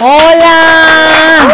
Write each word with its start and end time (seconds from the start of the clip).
Hola. 0.00 1.48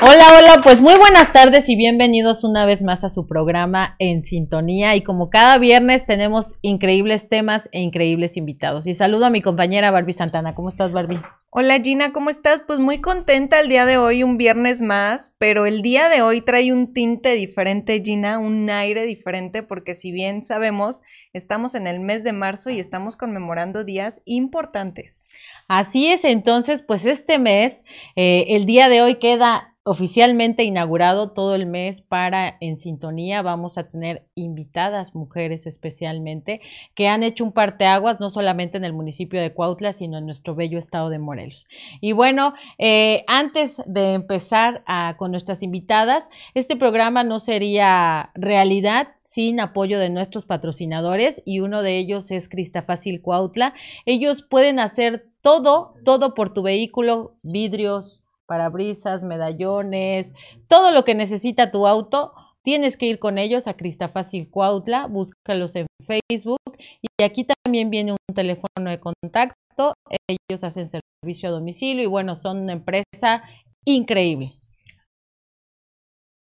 Hola, 0.00 0.24
hola, 0.36 0.60
pues 0.62 0.80
muy 0.80 0.96
buenas 0.96 1.32
tardes 1.32 1.68
y 1.68 1.76
bienvenidos 1.76 2.42
una 2.42 2.66
vez 2.66 2.82
más 2.82 3.04
a 3.04 3.08
su 3.08 3.28
programa 3.28 3.94
En 4.00 4.22
Sintonía. 4.22 4.96
Y 4.96 5.02
como 5.02 5.30
cada 5.30 5.56
viernes 5.58 6.04
tenemos 6.04 6.56
increíbles 6.62 7.28
temas 7.28 7.68
e 7.70 7.80
increíbles 7.80 8.36
invitados. 8.36 8.88
Y 8.88 8.94
saludo 8.94 9.26
a 9.26 9.30
mi 9.30 9.40
compañera 9.40 9.92
Barbie 9.92 10.14
Santana. 10.14 10.56
¿Cómo 10.56 10.68
estás, 10.68 10.90
Barbie? 10.90 11.20
Hola 11.56 11.78
Gina, 11.78 12.12
¿cómo 12.12 12.30
estás? 12.30 12.62
Pues 12.66 12.80
muy 12.80 13.00
contenta 13.00 13.60
el 13.60 13.68
día 13.68 13.86
de 13.86 13.96
hoy, 13.96 14.24
un 14.24 14.36
viernes 14.36 14.82
más, 14.82 15.36
pero 15.38 15.66
el 15.66 15.82
día 15.82 16.08
de 16.08 16.20
hoy 16.20 16.40
trae 16.40 16.72
un 16.72 16.92
tinte 16.92 17.36
diferente, 17.36 18.02
Gina, 18.04 18.40
un 18.40 18.68
aire 18.68 19.06
diferente, 19.06 19.62
porque 19.62 19.94
si 19.94 20.10
bien 20.10 20.42
sabemos, 20.42 21.02
estamos 21.32 21.76
en 21.76 21.86
el 21.86 22.00
mes 22.00 22.24
de 22.24 22.32
marzo 22.32 22.70
y 22.70 22.80
estamos 22.80 23.16
conmemorando 23.16 23.84
días 23.84 24.20
importantes. 24.24 25.22
Así 25.68 26.08
es, 26.08 26.24
entonces, 26.24 26.82
pues 26.82 27.06
este 27.06 27.38
mes, 27.38 27.84
eh, 28.16 28.44
el 28.50 28.66
día 28.66 28.88
de 28.90 29.00
hoy 29.00 29.14
queda 29.16 29.73
oficialmente 29.84 30.64
inaugurado 30.64 31.32
todo 31.32 31.54
el 31.54 31.66
mes 31.66 32.00
para 32.00 32.56
En 32.60 32.78
Sintonía. 32.78 33.42
Vamos 33.42 33.76
a 33.76 33.86
tener 33.86 34.26
invitadas, 34.34 35.14
mujeres 35.14 35.66
especialmente, 35.66 36.62
que 36.94 37.08
han 37.08 37.22
hecho 37.22 37.44
un 37.44 37.52
parteaguas 37.52 38.18
no 38.18 38.30
solamente 38.30 38.78
en 38.78 38.84
el 38.84 38.94
municipio 38.94 39.40
de 39.40 39.52
Cuautla, 39.52 39.92
sino 39.92 40.16
en 40.16 40.24
nuestro 40.24 40.54
bello 40.54 40.78
estado 40.78 41.10
de 41.10 41.18
Morelos. 41.18 41.68
Y 42.00 42.12
bueno, 42.12 42.54
eh, 42.78 43.24
antes 43.28 43.82
de 43.86 44.14
empezar 44.14 44.82
con 45.18 45.30
nuestras 45.30 45.62
invitadas, 45.62 46.30
este 46.54 46.76
programa 46.76 47.22
no 47.22 47.38
sería 47.38 48.30
realidad 48.34 49.08
sin 49.20 49.60
apoyo 49.60 49.98
de 49.98 50.08
nuestros 50.08 50.46
patrocinadores 50.46 51.42
y 51.44 51.60
uno 51.60 51.82
de 51.82 51.98
ellos 51.98 52.30
es 52.30 52.48
Cristafácil 52.48 53.20
Cuautla. 53.20 53.74
Ellos 54.06 54.42
pueden 54.42 54.78
hacer 54.78 55.28
todo, 55.42 55.94
todo 56.06 56.32
por 56.32 56.54
tu 56.54 56.62
vehículo, 56.62 57.34
vidrios, 57.42 58.23
parabrisas, 58.46 59.22
medallones, 59.22 60.32
todo 60.68 60.90
lo 60.90 61.04
que 61.04 61.14
necesita 61.14 61.70
tu 61.70 61.86
auto, 61.86 62.32
tienes 62.62 62.96
que 62.96 63.06
ir 63.06 63.18
con 63.18 63.38
ellos 63.38 63.66
a 63.66 63.74
Cristafácil 63.74 64.50
Cuautla, 64.50 65.06
búscalos 65.06 65.76
en 65.76 65.86
Facebook 66.06 66.58
y 67.02 67.22
aquí 67.22 67.46
también 67.64 67.90
viene 67.90 68.12
un 68.12 68.34
teléfono 68.34 68.90
de 68.90 69.00
contacto, 69.00 69.94
ellos 70.28 70.64
hacen 70.64 70.88
servicio 70.88 71.48
a 71.48 71.52
domicilio 71.52 72.02
y 72.02 72.06
bueno, 72.06 72.36
son 72.36 72.58
una 72.58 72.72
empresa 72.72 73.42
increíble. 73.84 74.58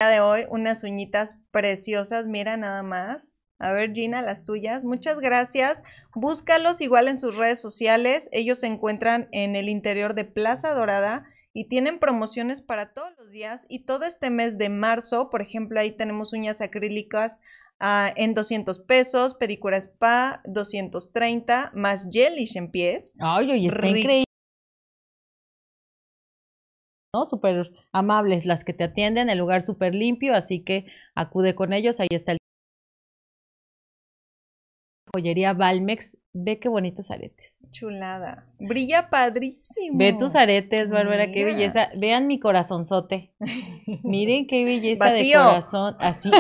De 0.00 0.20
hoy 0.20 0.46
unas 0.48 0.84
uñitas 0.84 1.38
preciosas, 1.50 2.26
mira 2.26 2.56
nada 2.56 2.82
más. 2.82 3.40
A 3.60 3.72
ver, 3.72 3.92
Gina, 3.92 4.22
las 4.22 4.44
tuyas. 4.44 4.84
Muchas 4.84 5.18
gracias. 5.18 5.82
Búscalos 6.14 6.80
igual 6.80 7.08
en 7.08 7.18
sus 7.18 7.36
redes 7.36 7.60
sociales. 7.60 8.28
Ellos 8.30 8.60
se 8.60 8.68
encuentran 8.68 9.28
en 9.32 9.56
el 9.56 9.68
interior 9.68 10.14
de 10.14 10.24
Plaza 10.24 10.72
Dorada 10.74 11.24
y 11.58 11.64
tienen 11.64 11.98
promociones 11.98 12.60
para 12.60 12.94
todos 12.94 13.10
los 13.18 13.32
días 13.32 13.66
y 13.68 13.80
todo 13.80 14.04
este 14.04 14.30
mes 14.30 14.58
de 14.58 14.68
marzo, 14.68 15.28
por 15.28 15.42
ejemplo, 15.42 15.80
ahí 15.80 15.90
tenemos 15.90 16.32
uñas 16.32 16.60
acrílicas 16.60 17.40
ah, 17.80 18.12
en 18.14 18.32
200 18.34 18.78
pesos, 18.78 19.34
pedicura 19.34 19.76
spa 19.76 20.40
230, 20.44 21.72
más 21.74 22.08
gelish 22.12 22.56
en 22.56 22.70
pies. 22.70 23.12
Ay, 23.18 23.50
oye, 23.50 23.66
está 23.66 23.88
increíble. 23.88 24.24
¿no? 27.12 27.26
Súper 27.26 27.72
amables 27.90 28.46
las 28.46 28.64
que 28.64 28.72
te 28.72 28.84
atienden, 28.84 29.28
el 29.28 29.38
lugar 29.38 29.62
súper 29.62 29.96
limpio, 29.96 30.36
así 30.36 30.62
que 30.62 30.86
acude 31.16 31.56
con 31.56 31.72
ellos, 31.72 31.98
ahí 31.98 32.06
está 32.12 32.30
el 32.30 32.38
joyería 35.18 35.52
Valmex. 35.52 36.16
Ve 36.32 36.60
qué 36.60 36.68
bonitos 36.68 37.10
aretes. 37.10 37.68
Chulada. 37.72 38.46
Brilla 38.60 39.10
padrísimo. 39.10 39.98
Ve 39.98 40.12
tus 40.12 40.36
aretes, 40.36 40.88
Bárbara, 40.88 41.32
qué 41.32 41.44
belleza. 41.44 41.90
Vean 41.96 42.26
mi 42.26 42.38
corazonzote. 42.38 43.32
Miren 44.04 44.46
qué 44.46 44.64
belleza 44.64 45.06
de 45.06 45.32
corazón. 45.32 45.96
Así. 45.98 46.30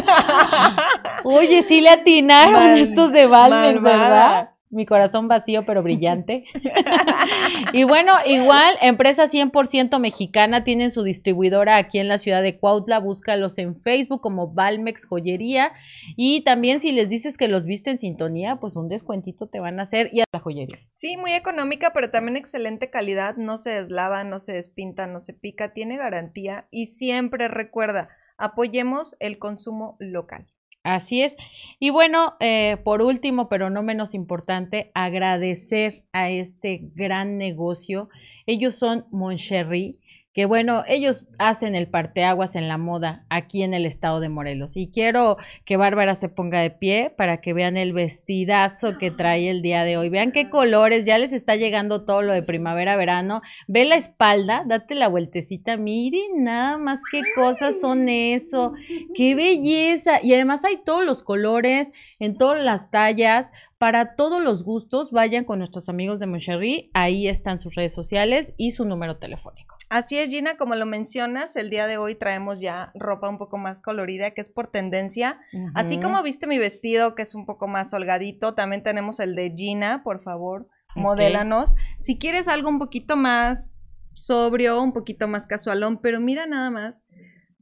Oye, 1.24 1.62
sí 1.62 1.80
le 1.80 1.90
atinaron 1.90 2.70
estos 2.72 3.12
de 3.12 3.26
Valmex, 3.26 3.82
¿verdad? 3.82 4.50
Mi 4.70 4.86
corazón 4.86 5.28
vacío 5.28 5.64
pero 5.64 5.82
brillante. 5.82 6.44
y 7.72 7.84
bueno, 7.84 8.12
igual, 8.26 8.74
empresa 8.80 9.28
100% 9.28 9.98
mexicana, 9.98 10.64
tienen 10.64 10.90
su 10.90 11.02
distribuidora 11.02 11.76
aquí 11.76 11.98
en 11.98 12.08
la 12.08 12.18
ciudad 12.18 12.42
de 12.42 12.58
Cuautla, 12.58 12.98
búscalos 12.98 13.58
en 13.58 13.76
Facebook 13.76 14.20
como 14.20 14.52
Valmex 14.52 15.06
Joyería 15.06 15.72
y 16.16 16.42
también 16.42 16.80
si 16.80 16.92
les 16.92 17.08
dices 17.08 17.38
que 17.38 17.48
los 17.48 17.66
viste 17.66 17.90
en 17.90 17.98
sintonía, 17.98 18.56
pues 18.56 18.76
un 18.76 18.88
descuentito 18.88 19.48
te 19.48 19.60
van 19.60 19.80
a 19.80 19.82
hacer 19.82 20.10
y 20.12 20.20
a 20.20 20.24
la 20.32 20.40
joyería. 20.40 20.78
Sí, 20.90 21.16
muy 21.16 21.32
económica, 21.32 21.92
pero 21.92 22.10
también 22.10 22.36
excelente 22.36 22.90
calidad, 22.90 23.36
no 23.36 23.58
se 23.58 23.70
deslava, 23.70 24.24
no 24.24 24.38
se 24.38 24.52
despinta, 24.52 25.06
no 25.06 25.20
se 25.20 25.32
pica, 25.32 25.72
tiene 25.72 25.96
garantía 25.96 26.68
y 26.70 26.86
siempre 26.86 27.48
recuerda, 27.48 28.08
apoyemos 28.36 29.16
el 29.20 29.38
consumo 29.38 29.96
local. 29.98 30.46
Así 30.88 31.20
es. 31.20 31.36
Y 31.78 31.90
bueno, 31.90 32.36
eh, 32.40 32.78
por 32.82 33.02
último, 33.02 33.50
pero 33.50 33.68
no 33.68 33.82
menos 33.82 34.14
importante, 34.14 34.90
agradecer 34.94 35.92
a 36.12 36.30
este 36.30 36.80
gran 36.94 37.36
negocio. 37.36 38.08
Ellos 38.46 38.74
son 38.74 39.04
Moncherry 39.10 40.00
que 40.38 40.46
bueno, 40.46 40.84
ellos 40.86 41.26
hacen 41.40 41.74
el 41.74 41.88
parteaguas 41.88 42.54
en 42.54 42.68
la 42.68 42.78
moda 42.78 43.26
aquí 43.28 43.64
en 43.64 43.74
el 43.74 43.84
estado 43.84 44.20
de 44.20 44.28
Morelos. 44.28 44.76
Y 44.76 44.88
quiero 44.88 45.36
que 45.64 45.76
Bárbara 45.76 46.14
se 46.14 46.28
ponga 46.28 46.60
de 46.60 46.70
pie 46.70 47.10
para 47.10 47.40
que 47.40 47.52
vean 47.52 47.76
el 47.76 47.92
vestidazo 47.92 48.98
que 48.98 49.10
trae 49.10 49.50
el 49.50 49.62
día 49.62 49.82
de 49.82 49.96
hoy. 49.96 50.10
Vean 50.10 50.30
qué 50.30 50.48
colores, 50.48 51.06
ya 51.06 51.18
les 51.18 51.32
está 51.32 51.56
llegando 51.56 52.04
todo 52.04 52.22
lo 52.22 52.32
de 52.32 52.44
primavera, 52.44 52.96
verano. 52.96 53.42
Ve 53.66 53.84
la 53.84 53.96
espalda, 53.96 54.62
date 54.64 54.94
la 54.94 55.08
vueltecita, 55.08 55.76
miren 55.76 56.44
nada 56.44 56.78
más 56.78 57.00
qué 57.10 57.22
cosas 57.34 57.80
son 57.80 58.08
eso, 58.08 58.74
qué 59.16 59.34
belleza. 59.34 60.20
Y 60.22 60.34
además 60.34 60.64
hay 60.64 60.76
todos 60.84 61.04
los 61.04 61.24
colores, 61.24 61.90
en 62.20 62.38
todas 62.38 62.62
las 62.62 62.92
tallas. 62.92 63.50
Para 63.78 64.16
todos 64.16 64.42
los 64.42 64.64
gustos, 64.64 65.12
vayan 65.12 65.44
con 65.44 65.58
nuestros 65.58 65.88
amigos 65.88 66.18
de 66.18 66.26
Moncherry. 66.26 66.90
Ahí 66.94 67.28
están 67.28 67.60
sus 67.60 67.76
redes 67.76 67.94
sociales 67.94 68.52
y 68.56 68.72
su 68.72 68.84
número 68.84 69.18
telefónico. 69.18 69.76
Así 69.88 70.18
es, 70.18 70.30
Gina, 70.30 70.56
como 70.56 70.74
lo 70.74 70.84
mencionas, 70.84 71.54
el 71.54 71.70
día 71.70 71.86
de 71.86 71.96
hoy 71.96 72.16
traemos 72.16 72.60
ya 72.60 72.90
ropa 72.94 73.28
un 73.28 73.38
poco 73.38 73.56
más 73.56 73.80
colorida, 73.80 74.32
que 74.32 74.40
es 74.40 74.48
por 74.48 74.66
tendencia. 74.66 75.38
Así 75.74 75.98
como 75.98 76.22
viste 76.24 76.48
mi 76.48 76.58
vestido, 76.58 77.14
que 77.14 77.22
es 77.22 77.36
un 77.36 77.46
poco 77.46 77.68
más 77.68 77.94
holgadito, 77.94 78.54
también 78.54 78.82
tenemos 78.82 79.20
el 79.20 79.36
de 79.36 79.54
Gina, 79.56 80.02
por 80.02 80.22
favor, 80.22 80.66
modélanos. 80.96 81.76
Si 81.98 82.18
quieres 82.18 82.48
algo 82.48 82.68
un 82.68 82.80
poquito 82.80 83.16
más 83.16 83.92
sobrio, 84.12 84.82
un 84.82 84.92
poquito 84.92 85.28
más 85.28 85.46
casualón, 85.46 85.98
pero 85.98 86.20
mira 86.20 86.46
nada 86.46 86.70
más, 86.70 87.04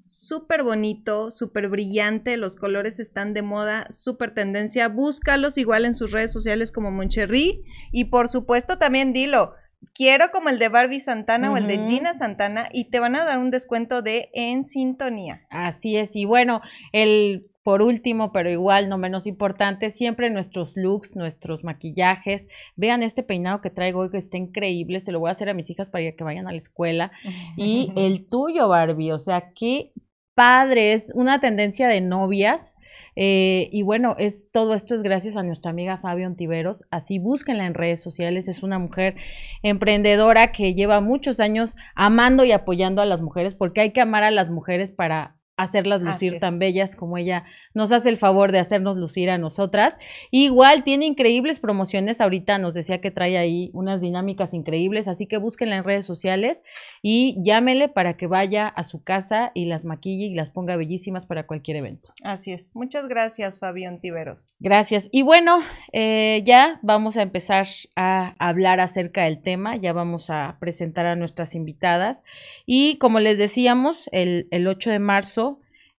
súper 0.06 0.62
bonito, 0.62 1.30
súper 1.30 1.68
brillante, 1.68 2.36
los 2.36 2.56
colores 2.56 2.98
están 3.00 3.34
de 3.34 3.42
moda, 3.42 3.86
súper 3.90 4.32
tendencia. 4.32 4.88
Búscalos 4.88 5.58
igual 5.58 5.84
en 5.84 5.94
sus 5.94 6.12
redes 6.12 6.32
sociales 6.32 6.72
como 6.72 6.90
Moncherry 6.90 7.62
y 7.92 8.04
por 8.06 8.28
supuesto 8.28 8.78
también 8.78 9.12
dilo 9.12 9.52
quiero 9.94 10.30
como 10.30 10.48
el 10.48 10.58
de 10.58 10.68
Barbie 10.68 11.00
Santana 11.00 11.52
o 11.52 11.56
el 11.56 11.66
de 11.66 11.86
Gina 11.86 12.14
Santana 12.14 12.68
y 12.72 12.90
te 12.90 13.00
van 13.00 13.16
a 13.16 13.24
dar 13.24 13.38
un 13.38 13.50
descuento 13.50 14.02
de 14.02 14.30
en 14.34 14.64
sintonía. 14.64 15.46
Así 15.50 15.96
es, 15.96 16.16
y 16.16 16.24
bueno, 16.24 16.60
el 16.92 17.50
por 17.66 17.82
último, 17.82 18.30
pero 18.30 18.48
igual 18.48 18.88
no 18.88 18.96
menos 18.96 19.26
importante, 19.26 19.90
siempre 19.90 20.30
nuestros 20.30 20.76
looks, 20.76 21.16
nuestros 21.16 21.64
maquillajes. 21.64 22.46
Vean 22.76 23.02
este 23.02 23.24
peinado 23.24 23.60
que 23.60 23.70
traigo 23.70 24.02
hoy 24.02 24.10
que 24.10 24.18
está 24.18 24.36
increíble, 24.36 25.00
se 25.00 25.10
lo 25.10 25.18
voy 25.18 25.30
a 25.30 25.32
hacer 25.32 25.48
a 25.48 25.52
mis 25.52 25.68
hijas 25.68 25.90
para 25.90 26.12
que 26.12 26.22
vayan 26.22 26.46
a 26.46 26.52
la 26.52 26.58
escuela. 26.58 27.10
Y 27.56 27.90
el 27.96 28.28
tuyo, 28.28 28.68
Barbie, 28.68 29.10
o 29.10 29.18
sea, 29.18 29.50
qué 29.52 29.90
padre, 30.36 30.92
es 30.92 31.10
una 31.16 31.40
tendencia 31.40 31.88
de 31.88 32.00
novias 32.00 32.76
eh, 33.16 33.68
y 33.72 33.82
bueno, 33.82 34.14
es, 34.16 34.48
todo 34.52 34.72
esto 34.72 34.94
es 34.94 35.02
gracias 35.02 35.36
a 35.36 35.42
nuestra 35.42 35.72
amiga 35.72 35.98
Fabio 35.98 36.28
Ontiveros. 36.28 36.84
Así 36.92 37.18
búsquenla 37.18 37.66
en 37.66 37.74
redes 37.74 38.00
sociales. 38.00 38.46
Es 38.46 38.62
una 38.62 38.78
mujer 38.78 39.16
emprendedora 39.64 40.52
que 40.52 40.74
lleva 40.74 41.00
muchos 41.00 41.40
años 41.40 41.74
amando 41.96 42.44
y 42.44 42.52
apoyando 42.52 43.02
a 43.02 43.06
las 43.06 43.22
mujeres, 43.22 43.56
porque 43.56 43.80
hay 43.80 43.92
que 43.92 44.02
amar 44.02 44.22
a 44.22 44.30
las 44.30 44.50
mujeres 44.50 44.92
para 44.92 45.35
hacerlas 45.56 46.02
lucir 46.02 46.38
tan 46.38 46.58
bellas 46.58 46.96
como 46.96 47.16
ella 47.18 47.44
nos 47.74 47.92
hace 47.92 48.08
el 48.08 48.18
favor 48.18 48.52
de 48.52 48.58
hacernos 48.58 48.98
lucir 48.98 49.30
a 49.30 49.38
nosotras. 49.38 49.98
Igual 50.30 50.84
tiene 50.84 51.06
increíbles 51.06 51.60
promociones, 51.60 52.20
ahorita 52.20 52.58
nos 52.58 52.74
decía 52.74 53.00
que 53.00 53.10
trae 53.10 53.38
ahí 53.38 53.70
unas 53.72 54.00
dinámicas 54.00 54.52
increíbles, 54.54 55.08
así 55.08 55.26
que 55.26 55.38
búsquenla 55.38 55.76
en 55.76 55.84
redes 55.84 56.04
sociales 56.04 56.62
y 57.02 57.38
llámele 57.42 57.88
para 57.88 58.16
que 58.16 58.26
vaya 58.26 58.68
a 58.68 58.82
su 58.82 59.02
casa 59.02 59.52
y 59.54 59.66
las 59.66 59.84
maquille 59.84 60.26
y 60.26 60.34
las 60.34 60.50
ponga 60.50 60.76
bellísimas 60.76 61.26
para 61.26 61.46
cualquier 61.46 61.78
evento. 61.78 62.12
Así 62.22 62.52
es. 62.52 62.74
Muchas 62.76 63.08
gracias, 63.08 63.58
Fabián 63.58 64.00
Tiveros. 64.00 64.56
Gracias. 64.60 65.08
Y 65.10 65.22
bueno, 65.22 65.60
eh, 65.92 66.42
ya 66.44 66.78
vamos 66.82 67.16
a 67.16 67.22
empezar 67.22 67.66
a 67.96 68.34
hablar 68.38 68.80
acerca 68.80 69.24
del 69.24 69.40
tema, 69.40 69.76
ya 69.76 69.92
vamos 69.92 70.30
a 70.30 70.56
presentar 70.60 71.06
a 71.06 71.16
nuestras 71.16 71.54
invitadas 71.54 72.22
y 72.66 72.96
como 72.98 73.20
les 73.20 73.38
decíamos, 73.38 74.08
el, 74.12 74.48
el 74.50 74.66
8 74.66 74.90
de 74.90 74.98
marzo 74.98 75.45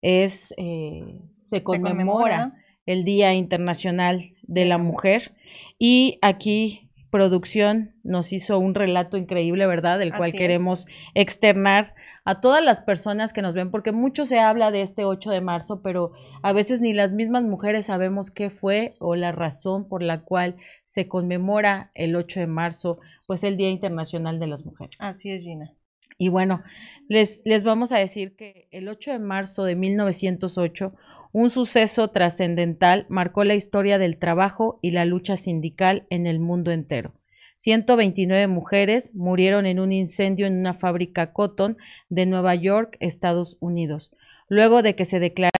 es, 0.02 0.54
eh, 0.58 1.22
se, 1.44 1.64
conmemora 1.64 2.54
el 2.86 3.04
Día 3.04 3.34
Internacional 3.34 4.34
de 4.44 4.66
la 4.66 4.78
Mujer 4.78 5.34
y 5.78 6.20
aquí 6.22 6.88
producción 7.10 7.96
nos 8.04 8.34
hizo 8.34 8.60
un 8.60 8.76
relato 8.76 9.18
increíble, 9.18 9.66
¿verdad? 9.66 10.00
Del 10.00 10.14
cual 10.14 10.34
queremos 10.34 10.88
externar 11.14 11.96
a 12.26 12.42
todas 12.42 12.64
las 12.64 12.82
personas 12.82 13.32
que 13.34 13.42
nos 13.42 13.54
ven, 13.54 13.72
porque 13.72 13.92
mucho 13.92 14.26
se 14.26 14.40
habla 14.40 14.72
de 14.72 14.82
este 14.82 15.06
8 15.06 15.32
de 15.32 15.42
marzo, 15.42 15.82
pero 15.82 16.12
a 16.44 16.52
veces 16.52 16.82
ni 16.82 16.94
las 16.94 17.14
mismas 17.14 17.44
mujeres 17.44 17.86
sabemos 17.86 18.32
qué 18.32 18.50
fue 18.50 18.96
o 19.00 19.16
la 19.16 19.32
razón 19.32 19.88
por 19.88 20.04
la 20.04 20.22
cual 20.22 20.58
se 20.84 21.08
conmemora 21.08 21.92
el 21.96 22.16
8 22.16 22.42
de 22.42 22.48
marzo, 22.48 23.00
pues 23.26 23.44
el 23.44 23.58
Día 23.58 23.70
Internacional 23.70 24.40
de 24.40 24.48
las 24.48 24.66
Mujeres. 24.66 24.98
Así 25.00 25.32
es, 25.32 25.44
Gina. 25.44 25.74
Y 26.18 26.30
bueno, 26.30 26.64
les, 27.10 27.64
vamos 27.64 27.92
a 27.92 27.98
decir 27.98 28.36
que 28.36 28.68
el 28.72 28.88
8 28.88 29.12
de 29.12 29.20
marzo 29.20 29.64
de 29.64 29.76
1908 29.76 30.94
un 31.34 31.50
suceso 31.50 32.08
trascendental 32.10 33.06
marcó 33.10 33.44
la 33.44 33.56
historia 33.56 33.98
del 33.98 34.18
trabajo 34.18 34.80
y 34.82 34.92
la 34.92 35.06
lucha 35.06 35.38
sindical 35.38 36.08
en 36.10 36.26
el 36.26 36.40
mundo 36.40 36.72
entero. 36.72 37.14
129 37.58 38.48
mujeres 38.48 39.14
murieron 39.14 39.66
en 39.66 39.80
un 39.80 39.92
incendio 39.92 40.48
en 40.48 40.58
una 40.58 40.74
fábrica 40.74 41.34
Cotton 41.34 41.78
de 42.10 42.26
Nueva 42.26 42.56
York, 42.56 42.98
Estados 43.00 43.58
Unidos, 43.60 44.12
luego 44.48 44.84
de 44.84 44.96
que 44.96 45.06
se 45.06 45.20
declararan 45.20 45.52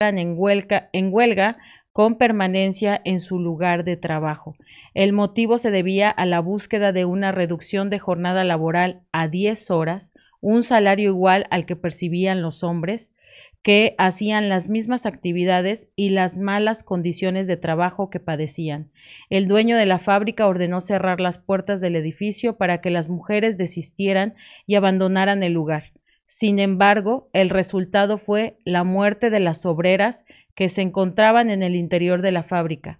en 0.00 0.34
huelga, 0.36 0.88
en 0.92 1.12
huelga 1.12 1.58
con 1.92 2.16
permanencia 2.16 3.00
en 3.04 3.20
su 3.20 3.38
lugar 3.38 3.84
de 3.84 3.96
trabajo. 3.96 4.56
El 4.94 5.12
motivo 5.12 5.58
se 5.58 5.70
debía 5.70 6.10
a 6.10 6.26
la 6.26 6.40
búsqueda 6.40 6.92
de 6.92 7.04
una 7.04 7.32
reducción 7.32 7.90
de 7.90 7.98
jornada 7.98 8.44
laboral 8.44 9.02
a 9.12 9.28
10 9.28 9.70
horas, 9.70 10.12
un 10.42 10.62
salario 10.62 11.08
igual 11.08 11.46
al 11.50 11.64
que 11.64 11.76
percibían 11.76 12.42
los 12.42 12.62
hombres, 12.62 13.14
que 13.62 13.94
hacían 13.96 14.48
las 14.48 14.68
mismas 14.68 15.06
actividades 15.06 15.88
y 15.94 16.10
las 16.10 16.38
malas 16.38 16.82
condiciones 16.82 17.46
de 17.46 17.56
trabajo 17.56 18.10
que 18.10 18.20
padecían. 18.20 18.90
El 19.30 19.46
dueño 19.46 19.78
de 19.78 19.86
la 19.86 19.98
fábrica 19.98 20.48
ordenó 20.48 20.80
cerrar 20.80 21.20
las 21.20 21.38
puertas 21.38 21.80
del 21.80 21.96
edificio 21.96 22.58
para 22.58 22.80
que 22.80 22.90
las 22.90 23.08
mujeres 23.08 23.56
desistieran 23.56 24.34
y 24.66 24.74
abandonaran 24.74 25.42
el 25.44 25.52
lugar. 25.52 25.92
Sin 26.26 26.58
embargo, 26.58 27.30
el 27.32 27.50
resultado 27.50 28.18
fue 28.18 28.58
la 28.64 28.84
muerte 28.84 29.30
de 29.30 29.40
las 29.40 29.64
obreras 29.64 30.24
que 30.54 30.68
se 30.68 30.82
encontraban 30.82 31.50
en 31.50 31.62
el 31.62 31.76
interior 31.76 32.20
de 32.20 32.32
la 32.32 32.42
fábrica. 32.42 32.98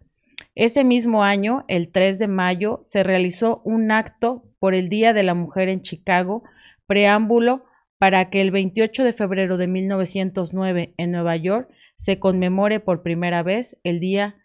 Ese 0.54 0.84
mismo 0.84 1.24
año, 1.24 1.64
el 1.66 1.90
3 1.90 2.18
de 2.18 2.28
mayo, 2.28 2.80
se 2.84 3.02
realizó 3.02 3.62
un 3.64 3.90
acto 3.90 4.44
por 4.58 4.74
el 4.74 4.90
Día 4.90 5.12
de 5.14 5.22
la 5.22 5.34
Mujer 5.34 5.70
en 5.70 5.80
Chicago, 5.80 6.44
preámbulo 6.86 7.64
para 7.98 8.30
que 8.30 8.40
el 8.40 8.50
28 8.50 9.04
de 9.04 9.12
febrero 9.12 9.56
de 9.58 9.68
1909 9.68 10.94
en 10.96 11.10
Nueva 11.12 11.36
York 11.36 11.72
se 11.96 12.18
conmemore 12.18 12.80
por 12.80 13.02
primera 13.02 13.42
vez 13.42 13.78
el 13.84 14.00
Día 14.00 14.36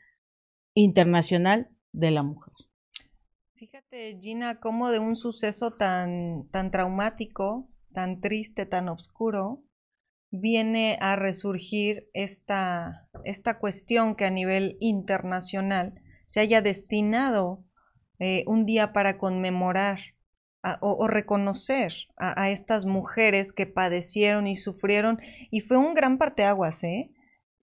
Internacional 0.76 1.70
de 1.92 2.12
la 2.12 2.22
Mujer. 2.24 2.54
Fíjate, 3.56 4.20
Gina, 4.22 4.60
cómo 4.60 4.92
de 4.92 5.00
un 5.00 5.16
suceso 5.16 5.72
tan, 5.72 6.48
tan 6.52 6.70
traumático, 6.70 7.68
tan 7.94 8.22
triste, 8.22 8.68
tan 8.68 8.90
oscuro, 8.90 9.64
viene 10.30 10.98
a 11.02 11.16
resurgir 11.16 12.10
esta, 12.14 13.10
esta 13.24 13.58
cuestión 13.58 14.16
que 14.16 14.26
a 14.26 14.30
nivel 14.30 14.78
internacional 14.80 16.00
se 16.26 16.42
haya 16.42 16.62
destinado 16.62 17.66
eh, 18.20 18.44
un 18.46 18.66
día 18.66 18.94
para 18.94 19.18
conmemorar 19.18 20.00
o, 20.82 21.08
reconocer 21.08 21.94
a, 22.18 22.50
estas 22.50 22.86
mujeres 22.86 23.54
que 23.54 23.66
padecieron 23.66 24.48
y 24.48 24.56
sufrieron. 24.56 25.20
Y 25.52 25.62
fue 25.62 25.78
un 25.78 25.94
gran 25.94 26.18
parteaguas, 26.18 26.84
¿eh? 26.84 27.12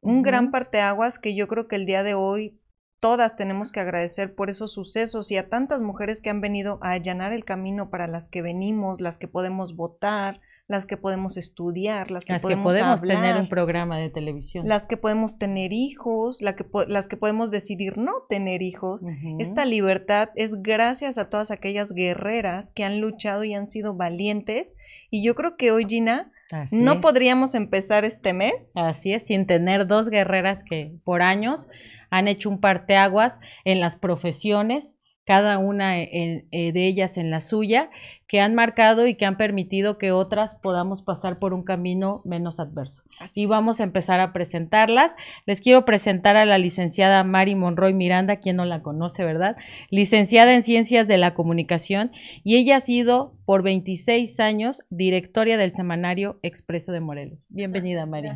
Un 0.00 0.22
gran 0.22 0.50
parteaguas 0.50 1.18
que 1.18 1.34
yo 1.34 1.48
creo 1.48 1.66
que 1.66 1.76
el 1.76 1.86
día 1.86 2.02
de 2.02 2.14
hoy 2.14 2.60
todas 3.00 3.36
tenemos 3.36 3.72
que 3.72 3.80
agradecer 3.80 4.34
por 4.34 4.48
esos 4.48 4.72
sucesos 4.72 5.30
y 5.30 5.36
a 5.36 5.48
tantas 5.48 5.82
mujeres 5.82 6.20
que 6.20 6.30
han 6.30 6.40
venido 6.40 6.78
a 6.82 6.92
allanar 6.92 7.32
el 7.32 7.44
camino 7.44 7.90
para 7.90 8.06
las 8.06 8.28
que 8.28 8.42
venimos, 8.42 9.00
las 9.00 9.18
que 9.18 9.28
podemos 9.28 9.76
votar, 9.76 10.40
las 10.66 10.86
que 10.86 10.96
podemos 10.96 11.36
estudiar, 11.36 12.10
las 12.10 12.24
que 12.24 12.38
podemos, 12.38 13.02
tener 13.02 13.36
un 13.36 13.48
programa 13.48 13.98
de 13.98 14.08
televisión, 14.08 14.66
las 14.66 14.86
que 14.86 14.96
podemos 14.96 15.38
tener 15.38 15.72
hijos, 15.72 16.40
la 16.40 16.56
que 16.56 16.64
las 16.88 17.06
que 17.06 17.16
podemos 17.16 17.50
decidir 17.50 17.98
no 17.98 18.22
tener 18.28 18.62
hijos. 18.62 19.02
Esta 19.38 19.66
libertad 19.66 20.30
es 20.36 20.62
gracias 20.62 21.18
a 21.18 21.28
todas 21.28 21.50
aquellas 21.50 21.92
guerreras 21.92 22.70
que 22.70 22.84
han 22.84 23.00
luchado 23.00 23.44
y 23.44 23.54
han 23.54 23.68
sido 23.68 23.94
valientes. 23.94 24.74
Y 25.10 25.22
yo 25.22 25.34
creo 25.34 25.56
que 25.56 25.70
hoy, 25.70 25.84
Gina, 25.86 26.32
no 26.72 27.00
podríamos 27.00 27.54
empezar 27.54 28.04
este 28.04 28.32
mes. 28.32 28.72
Así 28.76 29.12
es, 29.12 29.26
sin 29.26 29.46
tener 29.46 29.86
dos 29.86 30.08
guerreras 30.08 30.64
que 30.64 30.94
por 31.04 31.20
años 31.20 31.68
han 32.08 32.26
hecho 32.26 32.48
un 32.48 32.60
parteaguas 32.60 33.38
en 33.64 33.80
las 33.80 33.96
profesiones 33.96 34.96
cada 35.24 35.58
una 35.58 36.00
eh, 36.00 36.44
de 36.50 36.86
ellas 36.86 37.16
en 37.16 37.30
la 37.30 37.40
suya, 37.40 37.90
que 38.26 38.40
han 38.40 38.54
marcado 38.54 39.06
y 39.06 39.14
que 39.14 39.24
han 39.24 39.36
permitido 39.36 39.96
que 39.96 40.12
otras 40.12 40.54
podamos 40.54 41.02
pasar 41.02 41.38
por 41.38 41.54
un 41.54 41.62
camino 41.62 42.20
menos 42.24 42.60
adverso. 42.60 43.02
y 43.34 43.46
vamos 43.46 43.80
a 43.80 43.84
empezar 43.84 44.20
a 44.20 44.32
presentarlas. 44.32 45.14
Les 45.46 45.60
quiero 45.60 45.84
presentar 45.84 46.36
a 46.36 46.44
la 46.44 46.58
licenciada 46.58 47.24
Mari 47.24 47.54
Monroy 47.54 47.94
Miranda, 47.94 48.36
quien 48.36 48.56
no 48.56 48.64
la 48.64 48.82
conoce, 48.82 49.24
¿verdad? 49.24 49.56
Licenciada 49.90 50.54
en 50.54 50.62
Ciencias 50.62 51.08
de 51.08 51.18
la 51.18 51.32
Comunicación 51.34 52.12
y 52.42 52.56
ella 52.56 52.76
ha 52.76 52.80
sido 52.80 53.34
por 53.46 53.62
26 53.62 54.40
años 54.40 54.82
directoria 54.90 55.56
del 55.56 55.74
semanario 55.74 56.38
Expreso 56.42 56.92
de 56.92 57.00
Morelos. 57.00 57.38
Bienvenida, 57.48 58.04
Mari. 58.04 58.30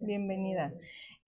Bienvenida 0.00 0.72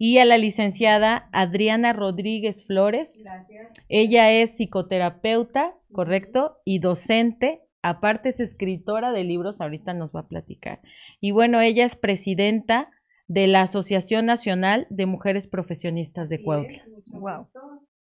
y 0.02 0.16
a 0.16 0.24
la 0.24 0.38
licenciada 0.38 1.28
Adriana 1.30 1.92
Rodríguez 1.92 2.66
Flores. 2.66 3.20
Gracias. 3.22 3.70
Ella 3.90 4.32
es 4.32 4.56
psicoterapeuta, 4.56 5.74
¿correcto? 5.92 6.56
Y 6.64 6.78
docente. 6.78 7.60
Aparte 7.82 8.30
es 8.30 8.40
escritora 8.40 9.12
de 9.12 9.24
libros, 9.24 9.60
ahorita 9.60 9.92
nos 9.92 10.16
va 10.16 10.20
a 10.20 10.28
platicar. 10.28 10.80
Y 11.20 11.32
bueno, 11.32 11.60
ella 11.60 11.84
es 11.84 11.96
presidenta 11.96 12.90
de 13.28 13.46
la 13.46 13.60
Asociación 13.60 14.24
Nacional 14.24 14.86
de 14.88 15.04
Mujeres 15.04 15.46
Profesionistas 15.46 16.30
de 16.30 16.42
Cuautla. 16.42 16.82
Wow. 17.04 17.48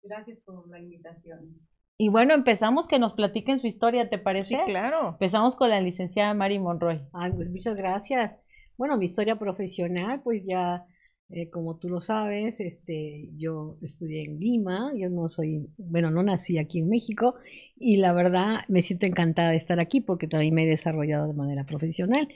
Gracias 0.03 0.39
por 0.45 0.69
la 0.69 0.79
invitación. 0.79 1.59
Y 1.97 2.07
bueno, 2.07 2.33
empezamos 2.33 2.87
que 2.87 2.97
nos 2.97 3.11
platiquen 3.11 3.59
su 3.59 3.67
historia, 3.67 4.09
¿te 4.09 4.19
parece? 4.19 4.55
Sí, 4.55 4.61
claro. 4.67 5.09
Empezamos 5.09 5.57
con 5.57 5.69
la 5.69 5.81
licenciada 5.81 6.33
Mari 6.33 6.59
Monroy. 6.59 7.01
Ay, 7.11 7.33
pues 7.33 7.49
muchas 7.49 7.75
gracias. 7.75 8.39
Bueno, 8.77 8.95
mi 8.95 9.03
historia 9.03 9.37
profesional, 9.37 10.21
pues 10.23 10.45
ya 10.45 10.85
eh, 11.35 11.49
como 11.49 11.77
tú 11.77 11.89
lo 11.89 11.99
sabes, 11.99 12.59
este, 12.59 13.29
yo 13.35 13.79
estudié 13.81 14.23
en 14.23 14.39
Lima, 14.39 14.91
yo 14.95 15.09
no 15.09 15.29
soy, 15.29 15.63
bueno, 15.77 16.11
no 16.11 16.21
nací 16.21 16.59
aquí 16.59 16.77
en 16.77 16.89
México 16.89 17.33
y 17.75 17.97
la 17.97 18.13
verdad 18.13 18.59
me 18.67 18.83
siento 18.83 19.07
encantada 19.07 19.49
de 19.49 19.57
estar 19.57 19.79
aquí 19.79 19.99
porque 19.99 20.27
también 20.27 20.53
me 20.53 20.63
he 20.63 20.67
desarrollado 20.67 21.25
de 21.27 21.33
manera 21.33 21.65
profesional. 21.65 22.27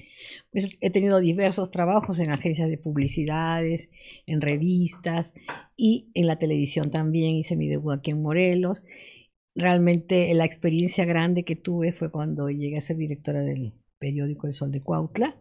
Pues 0.52 0.80
he 0.82 0.90
tenido 0.90 1.20
diversos 1.20 1.70
trabajos 1.70 2.18
en 2.18 2.32
agencias 2.32 2.70
de 2.70 2.80
publicidades, 2.80 3.92
en 4.26 4.42
revistas 4.42 5.36
y 5.76 6.10
en 6.16 6.26
la 6.26 6.40
televisión 6.40 6.90
también, 6.90 7.36
hice 7.36 7.56
mi 7.56 7.68
debut 7.68 7.94
aquí 7.94 8.10
en 8.10 8.24
Morelos. 8.24 8.84
Realmente 9.54 10.34
la 10.34 10.46
experiencia 10.46 11.06
grande 11.06 11.44
que 11.44 11.56
tuve 11.56 11.94
fue 11.94 12.10
cuando 12.10 12.50
llegué 12.50 12.78
a 12.78 12.82
ser 12.82 12.98
directora 12.98 13.42
del 13.42 13.74
periódico 14.00 14.48
El 14.48 14.54
Sol 14.54 14.72
de 14.72 14.82
Cuautla 14.82 15.38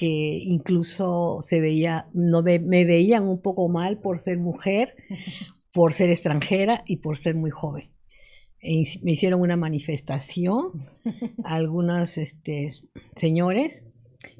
que 0.00 0.06
incluso 0.06 1.40
se 1.42 1.60
veía, 1.60 2.08
no 2.14 2.42
me, 2.42 2.58
veían 2.58 3.28
un 3.28 3.42
poco 3.42 3.68
mal 3.68 3.98
por 3.98 4.18
ser 4.18 4.38
mujer, 4.38 4.94
por 5.74 5.92
ser 5.92 6.08
extranjera 6.08 6.82
y 6.86 6.96
por 6.96 7.18
ser 7.18 7.34
muy 7.34 7.50
joven. 7.50 7.90
E 8.62 8.82
me 9.02 9.10
hicieron 9.12 9.42
una 9.42 9.56
manifestación 9.56 10.72
algunos 11.44 12.16
este, 12.16 12.68
señores 13.14 13.84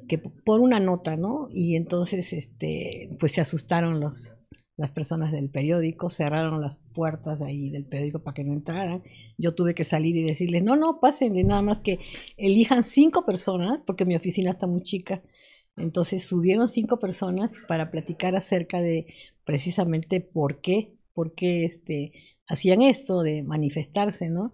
que 0.07 0.17
por 0.17 0.61
una 0.61 0.79
nota, 0.79 1.15
¿no? 1.15 1.47
Y 1.51 1.75
entonces 1.75 2.33
este, 2.33 3.15
pues 3.19 3.33
se 3.33 3.41
asustaron 3.41 3.99
los, 3.99 4.33
las 4.77 4.91
personas 4.91 5.31
del 5.31 5.51
periódico, 5.51 6.09
cerraron 6.09 6.59
las 6.59 6.77
puertas 6.95 7.43
ahí 7.43 7.69
del 7.69 7.85
periódico 7.85 8.23
para 8.23 8.33
que 8.33 8.43
no 8.43 8.53
entraran. 8.53 9.03
Yo 9.37 9.53
tuve 9.53 9.75
que 9.75 9.83
salir 9.83 10.17
y 10.17 10.23
decirles, 10.23 10.63
no, 10.63 10.75
no, 10.75 10.99
pásenle, 10.99 11.43
nada 11.43 11.61
más 11.61 11.81
que 11.81 11.99
elijan 12.35 12.83
cinco 12.83 13.27
personas, 13.27 13.79
porque 13.85 14.05
mi 14.05 14.15
oficina 14.15 14.49
está 14.49 14.65
muy 14.65 14.81
chica, 14.81 15.21
entonces 15.77 16.25
subieron 16.25 16.69
cinco 16.69 16.99
personas 16.99 17.51
para 17.67 17.91
platicar 17.91 18.35
acerca 18.35 18.81
de 18.81 19.07
precisamente 19.45 20.21
por 20.21 20.61
qué, 20.61 20.93
por 21.13 21.33
qué 21.33 21.65
este, 21.65 22.13
hacían 22.47 22.81
esto 22.81 23.21
de 23.21 23.43
manifestarse, 23.43 24.29
¿no? 24.29 24.53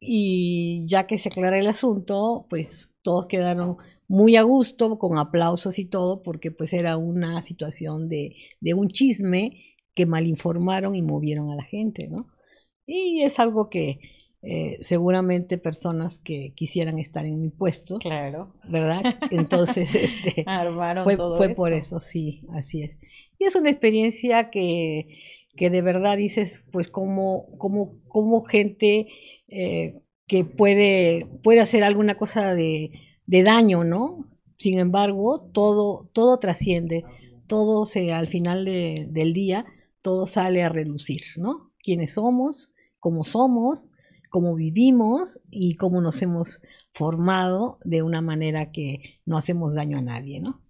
Y 0.00 0.84
ya 0.86 1.06
que 1.06 1.18
se 1.18 1.28
aclara 1.28 1.58
el 1.58 1.68
asunto, 1.68 2.46
pues 2.50 2.90
todos 3.02 3.26
quedaron 3.26 3.76
muy 4.08 4.36
a 4.36 4.42
gusto, 4.42 4.98
con 4.98 5.18
aplausos 5.18 5.78
y 5.78 5.84
todo, 5.86 6.22
porque 6.22 6.50
pues 6.50 6.72
era 6.72 6.96
una 6.96 7.40
situación 7.42 8.08
de, 8.08 8.36
de 8.60 8.74
un 8.74 8.88
chisme 8.88 9.62
que 9.94 10.06
malinformaron 10.06 10.94
y 10.94 11.02
movieron 11.02 11.50
a 11.50 11.56
la 11.56 11.64
gente, 11.64 12.08
¿no? 12.08 12.26
Y 12.86 13.22
es 13.22 13.38
algo 13.38 13.70
que, 13.70 14.00
eh, 14.44 14.78
seguramente 14.80 15.56
personas 15.56 16.18
que 16.18 16.52
quisieran 16.56 16.98
estar 16.98 17.24
en 17.24 17.40
mi 17.40 17.50
puesto. 17.50 17.98
Claro. 17.98 18.52
¿Verdad? 18.68 19.16
Entonces, 19.30 19.94
este, 19.94 20.44
fue, 21.04 21.16
fue 21.16 21.48
por 21.50 21.72
eso, 21.72 22.00
sí, 22.00 22.42
así 22.52 22.82
es. 22.82 22.98
Y 23.38 23.44
es 23.44 23.54
una 23.54 23.70
experiencia 23.70 24.50
que, 24.50 25.20
que 25.56 25.70
de 25.70 25.80
verdad 25.80 26.16
dices, 26.16 26.64
pues 26.72 26.88
como, 26.88 27.56
como, 27.56 28.00
como 28.08 28.42
gente 28.42 29.06
eh, 29.46 29.92
que 30.26 30.44
puede, 30.44 31.28
puede 31.44 31.60
hacer 31.60 31.84
alguna 31.84 32.16
cosa 32.16 32.52
de, 32.54 32.90
de 33.26 33.42
daño, 33.44 33.84
¿no? 33.84 34.26
Sin 34.58 34.80
embargo, 34.80 35.50
todo, 35.52 36.08
todo 36.12 36.38
trasciende, 36.38 37.04
todo 37.46 37.84
se, 37.84 38.12
al 38.12 38.26
final 38.26 38.64
del 38.64 39.32
día, 39.34 39.66
todo 40.02 40.26
sale 40.26 40.64
a 40.64 40.68
relucir, 40.68 41.22
¿no? 41.36 41.70
Quiénes 41.78 42.14
somos, 42.14 42.72
cómo 42.98 43.22
somos, 43.24 43.88
cómo 44.32 44.54
vivimos 44.54 45.42
y 45.50 45.76
cómo 45.76 46.00
nos 46.00 46.22
hemos 46.22 46.62
formado 46.90 47.78
de 47.84 48.02
una 48.02 48.22
manera 48.22 48.72
que 48.72 49.20
no 49.26 49.36
hacemos 49.36 49.74
daño 49.74 49.98
a 49.98 50.00
nadie, 50.00 50.40
¿no? 50.40 50.62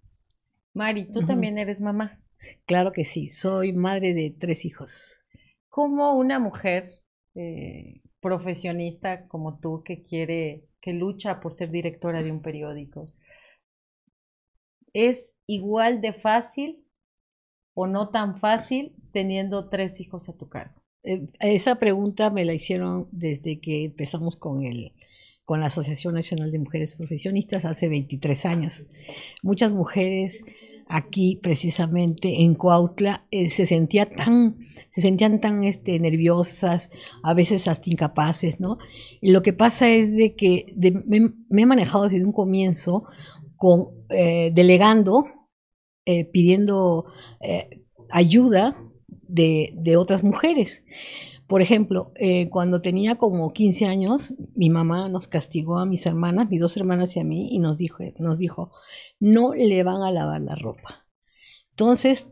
Mari, 0.73 1.05
tú 1.05 1.25
también 1.25 1.57
eres 1.57 1.79
mamá. 1.79 2.21
Claro 2.65 2.91
que 2.91 3.05
sí, 3.05 3.29
soy 3.29 3.71
madre 3.71 4.13
de 4.13 4.35
tres 4.37 4.65
hijos. 4.65 5.17
¿Cómo 5.69 6.11
una 6.11 6.39
mujer 6.39 6.89
eh, 7.35 8.01
profesionista 8.19 9.29
como 9.29 9.59
tú 9.59 9.81
que 9.85 10.03
quiere, 10.03 10.67
que 10.81 10.91
lucha 10.91 11.39
por 11.39 11.55
ser 11.55 11.71
directora 11.71 12.21
de 12.21 12.33
un 12.33 12.41
periódico, 12.41 13.13
es 14.91 15.35
igual 15.47 16.01
de 16.01 16.11
fácil 16.11 16.85
o 17.73 17.87
no 17.87 18.09
tan 18.09 18.35
fácil 18.35 18.93
teniendo 19.13 19.69
tres 19.69 20.01
hijos 20.01 20.27
a 20.27 20.35
tu 20.35 20.49
cargo? 20.49 20.82
Eh, 21.03 21.27
esa 21.39 21.75
pregunta 21.75 22.29
me 22.29 22.45
la 22.45 22.53
hicieron 22.53 23.07
desde 23.11 23.59
que 23.59 23.85
empezamos 23.85 24.35
con 24.35 24.63
el, 24.63 24.93
con 25.45 25.59
la 25.59 25.67
Asociación 25.67 26.13
Nacional 26.13 26.51
de 26.51 26.59
Mujeres 26.59 26.95
Profesionistas 26.95 27.65
hace 27.65 27.89
23 27.89 28.45
años. 28.45 28.85
Muchas 29.41 29.73
mujeres 29.73 30.43
aquí 30.87 31.39
precisamente 31.41 32.41
en 32.41 32.53
Coautla 32.55 33.25
eh, 33.31 33.49
se 33.49 33.65
sentía 33.65 34.05
tan 34.09 34.57
se 34.91 35.01
sentían 35.01 35.39
tan 35.39 35.63
este 35.63 35.99
nerviosas 35.99 36.91
a 37.23 37.33
veces 37.33 37.67
hasta 37.67 37.89
incapaces 37.89 38.59
no 38.59 38.77
y 39.21 39.31
lo 39.31 39.41
que 39.41 39.53
pasa 39.53 39.89
es 39.89 40.13
de 40.13 40.35
que 40.35 40.73
me, 40.75 41.61
he 41.61 41.65
manejado 41.65 42.03
desde 42.03 42.25
un 42.25 42.33
comienzo 42.33 43.05
con 43.55 43.87
eh, 44.09 44.51
delegando 44.53 45.25
eh, 46.05 46.25
pidiendo 46.25 47.05
ayuda 48.09 48.77
de, 49.27 49.73
de 49.75 49.97
otras 49.97 50.23
mujeres 50.23 50.83
por 51.47 51.61
ejemplo, 51.61 52.11
eh, 52.15 52.49
cuando 52.49 52.81
tenía 52.81 53.17
como 53.17 53.51
15 53.53 53.85
años, 53.85 54.33
mi 54.55 54.69
mamá 54.69 55.09
nos 55.09 55.27
castigó 55.27 55.77
a 55.77 55.85
mis 55.85 56.05
hermanas, 56.05 56.49
mis 56.49 56.59
dos 56.59 56.77
hermanas 56.77 57.15
y 57.15 57.19
a 57.19 57.23
mí, 57.23 57.49
y 57.51 57.59
nos 57.59 57.77
dijo, 57.77 58.03
nos 58.17 58.39
dijo, 58.39 58.71
no 59.19 59.53
le 59.53 59.83
van 59.83 60.01
a 60.01 60.11
lavar 60.11 60.41
la 60.41 60.55
ropa. 60.55 61.05
Entonces, 61.71 62.29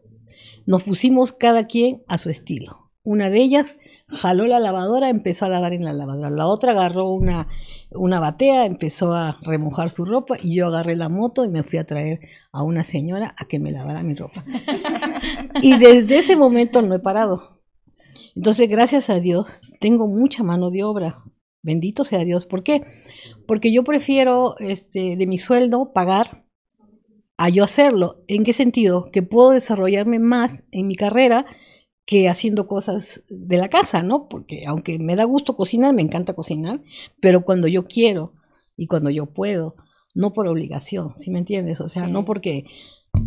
nos 0.65 0.83
pusimos 0.83 1.33
cada 1.33 1.67
quien 1.67 2.03
a 2.07 2.17
su 2.17 2.29
estilo. 2.29 2.80
Una 3.03 3.31
de 3.31 3.41
ellas 3.41 3.77
jaló 4.08 4.46
la 4.46 4.60
lavadora, 4.60 5.10
empezó 5.10 5.46
a 5.46 5.50
lavar 5.50 5.74
en 5.74 5.84
la 5.84 5.93
lavadora. 5.93 6.29
La 6.29 6.46
otra 6.46 6.74
agarró 6.74 7.10
una, 7.10 7.48
una 7.89 8.20
batea, 8.20 8.65
empezó 8.65 9.13
a 9.13 9.39
remojar 9.41 9.89
su 9.89 10.05
ropa 10.05 10.38
y 10.41 10.55
yo 10.55 10.67
agarré 10.67 10.96
la 10.96 11.10
moto 11.10 11.43
y 11.43 11.50
me 11.50 11.63
fui 11.63 11.79
a 11.79 11.86
traer 11.86 12.20
a 12.51 12.62
una 12.63 12.84
señora 12.84 13.34
a 13.38 13.46
que 13.46 13.60
me 13.60 13.72
lavara 13.72 14.03
mi 14.03 14.13
ropa. 14.13 14.46
y 15.63 15.77
desde 15.77 16.20
ese 16.20 16.36
momento 16.36 16.84
no 16.84 16.93
he 16.93 17.00
parado. 17.00 17.62
Entonces, 18.36 18.70
gracias 18.70 19.10
a 19.10 19.20
Dios, 19.20 19.62
tengo 19.79 20.08
mucha 20.08 20.43
mano 20.43 20.70
de 20.70 20.84
obra. 20.84 21.24
Bendito 21.63 22.03
sea 22.03 22.24
Dios. 22.24 22.46
¿Por 22.46 22.63
qué? 22.63 22.81
Porque 23.48 23.74
yo 23.74 23.84
prefiero 23.84 24.55
este, 24.60 25.15
de 25.15 25.25
mi 25.25 25.39
sueldo 25.39 25.91
pagar 25.91 26.46
a 27.38 27.50
yo 27.50 27.63
hacerlo. 27.63 28.24
¿En 28.27 28.43
qué 28.43 28.53
sentido? 28.53 29.05
Que 29.12 29.24
puedo 29.24 29.51
desarrollarme 29.51 30.20
más 30.20 30.65
en 30.72 30.88
mi 30.88 30.96
carrera 30.96 31.46
que 32.12 32.27
haciendo 32.27 32.68
cosas 32.68 33.24
de 33.30 33.56
la 33.56 33.70
casa, 33.70 34.03
¿no? 34.03 34.27
Porque 34.27 34.65
aunque 34.68 35.00
me 35.00 35.15
da 35.15 35.24
gusto 35.24 35.56
cocinar, 35.56 35.94
me 35.94 36.01
encanta 36.01 36.34
cocinar, 36.34 36.82
pero 37.22 37.46
cuando 37.46 37.70
yo 37.70 37.88
quiero 37.88 38.34
y 38.75 38.88
cuando 38.88 39.10
yo 39.10 39.27
puedo, 39.27 39.75
no 40.13 40.34
por 40.34 40.46
obligación, 40.46 41.13
¿sí 41.15 41.32
me 41.32 41.39
entiendes? 41.39 41.80
O 41.80 41.88
sea, 41.88 42.08
no 42.08 42.25
porque 42.25 42.65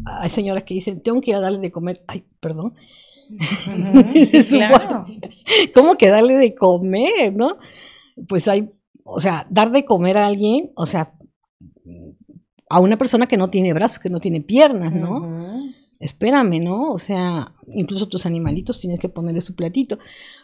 hay 0.05 0.29
señoras 0.29 0.65
que 0.65 0.75
dicen, 0.75 1.03
tengo 1.03 1.23
que 1.23 1.31
ir 1.31 1.37
a 1.39 1.41
darle 1.41 1.61
de 1.61 1.71
comer, 1.71 2.05
ay, 2.07 2.27
perdón, 2.41 2.75
claro. 4.51 5.07
¿Cómo 5.75 5.97
que 5.97 6.09
darle 6.09 6.35
de 6.35 6.55
comer, 6.55 7.35
no? 7.35 7.57
Pues 8.29 8.49
hay, 8.49 8.71
o 9.03 9.19
sea, 9.19 9.47
dar 9.49 9.71
de 9.71 9.87
comer 9.87 10.19
a 10.19 10.27
alguien, 10.27 10.73
o 10.77 10.85
sea, 10.85 11.15
a 12.69 12.81
una 12.81 12.99
persona 12.99 13.27
que 13.29 13.39
no 13.39 13.49
tiene 13.49 13.73
brazos, 13.73 13.99
que 13.99 14.11
no 14.11 14.21
tiene 14.21 14.43
piernas, 14.43 14.93
¿no? 14.93 15.73
Espérame, 16.05 16.63
¿no? 16.63 16.93
O 16.93 16.99
sea, 16.99 17.53
incluso 17.67 18.09
tus 18.09 18.27
animalitos 18.27 18.79
tienes 18.79 19.01
que 19.01 19.09
ponerle 19.09 19.41
su 19.41 19.55
platito. 19.55 19.99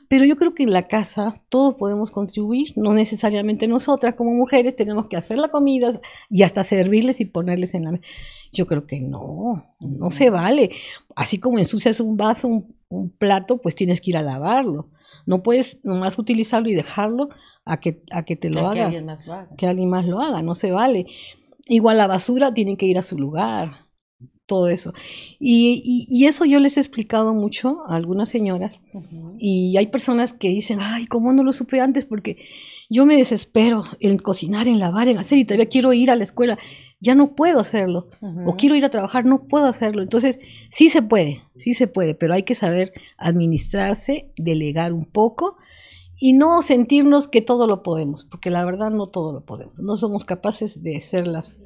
Pero 0.08 0.24
yo 0.24 0.36
creo 0.36 0.54
que 0.54 0.62
en 0.62 0.72
la 0.72 0.84
casa 0.84 1.42
todos 1.50 1.74
podemos 1.74 2.10
contribuir, 2.10 2.72
no 2.76 2.94
necesariamente 2.94 3.68
nosotras 3.68 4.14
como 4.14 4.32
mujeres 4.32 4.74
tenemos 4.74 5.06
que 5.06 5.18
hacer 5.18 5.36
la 5.36 5.48
comida 5.48 6.00
y 6.30 6.44
hasta 6.44 6.64
servirles 6.64 7.20
y 7.20 7.26
ponerles 7.26 7.74
en 7.74 7.84
la 7.84 7.92
mesa. 7.92 8.04
Yo 8.52 8.64
creo 8.64 8.86
que 8.86 9.00
no, 9.00 9.66
no 9.80 10.10
se 10.10 10.30
vale. 10.30 10.70
Así 11.14 11.36
como 11.36 11.58
ensucias 11.58 12.00
un 12.00 12.16
vaso, 12.16 12.48
un, 12.48 13.10
plato, 13.18 13.58
pues 13.58 13.74
tienes 13.74 14.00
que 14.00 14.12
ir 14.12 14.16
a 14.16 14.22
lavarlo. 14.22 14.88
No 15.26 15.42
puedes 15.42 15.78
nomás 15.84 16.18
utilizarlo 16.18 16.70
y 16.70 16.74
dejarlo 16.74 17.28
a 17.66 17.80
que, 17.80 18.02
a 18.10 18.22
que 18.22 18.34
te 18.34 18.48
lo 18.48 18.60
haga. 18.60 18.72
Que 18.72 18.80
alguien, 18.80 19.04
más 19.04 19.26
lo 19.26 19.34
haga. 19.34 19.48
que 19.58 19.66
alguien 19.66 19.90
más 19.90 20.06
lo 20.06 20.20
haga, 20.20 20.40
no 20.40 20.54
se 20.54 20.70
vale. 20.70 21.04
Igual 21.68 21.98
la 21.98 22.06
basura 22.06 22.54
tiene 22.54 22.78
que 22.78 22.86
ir 22.86 22.96
a 22.96 23.02
su 23.02 23.18
lugar 23.18 23.89
todo 24.50 24.66
eso. 24.66 24.92
Y, 25.38 26.26
eso 26.26 26.44
yo 26.44 26.58
les 26.58 26.76
he 26.76 26.80
explicado 26.80 27.32
mucho 27.32 27.84
a 27.86 27.94
algunas 27.94 28.28
señoras 28.28 28.80
y 29.38 29.76
hay 29.78 29.86
personas 29.86 30.32
que 30.32 30.48
dicen, 30.48 30.80
ay, 30.82 31.06
¿cómo 31.06 31.32
no 31.32 31.44
lo 31.44 31.52
supe 31.52 31.80
antes? 31.80 32.04
Porque 32.04 32.36
yo 32.90 33.06
me 33.06 33.16
desespero 33.16 33.84
en 34.00 34.18
cocinar, 34.18 34.66
en 34.66 34.80
lavar, 34.80 35.06
en 35.06 35.18
hacer 35.18 35.38
y 35.38 35.44
todavía 35.44 35.68
quiero 35.68 35.92
ir 35.92 36.10
a 36.10 36.16
la 36.16 36.24
escuela, 36.24 36.58
ya 36.98 37.14
no 37.14 37.36
puedo 37.36 37.60
hacerlo. 37.60 38.08
O 38.44 38.56
quiero 38.56 38.74
ir 38.74 38.84
a 38.84 38.90
trabajar, 38.90 39.24
no 39.24 39.46
puedo 39.46 39.66
hacerlo. 39.66 40.02
Entonces, 40.02 40.40
sí 40.70 40.88
se 40.88 41.00
puede, 41.00 41.44
sí 41.56 41.72
se 41.72 41.86
puede, 41.86 42.16
pero 42.16 42.34
hay 42.34 42.42
que 42.42 42.56
saber 42.56 42.92
administrarse, 43.18 44.32
delegar 44.36 44.92
un 44.92 45.04
poco 45.04 45.58
y 46.18 46.32
no 46.32 46.60
sentirnos 46.62 47.28
que 47.28 47.40
todo 47.40 47.68
lo 47.68 47.84
podemos, 47.84 48.24
porque 48.24 48.50
la 48.50 48.64
verdad 48.64 48.90
no 48.90 49.06
todo 49.06 49.32
lo 49.32 49.44
podemos. 49.44 49.78
No 49.78 49.96
somos 49.96 50.24
capaces 50.24 50.82
de 50.82 50.98
ser 51.00 51.28
las 51.28 51.60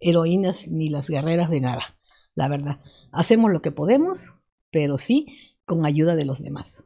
heroínas 0.00 0.68
ni 0.68 0.90
las 0.90 1.08
guerreras 1.08 1.48
de 1.48 1.62
nada 1.62 1.96
la 2.36 2.48
verdad. 2.48 2.78
Hacemos 3.10 3.50
lo 3.50 3.60
que 3.60 3.72
podemos, 3.72 4.36
pero 4.70 4.98
sí 4.98 5.26
con 5.64 5.84
ayuda 5.84 6.14
de 6.14 6.24
los 6.24 6.40
demás. 6.40 6.84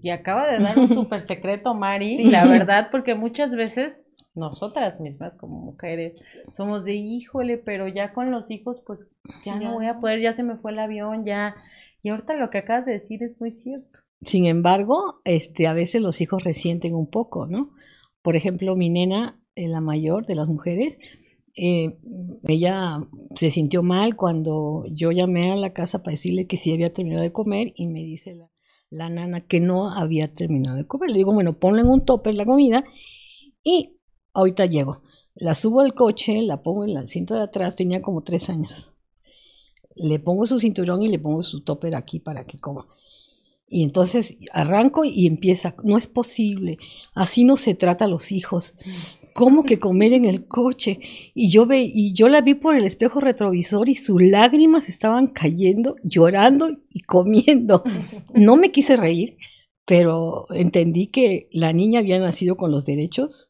Y 0.00 0.10
acaba 0.10 0.50
de 0.50 0.58
dar 0.60 0.78
un 0.78 0.88
súper 0.94 1.20
secreto, 1.20 1.74
Mari, 1.74 2.24
la 2.24 2.46
verdad, 2.46 2.88
porque 2.90 3.14
muchas 3.14 3.54
veces 3.54 4.04
nosotras 4.34 5.00
mismas 5.00 5.36
como 5.36 5.58
mujeres 5.58 6.16
somos 6.52 6.84
de 6.84 6.94
híjole, 6.94 7.58
pero 7.58 7.88
ya 7.88 8.12
con 8.12 8.30
los 8.30 8.50
hijos, 8.50 8.80
pues 8.86 9.06
ya, 9.44 9.58
no 9.58 9.74
voy 9.74 9.86
a 9.86 9.98
poder, 9.98 10.20
ya 10.20 10.32
se 10.32 10.44
me 10.44 10.56
fue 10.56 10.72
el 10.72 10.78
avión, 10.78 11.24
ya. 11.24 11.56
Y 12.00 12.10
ahorita 12.10 12.36
lo 12.36 12.48
que 12.48 12.58
acabas 12.58 12.86
de 12.86 12.92
decir 12.92 13.22
es 13.22 13.40
muy 13.40 13.50
cierto. 13.50 13.98
Sin 14.24 14.46
embargo, 14.46 15.20
este, 15.24 15.66
a 15.66 15.74
veces 15.74 16.00
los 16.00 16.20
hijos 16.20 16.44
resienten 16.44 16.94
un 16.94 17.10
poco, 17.10 17.46
¿no? 17.46 17.70
Por 18.22 18.36
ejemplo, 18.36 18.76
mi 18.76 18.90
nena, 18.90 19.40
eh, 19.56 19.68
la 19.68 19.80
mayor 19.80 20.26
de 20.26 20.36
las 20.36 20.48
mujeres, 20.48 20.98
eh, 21.60 21.98
ella 22.44 23.00
se 23.34 23.50
sintió 23.50 23.82
mal 23.82 24.14
cuando 24.14 24.84
yo 24.92 25.10
llamé 25.10 25.50
a 25.50 25.56
la 25.56 25.72
casa 25.72 26.04
para 26.04 26.12
decirle 26.12 26.46
que 26.46 26.56
sí 26.56 26.72
había 26.72 26.92
terminado 26.92 27.22
de 27.22 27.32
comer 27.32 27.72
y 27.74 27.88
me 27.88 27.98
dice 27.98 28.36
la, 28.36 28.48
la 28.90 29.08
nana 29.08 29.40
que 29.40 29.58
no 29.58 29.90
había 29.90 30.32
terminado 30.32 30.76
de 30.76 30.86
comer. 30.86 31.10
Le 31.10 31.18
digo, 31.18 31.34
bueno, 31.34 31.58
ponle 31.58 31.82
en 31.82 31.88
un 31.88 32.04
topper 32.04 32.36
la 32.36 32.46
comida 32.46 32.84
y 33.64 33.96
ahorita 34.34 34.66
llego. 34.66 35.02
La 35.34 35.56
subo 35.56 35.80
al 35.80 35.94
coche, 35.94 36.42
la 36.42 36.62
pongo 36.62 36.84
en 36.84 36.96
el 36.96 37.08
cinto 37.08 37.34
de 37.34 37.42
atrás, 37.42 37.74
tenía 37.74 38.02
como 38.02 38.22
tres 38.22 38.48
años. 38.48 38.92
Le 39.96 40.20
pongo 40.20 40.46
su 40.46 40.60
cinturón 40.60 41.02
y 41.02 41.08
le 41.08 41.18
pongo 41.18 41.42
su 41.42 41.64
topper 41.64 41.96
aquí 41.96 42.20
para 42.20 42.44
que 42.44 42.60
coma. 42.60 42.86
Y 43.70 43.84
entonces 43.84 44.36
arranco 44.52 45.04
y 45.04 45.26
empieza, 45.26 45.74
no 45.84 45.98
es 45.98 46.08
posible, 46.08 46.78
así 47.14 47.44
no 47.44 47.56
se 47.56 47.74
trata 47.74 48.06
a 48.06 48.08
los 48.08 48.32
hijos. 48.32 48.74
¿Cómo 49.34 49.62
que 49.62 49.78
comer 49.78 50.14
en 50.14 50.24
el 50.24 50.46
coche? 50.46 50.98
Y 51.34 51.50
yo 51.50 51.66
ve, 51.66 51.82
y 51.82 52.12
yo 52.12 52.28
la 52.28 52.40
vi 52.40 52.54
por 52.54 52.76
el 52.76 52.84
espejo 52.84 53.20
retrovisor 53.20 53.88
y 53.88 53.94
sus 53.94 54.20
lágrimas 54.20 54.88
estaban 54.88 55.28
cayendo, 55.28 55.96
llorando 56.02 56.70
y 56.90 57.00
comiendo. 57.02 57.84
No 58.34 58.56
me 58.56 58.70
quise 58.70 58.96
reír, 58.96 59.36
pero 59.84 60.46
entendí 60.50 61.08
que 61.08 61.48
la 61.52 61.72
niña 61.72 62.00
había 62.00 62.18
nacido 62.18 62.56
con 62.56 62.70
los 62.70 62.84
derechos 62.84 63.48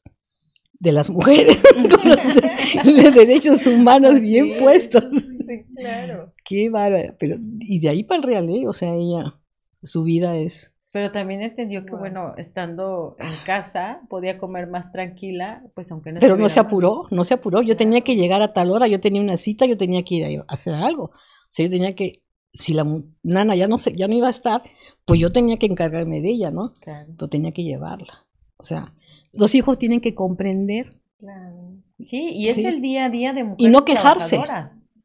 de 0.81 0.93
las 0.93 1.11
mujeres, 1.11 1.63
con 1.91 2.97
los, 2.97 3.15
derechos 3.15 3.67
humanos 3.67 4.21
bien 4.21 4.59
puestos. 4.59 5.05
Sí, 5.11 5.65
claro. 5.77 6.33
Qué 6.45 6.71
bárbaro. 6.71 7.15
Pero, 7.19 7.37
y 7.61 7.81
de 7.81 7.89
ahí 7.89 8.05
para 8.05 8.21
el 8.21 8.27
real, 8.27 8.49
¿eh? 8.51 8.69
O 8.69 8.73
sea, 8.73 8.95
ella, 8.95 9.38
su 9.83 10.03
vida 10.03 10.37
es 10.37 10.75
pero 10.91 11.13
también 11.13 11.43
entendió 11.43 11.85
que, 11.85 11.95
bueno, 11.95 12.35
estando 12.39 13.17
en 13.19 13.33
casa 13.45 14.01
podía 14.09 14.39
comer 14.39 14.69
más 14.69 14.91
tranquila, 14.91 15.63
pues 15.75 15.93
aunque 15.93 16.13
no 16.13 16.21
Pero 16.21 16.37
no 16.37 16.49
se 16.49 16.61
apuró, 16.61 17.07
no 17.11 17.25
se 17.25 17.35
apuró. 17.35 17.61
Yo 17.63 17.77
tenía 17.77 18.01
que 18.01 18.17
llegar 18.17 18.41
a 18.41 18.55
tal 18.55 18.71
hora, 18.71 18.89
yo 18.89 18.99
tenía 18.99 19.21
una 19.21 19.37
cita, 19.37 19.67
yo 19.67 19.77
tenía 19.77 20.03
que 20.03 20.15
ir 20.15 20.41
a 20.41 20.45
hacer 20.49 20.73
algo. 20.75 21.05
O 21.05 21.51
sea, 21.51 21.67
yo 21.67 21.71
tenía 21.71 21.95
que 21.95 22.23
si 22.55 22.73
la 22.73 22.85
nana 23.23 23.55
ya 23.55 23.69
no, 23.69 23.77
se, 23.77 23.95
ya 23.95 24.09
no 24.09 24.15
iba 24.15 24.29
a 24.29 24.31
estar, 24.31 24.63
pues 25.05 25.21
yo 25.21 25.31
tenía 25.31 25.59
que 25.59 25.67
encargarme 25.67 26.23
de 26.23 26.31
ella, 26.31 26.51
¿no? 26.51 26.75
Claro. 26.81 27.13
Pero 27.17 27.29
tenía 27.29 27.53
que 27.53 27.65
llevarla. 27.65 28.27
O 28.57 28.65
sea, 28.65 28.95
los 29.33 29.55
hijos 29.55 29.79
tienen 29.79 30.01
que 30.01 30.15
comprender. 30.15 30.97
Claro. 31.19 31.75
Sí, 32.01 32.31
y 32.33 32.49
es 32.49 32.65
el 32.65 32.81
día 32.81 33.05
a 33.05 33.11
día 33.11 33.35
de 33.35 33.45
mujeres 33.45 33.69
Y 33.69 33.71
no 33.71 33.85
quejarse. 33.85 34.41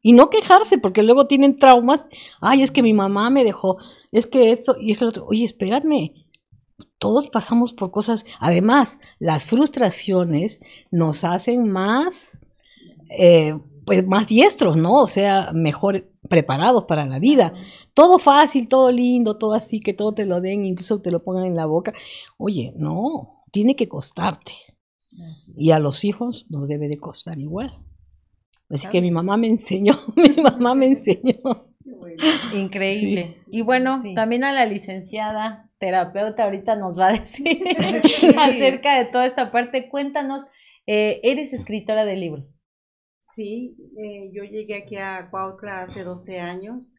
Y 0.00 0.12
no 0.12 0.28
quejarse, 0.28 0.78
porque 0.78 1.02
luego 1.02 1.26
tienen 1.26 1.56
traumas. 1.56 2.04
Ay, 2.40 2.62
es 2.62 2.70
que 2.70 2.82
mi 2.82 2.92
mamá 2.92 3.30
me 3.30 3.44
dejó. 3.44 3.78
Es 4.14 4.28
que 4.28 4.52
esto 4.52 4.76
y 4.78 4.92
es 4.92 4.98
que 4.98 5.06
otro. 5.06 5.26
Oye, 5.26 5.44
espérame. 5.44 6.12
Todos 6.98 7.26
pasamos 7.26 7.72
por 7.72 7.90
cosas. 7.90 8.24
Además, 8.38 9.00
las 9.18 9.46
frustraciones 9.46 10.60
nos 10.92 11.24
hacen 11.24 11.68
más, 11.68 12.38
eh, 13.10 13.58
pues 13.84 14.06
más 14.06 14.28
diestros, 14.28 14.76
¿no? 14.76 15.02
O 15.02 15.08
sea, 15.08 15.50
mejor 15.52 16.12
preparados 16.28 16.84
para 16.84 17.06
la 17.06 17.18
vida. 17.18 17.54
Todo 17.92 18.20
fácil, 18.20 18.68
todo 18.68 18.92
lindo, 18.92 19.36
todo 19.36 19.52
así, 19.52 19.80
que 19.80 19.94
todo 19.94 20.14
te 20.14 20.26
lo 20.26 20.40
den, 20.40 20.64
incluso 20.64 21.00
te 21.00 21.10
lo 21.10 21.18
pongan 21.18 21.46
en 21.46 21.56
la 21.56 21.66
boca. 21.66 21.92
Oye, 22.38 22.72
no, 22.76 23.42
tiene 23.50 23.74
que 23.74 23.88
costarte. 23.88 24.52
Y 25.56 25.72
a 25.72 25.80
los 25.80 26.04
hijos 26.04 26.46
nos 26.50 26.68
debe 26.68 26.86
de 26.86 26.98
costar 26.98 27.40
igual. 27.40 27.80
Así 28.70 28.86
que 28.88 29.00
mi 29.02 29.10
mamá 29.10 29.36
me 29.36 29.48
enseñó, 29.48 29.94
mi 30.14 30.40
mamá 30.40 30.76
me 30.76 30.86
enseñó. 30.86 31.73
Increíble. 32.54 33.42
Y 33.48 33.62
bueno, 33.62 34.02
también 34.14 34.44
a 34.44 34.52
la 34.52 34.66
licenciada 34.66 35.70
terapeuta 35.78 36.44
ahorita 36.44 36.76
nos 36.76 36.98
va 36.98 37.08
a 37.08 37.12
decir 37.12 37.62
acerca 38.38 38.98
de 38.98 39.06
toda 39.06 39.26
esta 39.26 39.50
parte. 39.50 39.88
Cuéntanos, 39.88 40.44
eh, 40.86 41.20
eres 41.22 41.52
escritora 41.52 42.04
de 42.04 42.16
libros. 42.16 42.62
Sí, 43.34 43.76
eh, 43.98 44.30
yo 44.32 44.44
llegué 44.44 44.76
aquí 44.76 44.96
a 44.96 45.28
Cuautla 45.30 45.82
hace 45.82 46.04
12 46.04 46.40
años 46.40 46.96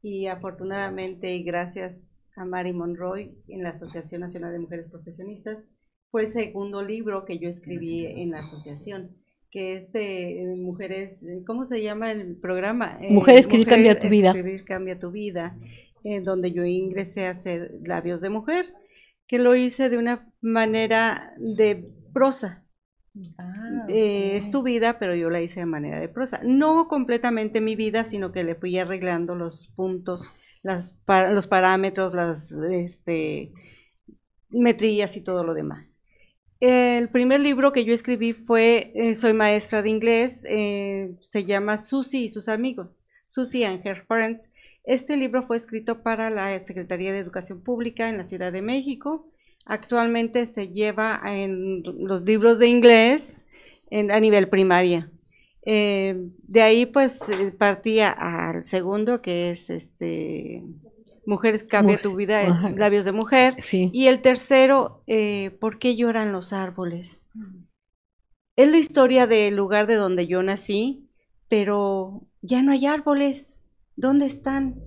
y 0.00 0.26
afortunadamente 0.26 1.34
y 1.34 1.42
gracias 1.42 2.28
a 2.36 2.44
Mari 2.44 2.72
Monroy 2.72 3.36
en 3.48 3.62
la 3.62 3.70
Asociación 3.70 4.22
Nacional 4.22 4.52
de 4.52 4.60
Mujeres 4.60 4.88
Profesionistas 4.88 5.64
fue 6.10 6.22
el 6.22 6.28
segundo 6.28 6.80
libro 6.80 7.24
que 7.24 7.38
yo 7.38 7.48
escribí 7.48 8.06
en 8.06 8.30
la 8.30 8.38
asociación, 8.38 9.16
que 9.54 9.74
es 9.74 9.92
de 9.92 10.56
mujeres, 10.56 11.28
¿cómo 11.46 11.64
se 11.64 11.80
llama 11.80 12.10
el 12.10 12.34
programa? 12.34 12.98
Eh, 13.00 13.12
mujeres 13.12 13.42
escribir 13.42 13.68
cambia 13.68 14.00
tu 14.00 14.08
vida. 14.08 14.30
Escribir 14.30 14.64
cambia 14.64 14.98
tu 14.98 15.12
vida, 15.12 15.56
en 16.02 16.24
donde 16.24 16.50
yo 16.50 16.64
ingresé 16.64 17.28
a 17.28 17.30
hacer 17.30 17.70
labios 17.84 18.20
de 18.20 18.30
mujer, 18.30 18.74
que 19.28 19.38
lo 19.38 19.54
hice 19.54 19.90
de 19.90 19.98
una 19.98 20.28
manera 20.40 21.32
de 21.38 21.88
prosa, 22.12 22.64
Ah, 23.38 23.86
eh, 23.88 24.36
es 24.36 24.50
tu 24.50 24.64
vida, 24.64 24.98
pero 24.98 25.14
yo 25.14 25.30
la 25.30 25.40
hice 25.40 25.60
de 25.60 25.66
manera 25.66 26.00
de 26.00 26.08
prosa. 26.08 26.40
No 26.42 26.88
completamente 26.88 27.60
mi 27.60 27.76
vida, 27.76 28.02
sino 28.02 28.32
que 28.32 28.42
le 28.42 28.56
fui 28.56 28.76
arreglando 28.76 29.36
los 29.36 29.68
puntos, 29.76 30.34
las, 30.64 30.98
los 31.30 31.46
parámetros, 31.46 32.12
las 32.12 32.50
este, 32.72 33.52
metrillas 34.50 35.16
y 35.16 35.20
todo 35.20 35.44
lo 35.44 35.54
demás. 35.54 36.00
El 36.60 37.08
primer 37.10 37.40
libro 37.40 37.72
que 37.72 37.84
yo 37.84 37.92
escribí 37.92 38.32
fue 38.32 38.92
eh, 38.94 39.14
Soy 39.16 39.32
maestra 39.32 39.82
de 39.82 39.90
inglés, 39.90 40.46
eh, 40.48 41.14
se 41.20 41.44
llama 41.44 41.76
Susie 41.76 42.20
y 42.20 42.28
sus 42.28 42.48
amigos, 42.48 43.06
Susie 43.26 43.66
and 43.66 43.86
Her 43.86 44.06
Parents. 44.06 44.50
Este 44.84 45.16
libro 45.16 45.46
fue 45.46 45.56
escrito 45.56 46.02
para 46.02 46.30
la 46.30 46.58
Secretaría 46.60 47.12
de 47.12 47.18
Educación 47.18 47.60
Pública 47.62 48.08
en 48.08 48.16
la 48.16 48.24
Ciudad 48.24 48.52
de 48.52 48.62
México 48.62 49.26
actualmente 49.64 50.46
se 50.46 50.68
lleva 50.68 51.20
en 51.24 51.82
los 51.82 52.22
libros 52.22 52.58
de 52.58 52.68
inglés 52.68 53.46
a 53.90 54.20
nivel 54.20 54.48
primaria. 54.48 55.10
Eh, 55.66 56.28
de 56.42 56.62
ahí 56.62 56.86
pues 56.86 57.20
partía 57.56 58.10
al 58.10 58.64
segundo 58.64 59.22
que 59.22 59.50
es 59.50 59.70
este 59.70 60.62
Mujeres 61.26 61.64
cambia 61.64 62.00
tu 62.00 62.14
vida, 62.14 62.72
labios 62.76 63.04
de 63.04 63.12
mujer. 63.12 63.56
Y 63.72 64.06
el 64.06 64.20
tercero, 64.20 65.02
eh, 65.06 65.50
¿por 65.60 65.78
qué 65.78 65.96
lloran 65.96 66.32
los 66.32 66.52
árboles? 66.52 67.28
Es 68.56 68.68
la 68.68 68.78
historia 68.78 69.26
del 69.26 69.56
lugar 69.56 69.86
de 69.86 69.94
donde 69.94 70.26
yo 70.26 70.42
nací, 70.42 71.08
pero 71.48 72.26
ya 72.42 72.62
no 72.62 72.72
hay 72.72 72.86
árboles. 72.86 73.72
¿Dónde 73.96 74.26
están? 74.26 74.82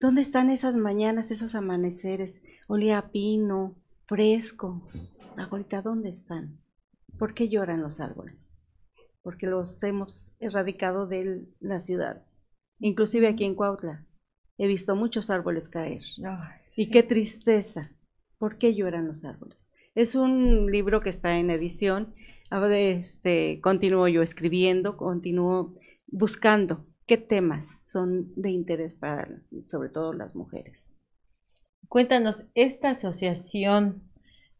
¿Dónde 0.00 0.20
están 0.20 0.50
esas 0.50 0.76
mañanas, 0.76 1.30
esos 1.30 1.54
amaneceres? 1.54 2.42
Olía 2.66 3.10
pino, 3.10 3.76
fresco. 4.06 4.88
Ahorita, 5.36 5.82
¿dónde 5.82 6.08
están? 6.08 6.58
¿Por 7.18 7.34
qué 7.34 7.48
lloran 7.48 7.82
los 7.82 8.00
árboles? 8.00 8.66
Porque 9.22 9.46
los 9.46 9.82
hemos 9.82 10.36
erradicado 10.40 11.06
de 11.06 11.46
las 11.60 11.84
ciudades. 11.84 12.50
Inclusive 12.80 13.28
aquí 13.28 13.44
en 13.44 13.54
Cuautla 13.54 14.07
he 14.58 14.66
visto 14.66 14.94
muchos 14.96 15.30
árboles 15.30 15.68
caer. 15.68 16.02
Y 16.76 16.90
qué 16.90 17.02
tristeza. 17.02 17.92
¿Por 18.38 18.58
qué 18.58 18.74
lloran 18.74 19.06
los 19.06 19.24
árboles? 19.24 19.72
Es 19.94 20.14
un 20.14 20.70
libro 20.70 21.00
que 21.00 21.10
está 21.10 21.38
en 21.38 21.50
edición. 21.50 22.14
Este, 22.50 23.60
continúo 23.60 24.08
yo 24.08 24.22
escribiendo, 24.22 24.96
continúo 24.96 25.74
buscando 26.06 26.86
qué 27.06 27.16
temas 27.16 27.88
son 27.90 28.32
de 28.36 28.50
interés 28.50 28.94
para 28.94 29.28
sobre 29.66 29.88
todo 29.88 30.12
las 30.12 30.34
mujeres. 30.34 31.04
Cuéntanos, 31.88 32.46
esta 32.54 32.90
Asociación 32.90 34.02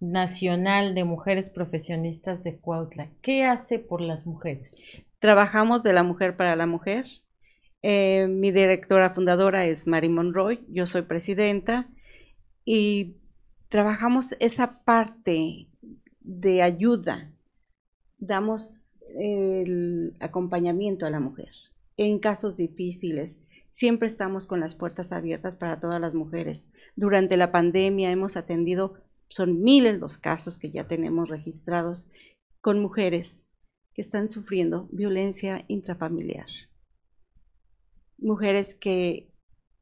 Nacional 0.01 0.95
de 0.95 1.05
Mujeres 1.05 1.51
Profesionistas 1.51 2.43
de 2.43 2.59
Cuautla, 2.59 3.11
¿qué 3.21 3.45
hace 3.45 3.79
por 3.79 4.01
las 4.01 4.27
mujeres? 4.27 4.77
Trabajamos 5.19 5.83
de 5.83 5.93
la 5.93 6.03
mujer 6.03 6.37
para 6.37 6.57
la 6.57 6.67
mujer. 6.67 7.07
Eh, 7.83 8.27
mi 8.29 8.51
directora 8.51 9.11
fundadora 9.11 9.65
es 9.65 9.87
Mary 9.87 10.09
Monroy, 10.09 10.65
yo 10.69 10.87
soy 10.87 11.03
presidenta 11.03 11.89
y 12.65 13.17
trabajamos 13.69 14.35
esa 14.41 14.83
parte 14.83 15.69
de 16.21 16.63
ayuda, 16.63 17.33
damos 18.19 18.95
el 19.17 20.17
acompañamiento 20.21 21.07
a 21.07 21.11
la 21.11 21.21
mujer 21.21 21.51
en 21.97 22.19
casos 22.19 22.57
difíciles. 22.57 23.41
Siempre 23.69 24.09
estamos 24.09 24.47
con 24.47 24.61
las 24.61 24.75
puertas 24.75 25.13
abiertas 25.13 25.57
para 25.57 25.79
todas 25.79 26.01
las 26.01 26.15
mujeres. 26.15 26.71
Durante 26.97 27.37
la 27.37 27.53
pandemia 27.53 28.11
hemos 28.11 28.37
atendido, 28.37 28.95
son 29.29 29.63
miles 29.63 29.99
los 29.99 30.19
casos 30.19 30.59
que 30.59 30.71
ya 30.71 30.89
tenemos 30.89 31.29
registrados 31.29 32.11
con 32.61 32.81
mujeres 32.81 33.51
que 33.95 34.01
están 34.01 34.29
sufriendo 34.29 34.89
violencia 34.91 35.65
intrafamiliar. 35.69 36.47
Mujeres 38.19 38.75
que 38.75 39.33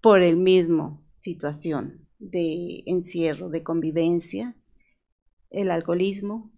por 0.01 0.22
el 0.22 0.37
mismo 0.37 1.05
situación 1.12 2.07
de 2.18 2.83
encierro, 2.87 3.49
de 3.49 3.62
convivencia, 3.62 4.57
el 5.51 5.70
alcoholismo, 5.70 6.53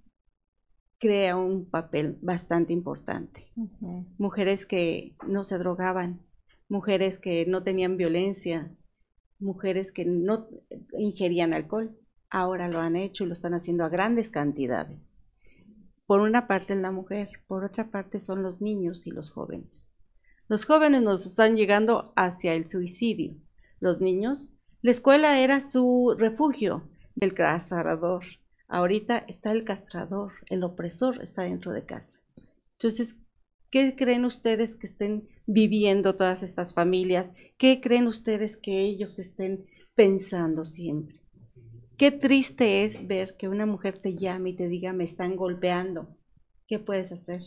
crea 0.99 1.37
un 1.37 1.71
papel 1.71 2.19
bastante 2.21 2.73
importante. 2.73 3.53
Mujeres 4.19 4.67
que 4.67 5.17
no 5.27 5.45
se 5.45 5.59
drogaban, 5.59 6.27
mujeres 6.69 7.19
que 7.19 7.47
no 7.47 7.63
tenían 7.63 7.97
violencia, 7.97 8.77
mujeres 9.39 9.93
que 9.93 10.05
no 10.05 10.49
ingerían 10.99 11.55
alcohol, 11.55 11.97
ahora 12.31 12.69
lo 12.69 12.81
han 12.81 12.97
hecho 12.97 13.25
y 13.25 13.29
lo 13.29 13.33
están 13.33 13.55
haciendo 13.55 13.85
a 13.85 13.89
grandes 13.89 14.31
cantidades. 14.31 15.23
Por 16.07 16.21
una 16.21 16.47
parte 16.49 16.73
es 16.73 16.81
la 16.81 16.91
mujer, 16.91 17.29
por 17.47 17.65
otra 17.65 17.91
parte 17.91 18.19
son 18.19 18.43
los 18.43 18.61
niños 18.61 19.07
y 19.07 19.11
los 19.11 19.31
jóvenes. 19.31 20.03
Los 20.49 20.65
jóvenes 20.65 21.03
nos 21.03 21.27
están 21.27 21.57
llegando 21.57 22.13
hacia 22.17 22.55
el 22.55 22.67
suicidio. 22.67 23.37
Los 23.81 24.01
niños, 24.01 24.55
la 24.83 24.91
escuela 24.91 25.41
era 25.41 25.61
su 25.61 26.15
refugio 26.19 26.89
del 27.15 27.35
castrador, 27.35 28.25
Ahorita 28.69 29.25
está 29.27 29.51
el 29.53 29.65
castrador, 29.65 30.33
el 30.51 30.63
opresor 30.63 31.23
está 31.23 31.43
dentro 31.43 31.73
de 31.73 31.87
casa. 31.87 32.21
Entonces, 32.73 33.17
¿qué 33.71 33.97
creen 33.97 34.27
ustedes 34.27 34.77
que 34.77 34.87
estén 34.87 35.27
viviendo 35.47 36.15
todas 36.17 36.43
estas 36.43 36.75
familias? 36.75 37.33
¿Qué 37.57 37.81
creen 37.81 38.07
ustedes 38.07 38.59
que 38.59 38.83
ellos 38.83 39.19
estén 39.19 39.65
pensando 39.95 40.67
siempre? 40.67 41.23
Qué 41.97 42.11
triste 42.11 42.85
es 42.85 43.09
ver 43.09 43.37
que 43.39 43.49
una 43.49 43.65
mujer 43.65 44.01
te 44.01 44.15
llame 44.15 44.51
y 44.51 44.57
te 44.57 44.69
diga, 44.69 44.93
me 44.93 45.05
están 45.05 45.35
golpeando. 45.35 46.15
¿Qué 46.67 46.79
puedes 46.79 47.11
hacer? 47.11 47.41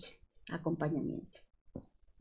Acompañamiento. 0.50 1.40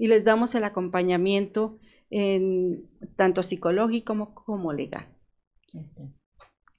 Y 0.00 0.08
les 0.08 0.24
damos 0.24 0.54
el 0.56 0.64
acompañamiento 0.64 1.78
en, 2.10 2.90
tanto 3.16 3.44
psicológico 3.44 4.34
como, 4.34 4.72
legal 4.72 5.06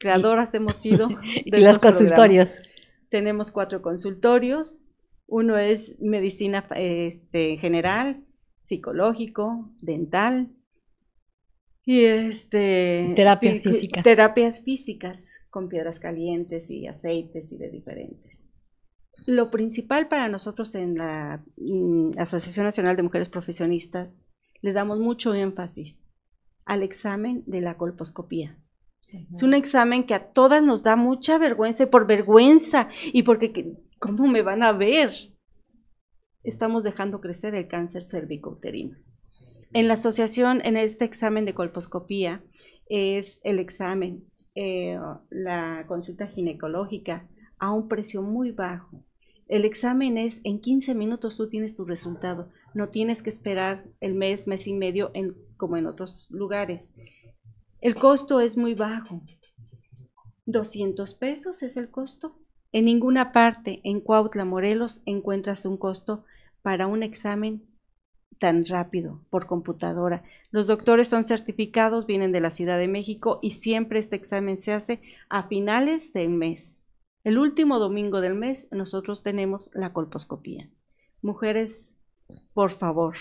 creadoras 0.02 0.54
hemos 0.56 0.76
sido 0.76 1.08
de 1.46 1.60
y 1.60 1.62
los 1.62 1.78
consultorios. 1.78 2.64
Tenemos 3.10 3.52
cuatro 3.52 3.82
consultorios. 3.82 4.90
Uno 5.28 5.58
es 5.58 5.96
medicina 6.00 6.66
este, 6.76 7.58
general, 7.58 8.26
psicológico, 8.60 9.72
dental 9.82 10.50
y 11.86 12.04
este 12.04 13.14
terapias 13.16 13.62
físicas. 13.62 14.04
Terapias 14.04 14.62
físicas 14.62 15.40
con 15.50 15.70
piedras 15.70 16.00
calientes 16.00 16.70
y 16.70 16.88
aceites 16.88 17.52
y 17.52 17.58
de 17.58 17.70
diferentes. 17.70 18.31
Lo 19.26 19.52
principal 19.52 20.08
para 20.08 20.28
nosotros 20.28 20.74
en 20.76 20.96
la 20.96 21.44
mm, 21.58 22.18
Asociación 22.18 22.66
Nacional 22.66 22.96
de 22.96 23.04
Mujeres 23.04 23.30
Profesionistas 23.30 24.26
le 24.62 24.74
damos 24.74 25.00
mucho 25.00 25.34
énfasis 25.34 26.06
al 26.66 26.84
examen 26.84 27.44
de 27.46 27.62
la 27.62 27.78
colposcopía. 27.78 28.58
Es 29.30 29.44
un 29.44 29.54
examen 29.54 30.06
que 30.06 30.14
a 30.14 30.32
todas 30.32 30.64
nos 30.64 30.84
da 30.84 30.96
mucha 30.96 31.38
vergüenza 31.38 31.84
y 31.84 31.88
por 31.88 32.08
vergüenza 32.08 32.88
y 33.12 33.24
porque, 33.24 33.76
¿cómo 34.00 34.28
me 34.28 34.42
van 34.42 34.64
a 34.64 34.72
ver? 34.72 35.12
Estamos 36.44 36.84
dejando 36.84 37.20
crecer 37.20 37.54
el 37.54 37.68
cáncer 37.68 38.08
cervicouterino. 38.08 38.98
En 39.74 39.88
la 39.88 39.96
asociación, 39.96 40.62
en 40.64 40.78
este 40.78 41.06
examen 41.06 41.46
de 41.46 41.54
colposcopía, 41.54 42.44
es 42.88 43.42
el 43.44 43.60
examen, 43.60 44.26
eh, 44.56 44.98
la 45.30 45.86
consulta 45.88 46.28
ginecológica 46.28 47.30
a 47.60 47.72
un 47.74 47.88
precio 47.88 48.22
muy 48.22 48.52
bajo. 48.52 49.06
El 49.52 49.66
examen 49.66 50.18
es 50.18 50.40
en 50.46 50.62
15 50.62 50.96
minutos 50.96 51.36
tú 51.36 51.50
tienes 51.50 51.76
tu 51.76 51.84
resultado. 51.84 52.48
No 52.74 52.88
tienes 52.88 53.22
que 53.22 53.30
esperar 53.30 53.84
el 54.00 54.14
mes, 54.14 54.48
mes 54.48 54.66
y 54.66 54.72
medio 54.72 55.12
en, 55.14 55.36
como 55.58 55.76
en 55.76 55.88
otros 55.88 56.28
lugares. 56.30 56.94
El 57.82 57.96
costo 57.96 58.40
es 58.40 58.56
muy 58.56 58.76
bajo. 58.76 59.22
200 60.46 61.14
pesos 61.16 61.64
es 61.64 61.76
el 61.76 61.92
costo. 61.92 62.40
En 62.72 62.86
ninguna 62.86 63.34
parte 63.34 63.82
en 63.84 64.00
Cuautla, 64.00 64.46
Morelos, 64.46 65.02
encuentras 65.06 65.66
un 65.66 65.76
costo 65.76 66.24
para 66.62 66.88
un 66.88 67.04
examen 67.04 67.68
tan 68.40 68.66
rápido 68.66 69.26
por 69.30 69.48
computadora. 69.48 70.24
Los 70.52 70.68
doctores 70.68 71.10
son 71.10 71.26
certificados, 71.26 72.06
vienen 72.06 72.32
de 72.32 72.40
la 72.40 72.52
Ciudad 72.52 72.78
de 72.78 72.88
México 72.88 73.40
y 73.42 73.52
siempre 73.52 74.00
este 74.00 74.16
examen 74.16 74.56
se 74.56 74.72
hace 74.72 75.02
a 75.28 75.50
finales 75.50 76.14
del 76.14 76.30
mes. 76.30 76.88
El 77.24 77.38
último 77.38 77.78
domingo 77.78 78.20
del 78.20 78.36
mes 78.36 78.68
nosotros 78.72 79.22
tenemos 79.22 79.70
la 79.74 79.94
colposcopía. 79.94 80.70
Mujeres, 81.22 82.00
por 82.54 82.72
favor, 82.72 83.16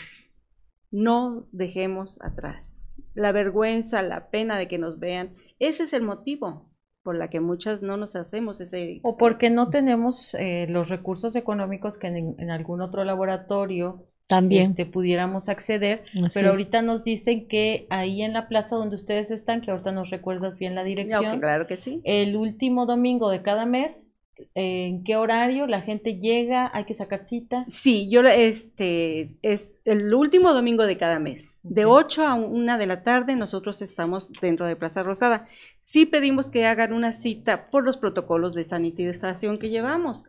no 0.90 1.42
dejemos 1.52 2.20
atrás. 2.22 3.00
La 3.14 3.32
vergüenza, 3.32 4.02
la 4.02 4.30
pena 4.30 4.58
de 4.58 4.68
que 4.68 4.78
nos 4.78 4.98
vean, 4.98 5.34
ese 5.58 5.82
es 5.82 5.92
el 5.92 6.02
motivo 6.02 6.70
por 7.02 7.16
la 7.16 7.28
que 7.28 7.40
muchas 7.40 7.82
no 7.82 7.96
nos 7.96 8.16
hacemos 8.16 8.60
ese... 8.60 9.00
O 9.02 9.16
porque 9.16 9.50
no 9.50 9.70
tenemos 9.70 10.34
eh, 10.34 10.66
los 10.68 10.88
recursos 10.88 11.34
económicos 11.36 11.98
que 11.98 12.08
en, 12.08 12.50
algún 12.50 12.82
otro 12.82 13.04
laboratorio 13.04 14.09
también 14.30 14.70
este, 14.70 14.86
pudiéramos 14.86 15.48
acceder, 15.48 16.04
pero 16.32 16.50
ahorita 16.50 16.82
nos 16.82 17.02
dicen 17.02 17.48
que 17.48 17.86
ahí 17.90 18.22
en 18.22 18.32
la 18.32 18.46
plaza 18.46 18.76
donde 18.76 18.94
ustedes 18.94 19.32
están, 19.32 19.60
que 19.60 19.72
ahorita 19.72 19.90
nos 19.90 20.10
recuerdas 20.10 20.56
bien 20.56 20.76
la 20.76 20.84
dirección, 20.84 21.40
claro 21.40 21.66
que 21.66 21.76
sí. 21.76 22.00
El 22.04 22.36
último 22.36 22.86
domingo 22.86 23.28
de 23.28 23.42
cada 23.42 23.66
mes 23.66 24.12
¿En 24.54 25.04
qué 25.04 25.16
horario 25.16 25.66
la 25.66 25.82
gente 25.82 26.18
llega? 26.18 26.70
¿Hay 26.72 26.84
que 26.84 26.94
sacar 26.94 27.26
cita? 27.26 27.64
Sí, 27.68 28.08
yo 28.08 28.22
este 28.22 29.20
es 29.42 29.80
el 29.84 30.14
último 30.14 30.54
domingo 30.54 30.86
de 30.86 30.96
cada 30.96 31.18
mes. 31.18 31.58
De 31.62 31.84
8 31.84 32.26
a 32.26 32.34
1 32.34 32.78
de 32.78 32.86
la 32.86 33.02
tarde 33.02 33.36
nosotros 33.36 33.82
estamos 33.82 34.32
dentro 34.40 34.66
de 34.66 34.76
Plaza 34.76 35.02
Rosada. 35.02 35.44
Sí 35.78 36.06
pedimos 36.06 36.50
que 36.50 36.66
hagan 36.66 36.92
una 36.92 37.12
cita 37.12 37.66
por 37.70 37.84
los 37.84 37.98
protocolos 37.98 38.54
de 38.54 38.62
sanitización 38.62 39.58
que 39.58 39.70
llevamos. 39.70 40.24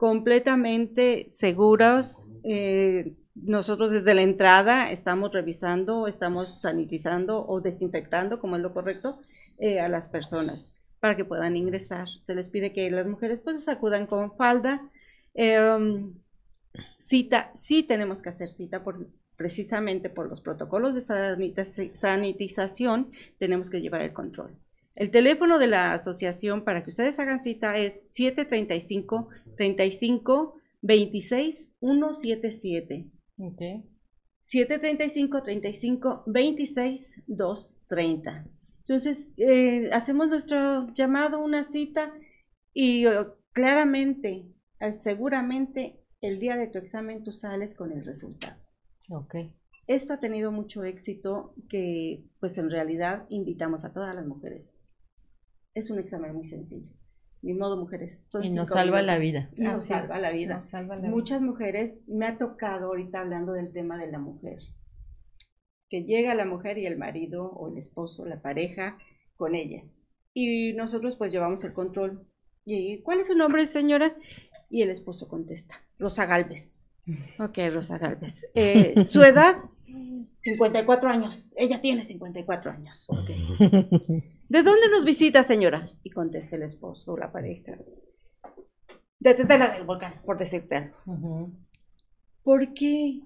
Completamente 0.00 1.28
seguros. 1.28 2.26
Eh, 2.42 3.18
nosotros 3.34 3.90
desde 3.90 4.14
la 4.14 4.22
entrada 4.22 4.90
estamos 4.90 5.30
revisando, 5.30 6.06
estamos 6.06 6.62
sanitizando 6.62 7.46
o 7.46 7.60
desinfectando, 7.60 8.40
como 8.40 8.56
es 8.56 8.62
lo 8.62 8.72
correcto, 8.72 9.20
eh, 9.58 9.78
a 9.78 9.90
las 9.90 10.08
personas 10.08 10.72
para 11.00 11.16
que 11.16 11.26
puedan 11.26 11.54
ingresar. 11.54 12.08
Se 12.22 12.34
les 12.34 12.48
pide 12.48 12.72
que 12.72 12.90
las 12.90 13.06
mujeres 13.06 13.42
pues 13.42 13.68
acudan 13.68 14.06
con 14.06 14.34
falda. 14.38 14.88
Em, 15.34 16.14
cita, 16.98 17.50
sí 17.52 17.82
tenemos 17.82 18.22
que 18.22 18.30
hacer 18.30 18.48
cita 18.48 18.82
por, 18.82 19.06
precisamente 19.36 20.08
por 20.08 20.30
los 20.30 20.40
protocolos 20.40 20.94
de 20.94 21.02
sanitización, 21.92 23.12
tenemos 23.38 23.68
que 23.68 23.82
llevar 23.82 24.00
el 24.00 24.14
control. 24.14 24.56
El 25.00 25.10
teléfono 25.10 25.58
de 25.58 25.66
la 25.66 25.94
asociación 25.94 26.62
para 26.62 26.82
que 26.82 26.90
ustedes 26.90 27.18
hagan 27.18 27.40
cita 27.40 27.74
es 27.74 28.12
735 28.12 29.30
35 29.56 30.56
26 30.82 31.72
177. 31.80 33.10
Okay. 33.38 33.82
735 34.42 35.42
35 35.42 36.24
26 36.26 37.22
230. 37.28 38.46
Entonces, 38.80 39.32
eh, 39.38 39.88
hacemos 39.90 40.28
nuestro 40.28 40.92
llamado, 40.92 41.42
una 41.42 41.62
cita 41.62 42.12
y 42.74 43.06
oh, 43.06 43.38
claramente, 43.52 44.52
eh, 44.80 44.92
seguramente 44.92 46.04
el 46.20 46.40
día 46.40 46.56
de 46.56 46.66
tu 46.66 46.76
examen 46.76 47.24
tú 47.24 47.32
sales 47.32 47.72
con 47.72 47.90
el 47.90 48.04
resultado. 48.04 48.60
Ok. 49.08 49.34
Esto 49.86 50.12
ha 50.12 50.20
tenido 50.20 50.52
mucho 50.52 50.84
éxito 50.84 51.54
que 51.70 52.26
pues 52.38 52.58
en 52.58 52.68
realidad 52.68 53.24
invitamos 53.30 53.86
a 53.86 53.94
todas 53.94 54.14
las 54.14 54.26
mujeres. 54.26 54.88
Es 55.74 55.90
un 55.90 55.98
examen 55.98 56.34
muy 56.34 56.46
sencillo. 56.46 56.88
Ni 57.42 57.54
modo, 57.54 57.76
mujeres. 57.76 58.28
Son 58.28 58.44
y 58.44 58.50
nos 58.50 58.70
salva 58.70 59.02
la 59.02 59.18
vida. 59.18 59.50
nos 59.56 59.86
salva 59.86 60.18
la 60.18 60.30
vida. 60.30 60.60
Muchas 61.08 61.40
mujeres, 61.40 62.02
me 62.06 62.26
ha 62.26 62.36
tocado 62.36 62.88
ahorita 62.88 63.20
hablando 63.20 63.52
del 63.52 63.72
tema 63.72 63.96
de 63.96 64.10
la 64.10 64.18
mujer 64.18 64.58
que 65.90 66.04
llega 66.04 66.34
la 66.34 66.46
mujer 66.46 66.78
y 66.78 66.86
el 66.86 66.96
marido 66.96 67.50
o 67.50 67.68
el 67.68 67.76
esposo, 67.76 68.24
la 68.24 68.40
pareja, 68.40 68.96
con 69.36 69.54
ellas. 69.56 70.14
Y 70.32 70.72
nosotros 70.74 71.16
pues 71.16 71.32
llevamos 71.32 71.64
el 71.64 71.72
control. 71.72 72.26
¿Y 72.64 73.02
cuál 73.02 73.18
es 73.18 73.26
su 73.26 73.36
nombre, 73.36 73.66
señora? 73.66 74.16
Y 74.70 74.82
el 74.82 74.90
esposo 74.90 75.26
contesta, 75.26 75.82
Rosa 75.98 76.26
Galvez. 76.26 76.86
Ok, 77.40 77.58
Rosa 77.72 77.98
Galvez. 77.98 78.46
Eh, 78.54 79.02
¿Su 79.04 79.24
edad? 79.24 79.56
54 80.42 81.08
años. 81.10 81.52
Ella 81.58 81.80
tiene 81.80 82.04
54 82.04 82.70
años. 82.70 83.08
¿De 84.50 84.64
dónde 84.64 84.88
nos 84.90 85.04
visita, 85.04 85.44
señora? 85.44 85.88
Y 86.02 86.10
contesta 86.10 86.56
el 86.56 86.64
esposo 86.64 87.12
o 87.12 87.16
la 87.16 87.30
pareja. 87.30 87.78
De 89.20 89.34
Tetela 89.34 89.68
del 89.68 89.84
Volcán, 89.84 90.20
por 90.26 90.38
decirte 90.38 90.74
algo. 90.74 91.52
¿Por 92.42 92.74
qué 92.74 93.20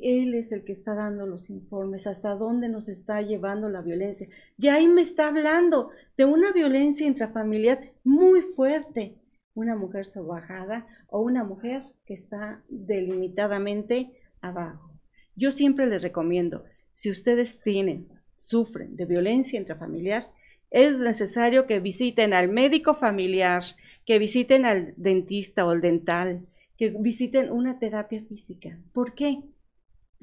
él 0.00 0.34
es 0.34 0.50
el 0.50 0.64
que 0.64 0.72
está 0.72 0.96
dando 0.96 1.26
los 1.26 1.48
informes, 1.48 2.08
hasta 2.08 2.34
dónde 2.34 2.68
nos 2.68 2.88
está 2.88 3.22
llevando 3.22 3.68
la 3.68 3.82
violencia. 3.82 4.28
Y 4.58 4.66
ahí 4.66 4.88
me 4.88 5.02
está 5.02 5.28
hablando 5.28 5.90
de 6.16 6.24
una 6.24 6.50
violencia 6.50 7.06
intrafamiliar 7.06 7.92
muy 8.02 8.42
fuerte. 8.42 9.20
Una 9.54 9.76
mujer 9.76 10.06
salvajada 10.06 10.88
o 11.06 11.20
una 11.20 11.44
mujer 11.44 11.84
que 12.04 12.14
está 12.14 12.64
delimitadamente 12.68 14.10
abajo. 14.40 14.90
Yo 15.36 15.52
siempre 15.52 15.86
les 15.86 16.02
recomiendo, 16.02 16.64
si 16.90 17.10
ustedes 17.10 17.60
tienen, 17.60 18.08
sufren 18.34 18.96
de 18.96 19.04
violencia 19.04 19.56
intrafamiliar, 19.56 20.33
es 20.74 20.98
necesario 20.98 21.66
que 21.66 21.80
visiten 21.80 22.34
al 22.34 22.48
médico 22.48 22.94
familiar, 22.94 23.62
que 24.04 24.18
visiten 24.18 24.66
al 24.66 24.94
dentista 24.96 25.64
o 25.64 25.70
al 25.70 25.80
dental, 25.80 26.46
que 26.76 26.90
visiten 26.90 27.50
una 27.50 27.78
terapia 27.78 28.22
física. 28.28 28.78
¿Por 28.92 29.14
qué? 29.14 29.42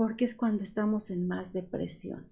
porque 0.02 0.26
es 0.26 0.34
cuando 0.34 0.64
estamos 0.64 1.12
en 1.12 1.28
más 1.28 1.54
depresión. 1.54 2.28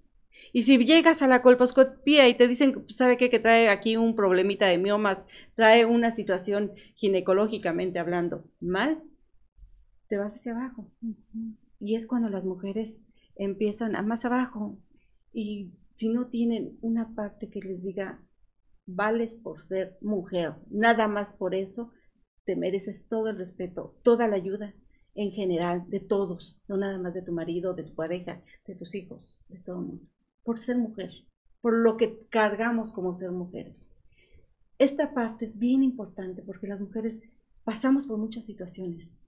Y 0.54 0.64
si 0.64 0.84
llegas 0.84 1.22
a 1.22 1.28
la 1.28 1.44
colposcopía 1.44 2.28
y 2.28 2.34
te 2.34 2.48
dicen, 2.48 2.84
¿sabe 2.88 3.16
qué? 3.16 3.30
Que 3.30 3.38
trae 3.38 3.70
aquí 3.70 3.96
un 3.96 4.16
problemita 4.16 4.66
de 4.66 4.80
miomas, 4.80 5.28
trae 5.54 5.86
una 5.86 6.10
situación 6.10 6.72
ginecológicamente 6.96 8.00
hablando 8.00 8.44
mal, 8.60 9.04
te 10.08 10.18
vas 10.18 10.34
hacia 10.34 10.54
abajo. 10.54 10.88
Y 11.80 11.94
es 11.94 12.08
cuando 12.08 12.30
las 12.30 12.44
mujeres 12.44 13.06
empiezan 13.36 13.96
a 13.96 14.02
más 14.02 14.26
abajo. 14.26 14.76
Y 15.32 15.70
si 16.00 16.08
no 16.08 16.28
tienen 16.28 16.78
una 16.80 17.14
parte 17.14 17.50
que 17.50 17.60
les 17.60 17.84
diga, 17.84 18.24
vales 18.86 19.36
por 19.36 19.62
ser 19.62 19.98
mujer, 20.00 20.54
nada 20.70 21.10
más 21.10 21.30
por 21.34 21.54
eso, 21.54 21.92
te 22.46 22.56
mereces 22.56 23.10
todo 23.10 23.28
el 23.28 23.38
respeto, 23.38 24.00
toda 24.02 24.30
la 24.30 24.38
ayuda 24.38 24.74
en 25.14 25.32
general, 25.32 25.90
de 25.90 26.00
todos, 26.00 26.58
no 26.70 26.78
nada 26.78 26.98
más 27.00 27.14
de 27.14 27.22
tu 27.22 27.34
marido, 27.34 27.74
de 27.74 27.84
tu 27.84 27.96
pareja, 27.96 28.42
de 28.66 28.76
tus 28.76 28.96
hijos, 28.96 29.44
de 29.50 29.60
todo 29.60 29.82
el 29.82 29.88
mundo, 29.88 30.06
por 30.44 30.58
ser 30.58 30.78
mujer, 30.78 31.12
por 31.60 31.74
lo 31.74 31.98
que 31.98 32.26
cargamos 32.30 32.94
como 32.94 33.14
ser 33.14 33.32
mujeres. 33.32 33.94
Esta 34.78 35.14
parte 35.14 35.44
es 35.44 35.60
bien 35.60 35.84
importante 35.84 36.44
porque 36.44 36.68
las 36.68 36.80
mujeres 36.80 37.20
pasamos 37.66 38.08
por 38.08 38.18
muchas 38.18 38.46
situaciones. 38.46 39.20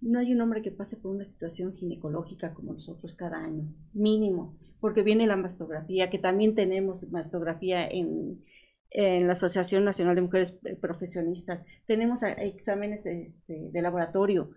No 0.00 0.20
hay 0.20 0.32
un 0.32 0.40
hombre 0.40 0.62
que 0.62 0.70
pase 0.70 0.96
por 0.96 1.10
una 1.10 1.24
situación 1.24 1.74
ginecológica 1.74 2.54
como 2.54 2.72
nosotros 2.72 3.16
cada 3.16 3.38
año, 3.38 3.74
mínimo, 3.92 4.56
porque 4.86 5.02
viene 5.02 5.26
la 5.26 5.34
mastografía, 5.34 6.10
que 6.10 6.20
también 6.20 6.54
tenemos 6.54 7.10
mastografía 7.10 7.84
en, 7.84 8.44
en 8.90 9.26
la 9.26 9.32
Asociación 9.32 9.84
Nacional 9.84 10.14
de 10.14 10.22
Mujeres 10.22 10.60
Profesionistas, 10.80 11.64
tenemos 11.88 12.20
exámenes 12.22 13.02
de, 13.02 13.20
este, 13.20 13.68
de 13.72 13.82
laboratorio, 13.82 14.50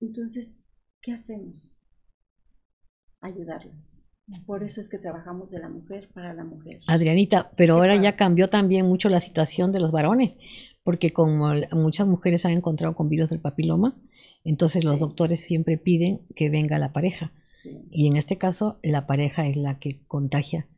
entonces, 0.00 0.64
¿qué 1.02 1.12
hacemos? 1.12 1.78
Ayudarlas. 3.20 4.02
Por 4.46 4.64
eso 4.64 4.80
es 4.80 4.88
que 4.88 4.96
trabajamos 4.96 5.50
de 5.50 5.58
la 5.58 5.68
mujer 5.68 6.08
para 6.14 6.32
la 6.32 6.42
mujer. 6.42 6.80
Adrianita, 6.86 7.50
pero 7.54 7.74
ahora 7.74 8.00
ya 8.00 8.16
cambió 8.16 8.48
también 8.48 8.86
mucho 8.86 9.10
la 9.10 9.20
situación 9.20 9.72
de 9.72 9.80
los 9.80 9.92
varones, 9.92 10.38
porque 10.84 11.10
como 11.10 11.52
muchas 11.72 12.06
mujeres 12.06 12.46
han 12.46 12.52
encontrado 12.52 12.94
con 12.94 13.10
virus 13.10 13.28
del 13.28 13.42
papiloma, 13.42 13.94
entonces 14.42 14.86
los 14.86 15.00
doctores 15.00 15.44
siempre 15.44 15.76
piden 15.76 16.22
que 16.34 16.48
venga 16.48 16.78
la 16.78 16.94
pareja. 16.94 17.34
Y 17.90 18.06
en 18.06 18.16
este 18.16 18.36
caso, 18.36 18.78
la 18.82 19.06
pareja 19.06 19.46
es 19.46 19.56
la 19.56 19.78
que 19.78 20.00
contagia, 20.06 20.68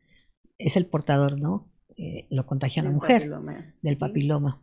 es 0.57 0.77
el 0.77 0.85
portador, 0.85 1.39
¿no? 1.39 1.71
Eh, 1.97 2.27
lo 2.29 2.45
contagia 2.45 2.81
a 2.81 2.85
la 2.85 2.91
mujer 2.91 3.29
del 3.81 3.97
papiloma. 3.97 4.61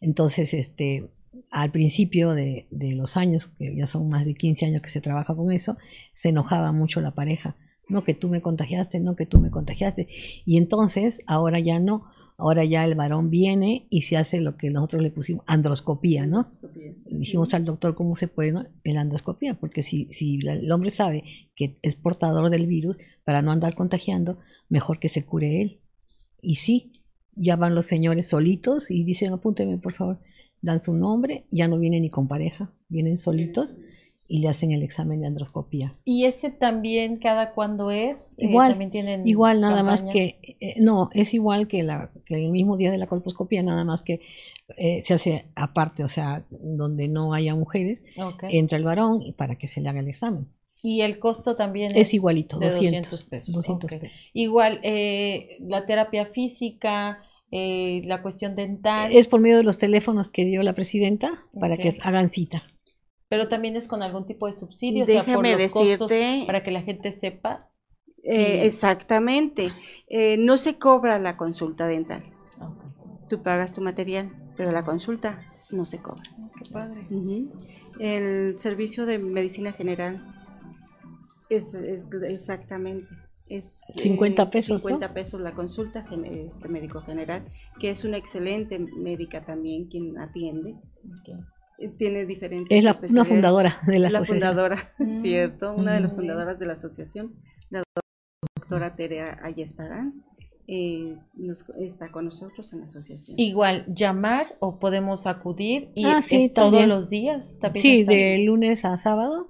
Entonces, 0.00 0.52
este, 0.54 1.10
al 1.50 1.70
principio 1.70 2.34
de, 2.34 2.66
los 2.70 3.16
años, 3.16 3.48
que 3.58 3.74
ya 3.74 3.86
son 3.86 4.08
más 4.08 4.24
de 4.24 4.34
15 4.34 4.66
años 4.66 4.82
que 4.82 4.90
se 4.90 5.00
trabaja 5.00 5.34
con 5.34 5.52
eso, 5.52 5.76
se 6.12 6.28
enojaba 6.30 6.72
mucho 6.72 7.00
la 7.00 7.14
pareja. 7.14 7.56
No 7.88 8.04
que 8.04 8.14
tú 8.14 8.28
me 8.28 8.40
contagiaste, 8.40 9.00
no 9.00 9.16
que 9.16 9.26
tú 9.26 9.40
me 9.40 9.50
contagiaste. 9.50 10.08
Y 10.44 10.56
entonces, 10.56 11.20
ahora 11.26 11.60
ya 11.60 11.78
no. 11.78 12.04
Ahora 12.36 12.64
ya 12.64 12.84
el 12.84 12.96
varón 12.96 13.30
viene 13.30 13.86
y 13.90 14.02
se 14.02 14.16
hace 14.16 14.40
lo 14.40 14.56
que 14.56 14.70
nosotros 14.70 15.02
le 15.02 15.10
pusimos, 15.10 15.44
androscopía, 15.46 16.26
¿no? 16.26 16.46
Dijimos 17.06 17.54
al 17.54 17.64
doctor 17.64 17.94
cómo 17.94 18.16
se 18.16 18.26
puede, 18.26 18.50
¿no? 18.50 18.66
El 18.82 18.96
androscopía, 18.96 19.54
porque 19.54 19.82
si, 19.82 20.08
si 20.12 20.40
el 20.46 20.70
hombre 20.72 20.90
sabe 20.90 21.22
que 21.54 21.78
es 21.82 21.94
portador 21.94 22.50
del 22.50 22.66
virus, 22.66 22.98
para 23.24 23.40
no 23.40 23.52
andar 23.52 23.76
contagiando, 23.76 24.38
mejor 24.68 24.98
que 24.98 25.08
se 25.08 25.24
cure 25.24 25.62
él. 25.62 25.80
Y 26.42 26.56
sí, 26.56 27.04
ya 27.36 27.54
van 27.56 27.74
los 27.74 27.86
señores 27.86 28.28
solitos 28.28 28.90
y 28.90 29.04
dicen, 29.04 29.32
apúnteme 29.32 29.78
por 29.78 29.94
favor, 29.94 30.20
dan 30.60 30.80
su 30.80 30.94
nombre, 30.94 31.46
ya 31.50 31.68
no 31.68 31.78
vienen 31.78 32.02
ni 32.02 32.10
con 32.10 32.26
pareja, 32.26 32.72
vienen 32.88 33.16
solitos 33.16 33.76
y 34.26 34.38
le 34.38 34.48
hacen 34.48 34.72
el 34.72 34.82
examen 34.82 35.20
de 35.20 35.26
androscopía. 35.26 35.94
¿Y 36.04 36.24
ese 36.24 36.50
también 36.50 37.18
cada 37.18 37.52
cuándo 37.52 37.90
es? 37.90 38.38
Eh, 38.38 38.46
igual, 38.46 38.70
¿también 38.70 38.90
tienen 38.90 39.26
igual 39.28 39.60
nada 39.60 39.82
más 39.82 40.02
que, 40.02 40.56
eh, 40.60 40.74
no, 40.78 41.10
es 41.12 41.34
igual 41.34 41.68
que, 41.68 41.82
la, 41.82 42.10
que 42.24 42.34
el 42.34 42.50
mismo 42.50 42.76
día 42.76 42.90
de 42.90 42.98
la 42.98 43.06
colposcopía, 43.06 43.62
nada 43.62 43.84
más 43.84 44.02
que 44.02 44.20
eh, 44.76 45.00
se 45.00 45.14
hace 45.14 45.46
aparte, 45.54 46.04
o 46.04 46.08
sea, 46.08 46.44
donde 46.50 47.08
no 47.08 47.34
haya 47.34 47.54
mujeres, 47.54 48.02
entra 48.48 48.78
el 48.78 48.84
varón 48.84 49.22
y 49.22 49.32
para 49.32 49.56
que 49.56 49.68
se 49.68 49.80
le 49.80 49.88
haga 49.88 50.00
el 50.00 50.08
examen. 50.08 50.48
Y 50.82 51.00
el 51.00 51.18
costo 51.18 51.56
también 51.56 51.92
es, 51.94 52.12
igualito, 52.12 52.58
200, 52.58 53.24
pesos. 53.24 53.54
200 53.54 53.90
pesos. 54.00 54.20
Igual, 54.34 54.80
la 55.60 55.86
terapia 55.86 56.26
física, 56.26 57.22
la 57.50 58.20
cuestión 58.20 58.54
dental. 58.54 59.10
Es 59.10 59.26
por 59.26 59.40
medio 59.40 59.56
de 59.56 59.64
los 59.64 59.78
teléfonos 59.78 60.28
que 60.28 60.44
dio 60.44 60.62
la 60.62 60.74
presidenta 60.74 61.46
para 61.58 61.78
que 61.78 61.90
hagan 62.02 62.28
cita 62.28 62.64
pero 63.34 63.48
también 63.48 63.74
es 63.74 63.88
con 63.88 64.00
algún 64.00 64.26
tipo 64.26 64.46
de 64.46 64.52
subsidio, 64.52 65.06
Déjame 65.06 65.56
decirte, 65.56 66.44
para 66.46 66.62
que 66.62 66.70
la 66.70 66.82
gente 66.82 67.10
sepa. 67.10 67.68
Eh, 68.22 68.64
exactamente. 68.64 69.72
Eh, 70.06 70.36
no 70.38 70.56
se 70.56 70.78
cobra 70.78 71.18
la 71.18 71.36
consulta 71.36 71.88
dental. 71.88 72.22
Tú 73.28 73.42
pagas 73.42 73.74
tu 73.74 73.80
material, 73.80 74.30
pero 74.56 74.70
la 74.70 74.84
consulta 74.84 75.42
no 75.70 75.84
se 75.84 75.98
cobra. 75.98 76.22
Qué 76.56 76.70
padre. 76.70 77.08
El 77.98 78.56
servicio 78.56 79.04
de 79.04 79.18
medicina 79.18 79.72
general 79.72 80.24
es, 81.48 81.74
exactamente. 81.74 83.08
Es 83.48 83.94
50 83.96 84.42
eh, 84.42 84.46
pesos. 84.46 84.80
50 84.80 85.12
pesos 85.12 85.40
la 85.40 85.54
consulta 85.54 86.06
este 86.22 86.68
médico 86.68 87.00
general, 87.00 87.50
que 87.80 87.90
es 87.90 88.04
una 88.04 88.16
excelente 88.16 88.78
médica 88.78 89.44
también 89.44 89.88
quien 89.88 90.18
atiende. 90.18 90.76
Eh, 91.26 91.34
tiene 91.98 92.26
diferentes. 92.26 92.76
Es 92.76 92.84
la, 92.84 92.96
una 93.10 93.24
fundadora 93.24 93.78
de 93.86 93.98
la, 93.98 94.10
la 94.10 94.24
fundadora, 94.24 94.78
mm. 94.98 95.08
cierto, 95.08 95.74
una 95.74 95.94
de 95.94 96.00
las 96.00 96.14
fundadoras 96.14 96.58
de 96.58 96.66
la 96.66 96.72
asociación, 96.72 97.34
la 97.70 97.82
doctora 98.56 98.96
Terea 98.96 99.38
Ayestarán. 99.42 100.24
Eh, 100.66 101.18
nos, 101.34 101.68
está 101.78 102.10
con 102.10 102.24
nosotros 102.24 102.72
en 102.72 102.78
la 102.78 102.84
asociación. 102.86 103.38
Igual, 103.38 103.84
llamar 103.86 104.56
o 104.60 104.78
podemos 104.78 105.26
acudir 105.26 105.90
y 105.94 106.06
ah, 106.06 106.22
todos 106.54 106.86
los 106.86 107.10
días. 107.10 107.58
¿también 107.60 107.82
sí, 107.82 108.04
de 108.04 108.38
lunes 108.38 108.86
a 108.86 108.96
sábado, 108.96 109.48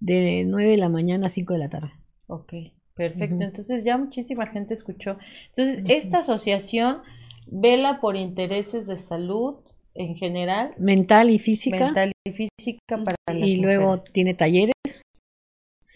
de 0.00 0.44
9 0.44 0.70
de 0.70 0.76
la 0.76 0.88
mañana 0.88 1.26
a 1.26 1.30
5 1.30 1.52
de 1.52 1.58
la 1.60 1.68
tarde. 1.68 1.92
Ok, 2.26 2.52
perfecto. 2.94 3.44
Entonces 3.44 3.84
ya 3.84 3.96
muchísima 3.96 4.48
gente 4.48 4.74
escuchó. 4.74 5.18
Entonces, 5.50 5.84
esta 5.86 6.18
asociación 6.18 7.02
vela 7.46 8.00
por 8.00 8.16
intereses 8.16 8.88
de 8.88 8.98
salud 8.98 9.58
en 9.98 10.16
general. 10.16 10.74
Mental 10.78 11.30
y 11.30 11.38
física. 11.38 11.86
Mental 11.86 12.12
y 12.24 12.32
física 12.32 13.04
para 13.04 13.38
Y 13.38 13.60
luego 13.60 13.96
tiene 14.12 14.34
talleres. 14.34 15.02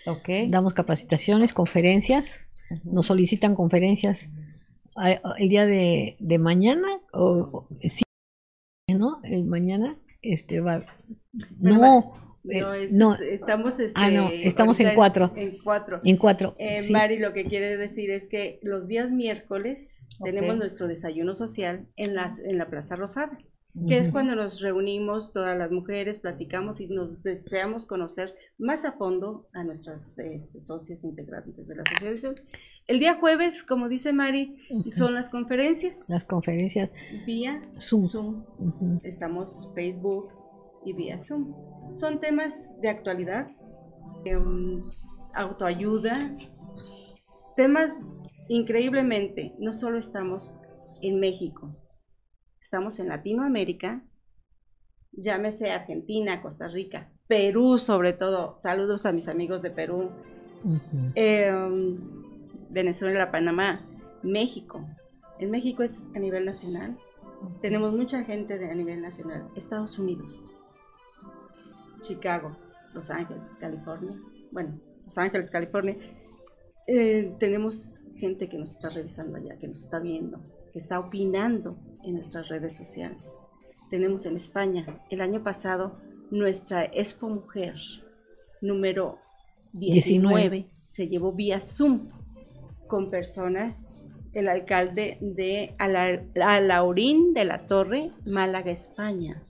Okay. 0.07 0.49
Damos 0.51 0.75
capacitaciones, 0.75 1.53
conferencias. 1.53 2.49
Nos 2.85 3.07
solicitan 3.07 3.55
conferencias. 3.55 4.29
El 5.39 5.49
día 5.49 5.67
de, 5.67 6.17
de 6.19 6.39
mañana, 6.39 6.87
o, 7.13 7.67
sí, 7.83 8.03
¿no? 8.89 9.21
El 9.23 9.45
mañana, 9.45 9.97
este 10.23 10.61
va. 10.61 10.85
no. 11.59 12.15
No, 12.43 13.15
eh, 13.15 13.35
estamos 13.35 13.79
este, 13.81 14.01
ah, 14.01 14.11
no, 14.11 14.31
estamos 14.31 14.81
en 14.81 14.95
cuatro. 14.95 15.31
En 15.37 15.59
cuatro. 15.63 16.01
En 16.05 16.17
cuatro. 16.17 16.55
Eh, 16.57 16.91
Mari, 16.91 17.19
lo 17.19 17.35
que 17.35 17.45
quiere 17.45 17.77
decir 17.77 18.11
es 18.11 18.29
que 18.29 18.59
los 18.63 18.89
días 18.89 19.11
miércoles 19.11 20.09
tenemos 20.25 20.57
nuestro 20.57 20.89
desayuno 20.89 21.35
social 21.35 21.87
en, 21.97 22.15
las, 22.15 22.41
en 22.41 22.57
la 22.57 22.71
Plaza 22.71 22.97
Rosada 22.97 23.39
que 23.89 23.99
es 23.99 24.11
cuando 24.11 24.35
nos 24.35 24.61
reunimos 24.61 25.33
todas 25.33 25.57
las 25.57 25.71
mujeres, 25.71 26.19
platicamos 26.19 26.81
y 26.81 26.89
nos 26.89 27.23
deseamos 27.23 27.87
conocer 27.87 28.35
más 28.59 28.85
a 28.85 28.93
fondo 28.93 29.49
a 29.53 29.63
nuestras 29.63 30.19
este, 30.19 30.61
socias 30.61 31.05
integrantes 31.05 31.67
de 31.67 31.77
la 31.77 31.83
asociación. 31.83 32.37
El 32.87 32.99
día 32.99 33.15
jueves, 33.15 33.63
como 33.63 33.89
dice 33.89 34.13
Mari, 34.13 34.57
son 34.93 35.15
las 35.15 35.29
conferencias. 35.29 36.07
Las 36.09 36.25
conferencias. 36.25 36.91
Vía 37.27 37.63
Zoom. 37.79 38.45
Estamos 39.05 39.71
Facebook 39.75 40.33
y 40.85 40.93
vía 40.93 41.19
Zoom. 41.19 41.55
Son 41.95 42.19
temas 42.19 42.73
de 42.81 42.89
actualidad, 42.89 43.49
em, 44.25 44.85
autoayuda, 45.35 46.37
temas 47.57 48.01
increíblemente, 48.49 49.55
no 49.61 49.73
solo 49.73 49.99
estamos 49.99 50.59
en 51.03 51.21
México, 51.21 51.77
estamos 52.61 52.99
en 52.99 53.09
Latinoamérica, 53.09 54.03
llámese 55.13 55.71
Argentina, 55.71 56.43
Costa 56.43 56.69
Rica, 56.69 57.11
Perú 57.27 57.79
sobre 57.79 58.13
todo, 58.13 58.55
saludos 58.59 59.07
a 59.07 59.13
mis 59.13 59.29
amigos 59.29 59.63
de 59.63 59.71
Perú, 59.71 60.11
em, 61.15 61.99
Venezuela, 62.69 63.31
Panamá, 63.31 63.81
México. 64.23 64.87
En 65.39 65.51
México 65.51 65.83
es 65.83 66.03
a 66.15 66.19
nivel 66.19 66.45
nacional, 66.45 66.99
tenemos 67.63 67.95
mucha 67.95 68.25
gente 68.25 68.59
de, 68.59 68.71
a 68.71 68.75
nivel 68.75 69.01
nacional, 69.01 69.49
Estados 69.57 69.99
Unidos, 69.99 70.53
Chicago, 72.01 72.57
Los 72.93 73.11
Ángeles, 73.11 73.51
California, 73.59 74.15
bueno, 74.53 74.79
Los 75.07 75.17
Ángeles, 75.17 75.51
California, 75.51 75.97
eh, 76.87 77.35
tenemos 77.39 78.03
gente 78.17 78.49
que 78.49 78.59
nos 78.59 78.73
está 78.73 78.91
revisando 78.91 79.39
allá, 79.39 79.57
que 79.57 79.67
nos 79.67 79.81
está 79.81 79.99
viendo, 79.99 80.43
que 80.73 80.79
está 80.79 81.01
opinando 81.01 81.79
en 82.05 82.15
nuestras 82.15 82.49
redes 82.49 82.75
sociales. 82.75 83.47
Tenemos 83.91 84.27
en 84.27 84.37
España 84.37 84.87
el 85.11 85.21
año 85.21 85.43
pasado 85.43 85.99
nuestra 86.31 86.85
Expo 86.85 87.29
Mujer 87.29 87.75
número 88.61 89.19
19, 89.73 90.67
se 90.85 91.09
llevó 91.09 91.33
vía 91.33 91.61
Zoom 91.61 92.09
con 92.87 93.09
personas, 93.11 94.05
el 94.33 94.49
alcalde 94.49 95.19
de 95.21 95.75
Alaurín 95.79 97.35
de 97.35 97.45
la 97.45 97.67
Torre, 97.67 98.11
Málaga, 98.25 98.71
España. 98.71 99.43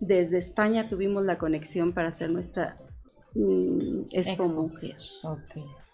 Desde 0.00 0.38
España 0.38 0.88
tuvimos 0.88 1.24
la 1.24 1.38
conexión 1.38 1.92
para 1.92 2.08
hacer 2.08 2.30
nuestra 2.30 2.76
mm, 3.34 4.02
Expo, 4.12 4.48
Mujer 4.48 4.96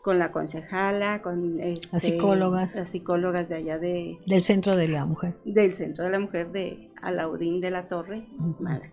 con 0.07 0.21
la 0.21 0.31
concejala, 0.31 1.21
con 1.21 1.59
las 1.59 1.66
este, 1.66 1.99
psicólogas. 1.99 2.77
Las 2.77 2.88
psicólogas 2.90 3.49
de 3.49 3.57
allá 3.57 3.81
de... 3.81 4.16
Del 4.29 4.45
Centro 4.45 4.77
de 4.77 4.87
la 4.87 5.05
Mujer. 5.05 5.35
Del 5.45 5.75
Centro 5.75 6.05
de 6.05 6.11
la 6.11 6.21
Mujer 6.21 6.53
de 6.53 6.90
Alaudín 7.03 7.61
de 7.61 7.73
la 7.73 7.88
Torre, 7.88 8.25
Málaga. 8.61 8.92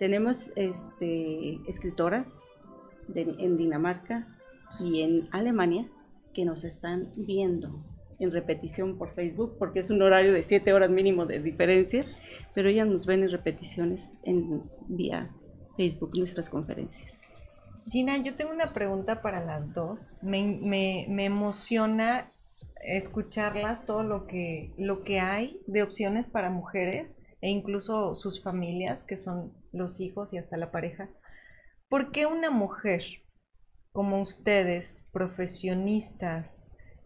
Tenemos 0.00 0.50
este, 0.56 1.60
escritoras 1.68 2.52
en 3.14 3.56
Dinamarca 3.56 4.26
y 4.80 5.02
en 5.02 5.28
Alemania 5.30 5.86
que 6.34 6.44
nos 6.44 6.64
están 6.64 7.12
viendo 7.14 7.84
en 8.18 8.32
repetición 8.32 8.98
por 8.98 9.14
Facebook, 9.14 9.54
porque 9.56 9.78
es 9.78 9.90
un 9.90 10.02
horario 10.02 10.32
de 10.32 10.42
siete 10.42 10.72
horas 10.72 10.90
mínimo 10.90 11.26
de 11.26 11.38
diferencia, 11.38 12.04
pero 12.56 12.68
ellas 12.68 12.88
nos 12.88 13.06
ven 13.06 13.22
en 13.22 13.30
repeticiones 13.30 14.18
en 14.24 14.64
vía 14.88 15.30
Facebook 15.76 16.18
nuestras 16.18 16.50
conferencias. 16.50 17.43
Gina, 17.88 18.16
yo 18.16 18.34
tengo 18.34 18.50
una 18.50 18.72
pregunta 18.72 19.20
para 19.20 19.44
las 19.44 19.72
dos. 19.74 20.18
Me, 20.22 21.04
emociona 21.24 22.32
escucharlas, 22.82 23.84
todo 23.84 24.02
lo 24.02 24.26
que, 24.26 24.72
lo 24.78 25.04
que 25.04 25.20
hay 25.20 25.60
de 25.66 25.82
opciones 25.82 26.28
para 26.28 26.50
mujeres 26.50 27.16
e 27.40 27.50
incluso 27.50 28.14
sus 28.14 28.42
familias, 28.42 29.02
que 29.02 29.16
son 29.16 29.52
los 29.72 30.00
hijos 30.00 30.32
y 30.32 30.38
hasta 30.38 30.56
la 30.56 30.70
pareja. 30.70 31.10
¿Por 31.88 32.10
qué 32.10 32.26
una 32.26 32.50
mujer 32.50 33.02
como 33.92 34.20
ustedes, 34.22 35.06
profesionistas, 35.12 36.62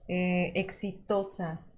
eh, 0.06 0.52
exitosas, 0.54 1.74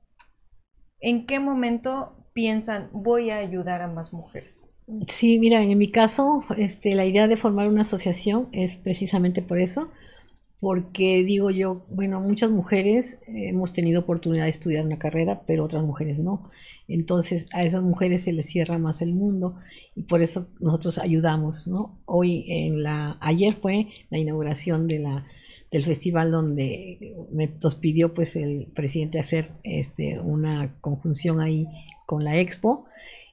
en 1.01 1.27
qué 1.27 1.41
momento 1.41 2.27
piensan, 2.35 2.91
voy 2.93 3.31
a 3.31 3.39
ayudar 3.39 3.81
a 3.81 3.89
más 3.89 4.13
mujeres? 4.13 4.70
Sí, 5.07 5.39
mira, 5.39 5.63
en 5.63 5.79
mi 5.79 5.91
caso, 5.91 6.45
este, 6.57 6.95
la 6.95 7.07
idea 7.07 7.29
de 7.29 7.37
formar 7.37 7.69
una 7.69 7.83
asociación 7.83 8.49
es 8.53 8.77
precisamente 8.77 9.41
por 9.41 9.61
eso, 9.61 9.89
porque 10.59 11.23
digo 11.25 11.51
yo, 11.51 11.87
bueno, 11.91 12.21
muchas 12.21 12.51
mujeres 12.51 13.19
hemos 13.29 13.73
tenido 13.73 14.01
oportunidad 14.01 14.45
de 14.45 14.51
estudiar 14.51 14.85
una 14.85 14.99
carrera, 14.99 15.43
pero 15.47 15.65
otras 15.65 15.85
mujeres 15.85 16.19
no. 16.19 16.49
Entonces 16.89 17.47
a 17.53 17.63
esas 17.65 17.83
mujeres 17.83 18.23
se 18.23 18.33
les 18.33 18.47
cierra 18.47 18.79
más 18.79 19.01
el 19.01 19.15
mundo 19.15 19.57
y 19.95 20.03
por 20.03 20.23
eso 20.23 20.49
nosotros 20.59 20.99
ayudamos, 20.99 21.67
¿no? 21.67 22.01
Hoy 22.05 22.45
en 22.49 22.83
la, 22.83 23.17
ayer 23.21 23.55
fue 23.55 23.89
la 24.11 24.19
inauguración 24.19 24.89
de 24.89 24.99
la, 24.99 25.27
del 25.71 25.85
festival 25.85 26.33
donde 26.33 27.15
me 27.33 27.49
nos 27.63 27.77
pidió 27.77 28.13
pues 28.13 28.35
el 28.37 28.67
presidente 28.75 29.21
hacer 29.21 29.53
este, 29.63 30.19
una 30.21 30.75
conjunción 30.81 31.41
ahí 31.41 31.67
con 32.07 32.25
la 32.25 32.39
expo 32.39 32.85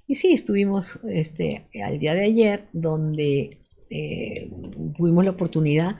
y 0.07 0.15
sí, 0.15 0.31
estuvimos 0.31 0.99
este, 1.09 1.67
al 1.83 1.99
día 1.99 2.13
de 2.13 2.23
ayer 2.23 2.69
donde 2.71 3.59
eh, 3.89 4.49
tuvimos 4.95 5.25
la 5.25 5.31
oportunidad 5.31 5.97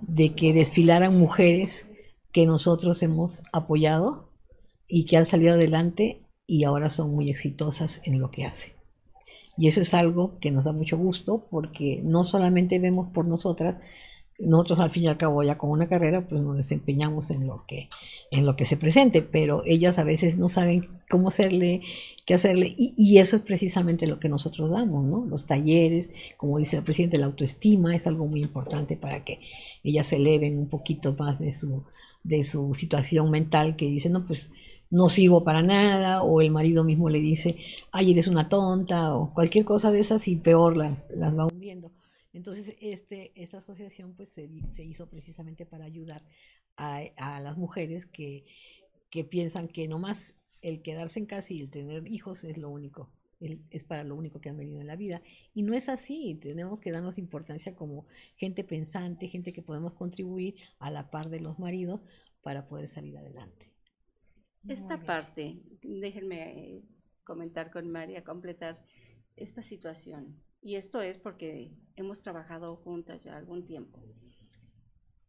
de 0.00 0.34
que 0.34 0.54
desfilaran 0.54 1.18
mujeres 1.18 1.86
que 2.32 2.46
nosotros 2.46 3.02
hemos 3.02 3.42
apoyado 3.52 4.32
y 4.88 5.04
que 5.04 5.18
han 5.18 5.26
salido 5.26 5.54
adelante 5.54 6.26
y 6.46 6.64
ahora 6.64 6.88
son 6.88 7.14
muy 7.14 7.30
exitosas 7.30 8.00
en 8.04 8.18
lo 8.18 8.30
que 8.30 8.44
hacen. 8.44 8.72
Y 9.58 9.68
eso 9.68 9.82
es 9.82 9.92
algo 9.92 10.38
que 10.38 10.50
nos 10.50 10.64
da 10.64 10.72
mucho 10.72 10.96
gusto 10.96 11.46
porque 11.50 12.00
no 12.02 12.24
solamente 12.24 12.78
vemos 12.78 13.12
por 13.12 13.26
nosotras, 13.26 13.82
nosotros 14.40 14.80
al 14.80 14.90
fin 14.90 15.04
y 15.04 15.06
al 15.08 15.16
cabo 15.16 15.42
ya 15.42 15.58
con 15.58 15.70
una 15.70 15.88
carrera 15.88 16.26
pues 16.26 16.40
nos 16.40 16.56
desempeñamos 16.56 17.30
en 17.30 17.46
lo 17.46 17.64
que 17.66 17.88
en 18.30 18.46
lo 18.46 18.56
que 18.56 18.64
se 18.64 18.76
presente 18.76 19.22
pero 19.22 19.62
ellas 19.66 19.98
a 19.98 20.04
veces 20.04 20.36
no 20.36 20.48
saben 20.48 20.88
cómo 21.08 21.28
hacerle 21.28 21.82
qué 22.24 22.34
hacerle 22.34 22.74
y, 22.76 23.18
eso 23.18 23.36
es 23.36 23.42
precisamente 23.42 24.06
lo 24.06 24.18
que 24.18 24.28
nosotros 24.28 24.70
damos 24.70 25.04
no 25.04 25.26
los 25.26 25.46
talleres 25.46 26.10
como 26.36 26.58
dice 26.58 26.76
el 26.76 26.82
presidente 26.82 27.18
la 27.18 27.26
autoestima 27.26 27.94
es 27.94 28.06
algo 28.06 28.26
muy 28.26 28.40
importante 28.40 28.96
para 28.96 29.24
que 29.24 29.40
ellas 29.84 30.06
se 30.06 30.16
eleven 30.16 30.58
un 30.58 30.68
poquito 30.68 31.14
más 31.18 31.38
de 31.38 31.52
su 31.52 31.84
de 32.24 32.44
su 32.44 32.74
situación 32.74 33.30
mental 33.30 33.76
que 33.76 33.86
dice 33.86 34.08
no 34.08 34.24
pues 34.24 34.50
no 34.90 35.08
sirvo 35.08 35.44
para 35.44 35.62
nada 35.62 36.22
o 36.22 36.40
el 36.40 36.50
marido 36.50 36.82
mismo 36.82 37.10
le 37.10 37.20
dice 37.20 37.56
ay 37.92 38.12
eres 38.12 38.28
una 38.28 38.48
tonta 38.48 39.14
o 39.14 39.34
cualquier 39.34 39.64
cosa 39.64 39.90
de 39.92 40.00
esas 40.00 40.26
y 40.28 40.36
peor 40.36 40.76
las 40.76 41.38
va 41.38 41.46
hundiendo 41.46 41.90
entonces, 42.32 42.76
este, 42.80 43.32
esta 43.34 43.58
asociación 43.58 44.14
pues, 44.14 44.28
se, 44.28 44.48
hizo 44.84 45.08
precisamente 45.08 45.66
para 45.66 45.84
ayudar 45.84 46.24
a, 46.76 47.40
las 47.40 47.56
mujeres 47.56 48.06
que, 48.06 48.44
que, 49.10 49.24
piensan 49.24 49.68
que 49.68 49.88
nomás 49.88 50.36
el 50.62 50.82
quedarse 50.82 51.18
en 51.18 51.26
casa 51.26 51.52
y 51.52 51.60
el 51.60 51.70
tener 51.70 52.08
hijos 52.08 52.44
es 52.44 52.56
lo 52.56 52.70
único, 52.70 53.10
es 53.40 53.84
para 53.84 54.04
lo 54.04 54.14
único 54.14 54.40
que 54.40 54.48
han 54.48 54.56
venido 54.56 54.80
en 54.80 54.86
la 54.86 54.96
vida. 54.96 55.22
Y 55.52 55.62
no 55.62 55.74
es 55.74 55.88
así, 55.88 56.38
tenemos 56.40 56.80
que 56.80 56.92
darnos 56.92 57.18
importancia 57.18 57.74
como 57.74 58.06
gente 58.36 58.64
pensante, 58.64 59.28
gente 59.28 59.52
que 59.52 59.62
podemos 59.62 59.94
contribuir 59.94 60.54
a 60.78 60.90
la 60.90 61.10
par 61.10 61.28
de 61.28 61.40
los 61.40 61.58
maridos 61.58 62.00
para 62.42 62.66
poder 62.68 62.88
salir 62.88 63.18
adelante. 63.18 63.70
Esta 64.68 65.02
parte, 65.02 65.58
déjenme 65.82 66.82
comentar 67.24 67.70
con 67.70 67.90
María, 67.90 68.24
completar 68.24 68.84
esta 69.36 69.62
situación 69.62 70.36
y 70.62 70.76
esto 70.76 71.00
es 71.00 71.18
porque 71.18 71.72
hemos 71.96 72.20
trabajado 72.22 72.76
juntas 72.76 73.22
ya 73.22 73.36
algún 73.36 73.64
tiempo. 73.64 73.98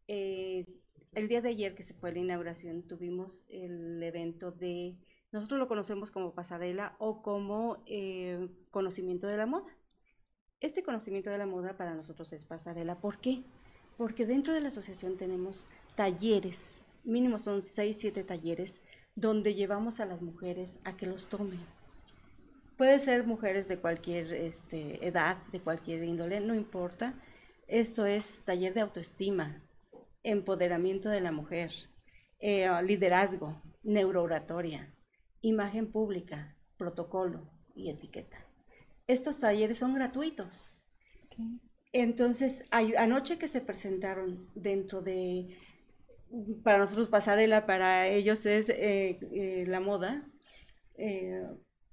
Eh, 0.08 0.66
el 1.12 1.28
día 1.28 1.40
de 1.40 1.50
ayer 1.50 1.74
que 1.74 1.82
se 1.82 1.94
fue 1.94 2.12
la 2.12 2.18
inauguración 2.18 2.82
tuvimos 2.82 3.44
el 3.48 4.02
evento 4.02 4.50
de, 4.50 4.96
nosotros 5.30 5.58
lo 5.58 5.68
conocemos 5.68 6.10
como 6.10 6.34
pasarela 6.34 6.96
o 6.98 7.22
como 7.22 7.82
eh, 7.86 8.48
conocimiento 8.70 9.26
de 9.26 9.36
la 9.36 9.46
moda. 9.46 9.74
Este 10.60 10.82
conocimiento 10.82 11.30
de 11.30 11.38
la 11.38 11.46
moda 11.46 11.76
para 11.76 11.94
nosotros 11.94 12.32
es 12.32 12.44
pasarela. 12.44 12.94
¿Por 12.94 13.18
qué? 13.18 13.42
Porque 13.96 14.26
dentro 14.26 14.54
de 14.54 14.60
la 14.60 14.68
asociación 14.68 15.16
tenemos 15.16 15.66
talleres, 15.96 16.84
mínimo 17.04 17.38
son 17.38 17.62
6, 17.62 17.96
7 17.98 18.24
talleres, 18.24 18.82
donde 19.14 19.54
llevamos 19.54 20.00
a 20.00 20.06
las 20.06 20.22
mujeres 20.22 20.78
a 20.84 20.96
que 20.96 21.06
los 21.06 21.28
tomen 21.28 21.60
Puede 22.76 22.98
ser 22.98 23.26
mujeres 23.26 23.68
de 23.68 23.78
cualquier 23.78 24.32
este, 24.32 25.06
edad, 25.06 25.36
de 25.52 25.60
cualquier 25.60 26.02
índole, 26.02 26.40
no 26.40 26.54
importa. 26.54 27.14
Esto 27.68 28.06
es 28.06 28.42
taller 28.44 28.74
de 28.74 28.80
autoestima, 28.80 29.62
empoderamiento 30.22 31.08
de 31.08 31.20
la 31.20 31.32
mujer, 31.32 31.70
eh, 32.40 32.68
liderazgo, 32.82 33.60
neurooratoria, 33.82 34.94
imagen 35.42 35.90
pública, 35.92 36.56
protocolo 36.76 37.50
y 37.74 37.90
etiqueta. 37.90 38.38
Estos 39.06 39.40
talleres 39.40 39.78
son 39.78 39.94
gratuitos. 39.94 40.84
Entonces, 41.92 42.64
anoche 42.70 43.38
que 43.38 43.48
se 43.48 43.60
presentaron 43.60 44.48
dentro 44.54 45.02
de, 45.02 45.58
para 46.62 46.78
nosotros 46.78 47.08
pasarela, 47.08 47.66
para 47.66 48.06
ellos 48.06 48.46
es 48.46 48.70
eh, 48.70 49.20
eh, 49.32 49.64
la 49.66 49.80
moda, 49.80 50.26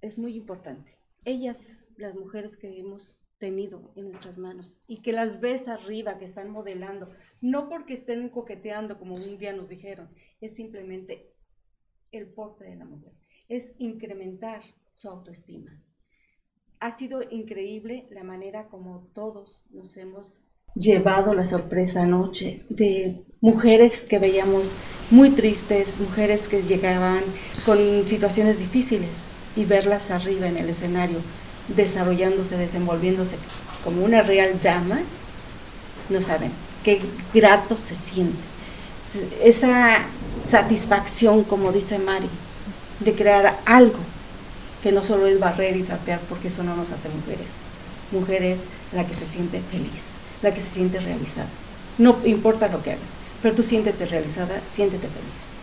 es 0.02 0.18
muy 0.18 0.36
importante. 0.36 0.98
Ellas, 1.26 1.86
las 1.98 2.16
mujeres 2.16 2.58
que 2.58 2.80
hemos 2.80 3.22
tenido 3.40 3.92
en 3.96 4.06
nuestras 4.06 4.38
manos 4.38 4.80
y 4.88 5.02
que 5.02 5.14
las 5.14 5.40
ves 5.40 5.68
arriba, 5.68 6.18
que 6.18 6.26
están 6.26 6.50
modelando, 6.50 7.10
no 7.42 7.70
porque 7.70 7.94
estén 7.94 8.30
coqueteando 8.30 8.98
como 8.98 9.16
un 9.16 9.38
día 9.38 9.54
nos 9.54 9.70
dijeron, 9.70 10.10
es 10.42 10.56
simplemente 10.56 11.34
el 12.12 12.28
porte 12.28 12.66
de 12.66 12.76
la 12.76 12.86
mujer, 12.86 13.14
es 13.48 13.74
incrementar 13.80 14.62
su 14.94 15.10
autoestima. 15.10 15.82
Ha 16.80 16.92
sido 16.92 17.22
increíble 17.24 18.08
la 18.12 18.24
manera 18.24 18.68
como 18.68 19.10
todos 19.14 19.66
nos 19.72 19.96
hemos 19.98 20.46
llevado 20.76 21.34
la 21.34 21.46
sorpresa 21.46 22.04
anoche 22.04 22.64
de 22.70 23.26
mujeres 23.42 24.04
que 24.04 24.20
veíamos 24.20 24.76
muy 25.12 25.32
tristes, 25.32 26.00
mujeres 26.00 26.48
que 26.48 26.62
llegaban 26.62 27.24
con 27.66 27.78
situaciones 28.08 28.60
difíciles, 28.60 29.36
y 29.60 29.66
verlas 29.66 30.10
arriba 30.10 30.48
en 30.48 30.56
el 30.56 30.70
escenario, 30.70 31.18
desarrollándose, 31.76 32.56
desenvolviéndose 32.56 33.36
como 33.84 34.06
una 34.06 34.22
real 34.22 34.58
dama, 34.64 35.00
no 36.10 36.22
saben 36.22 36.52
qué 36.84 37.02
grato 37.34 37.76
se 37.76 37.94
siente. 37.94 38.38
Esa 39.44 40.00
satisfacción, 40.46 41.44
como 41.44 41.74
dice 41.74 42.00
Mari, 42.00 42.30
de 43.02 43.14
crear 43.14 43.60
algo 43.66 44.00
que 44.82 44.94
no 44.94 45.04
solo 45.04 45.28
es 45.28 45.40
barrer 45.40 45.76
y 45.76 45.84
trapear, 45.84 46.22
porque 46.30 46.48
eso 46.48 46.64
no 46.64 46.78
nos 46.78 46.92
hace 46.92 47.10
mujeres. 47.10 47.58
Mujeres 48.12 48.66
la 48.94 49.06
que 49.06 49.14
se 49.14 49.26
siente 49.26 49.62
feliz, 49.72 50.14
la 50.42 50.54
que 50.54 50.62
se 50.62 50.70
siente 50.70 51.02
realizada. 51.02 51.50
No 51.98 52.18
importa 52.24 52.70
lo 52.70 52.82
que 52.82 52.92
hagas, 52.92 53.10
pero 53.42 53.56
tú 53.56 53.64
siéntete 53.64 54.06
realizada, 54.06 54.62
siéntete 54.72 55.08
feliz. 55.10 55.59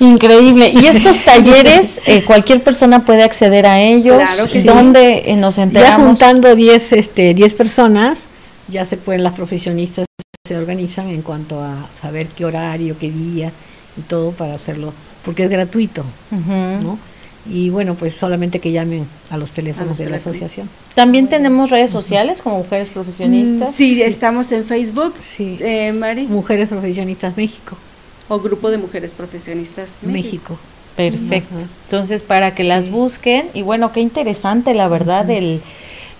Increíble. 0.00 0.70
Y 0.74 0.86
estos 0.86 1.24
talleres, 1.24 2.00
eh, 2.06 2.24
cualquier 2.24 2.62
persona 2.62 3.04
puede 3.04 3.22
acceder 3.22 3.66
a 3.66 3.80
ellos. 3.80 4.16
Claro 4.16 4.44
¿Dónde 4.64 5.30
eh, 5.30 5.36
nos 5.36 5.58
enteramos? 5.58 6.00
Ya 6.00 6.06
juntando 6.06 6.54
10 6.54 6.92
este, 6.92 7.34
diez 7.34 7.54
personas, 7.54 8.28
ya 8.68 8.84
se 8.84 8.96
pueden, 8.96 9.22
las 9.22 9.34
profesionistas 9.34 10.06
se 10.46 10.56
organizan 10.56 11.08
en 11.08 11.22
cuanto 11.22 11.60
a 11.62 11.88
saber 12.00 12.28
qué 12.28 12.44
horario, 12.44 12.96
qué 12.98 13.10
día 13.10 13.52
y 13.96 14.02
todo 14.02 14.32
para 14.32 14.54
hacerlo, 14.54 14.92
porque 15.24 15.44
es 15.44 15.50
gratuito, 15.50 16.04
¿no? 16.30 16.98
Y 17.48 17.70
bueno, 17.70 17.94
pues 17.94 18.14
solamente 18.14 18.58
que 18.58 18.72
llamen 18.72 19.06
a 19.30 19.36
los 19.36 19.52
teléfonos 19.52 19.98
de 19.98 20.10
la 20.10 20.16
asociación. 20.16 20.68
También 20.96 21.28
tenemos 21.28 21.70
redes 21.70 21.92
sociales 21.92 22.42
como 22.42 22.58
Mujeres 22.58 22.88
Profesionistas. 22.88 23.72
Sí, 23.72 24.02
estamos 24.02 24.50
en 24.50 24.64
Facebook, 24.64 25.14
sí. 25.20 25.56
Eh, 25.60 25.92
Mari. 25.92 26.26
Mujeres 26.26 26.68
Profesionistas 26.68 27.36
México 27.36 27.76
o 28.28 28.40
Grupo 28.40 28.70
de 28.70 28.78
Mujeres 28.78 29.14
Profesionistas 29.14 30.00
México. 30.02 30.58
Perfecto. 30.96 31.64
Entonces, 31.84 32.22
para 32.22 32.54
que 32.54 32.64
las 32.64 32.90
busquen, 32.90 33.48
y 33.52 33.62
bueno, 33.62 33.92
qué 33.92 34.00
interesante, 34.00 34.72
la 34.72 34.88
verdad, 34.88 35.28
el, 35.30 35.60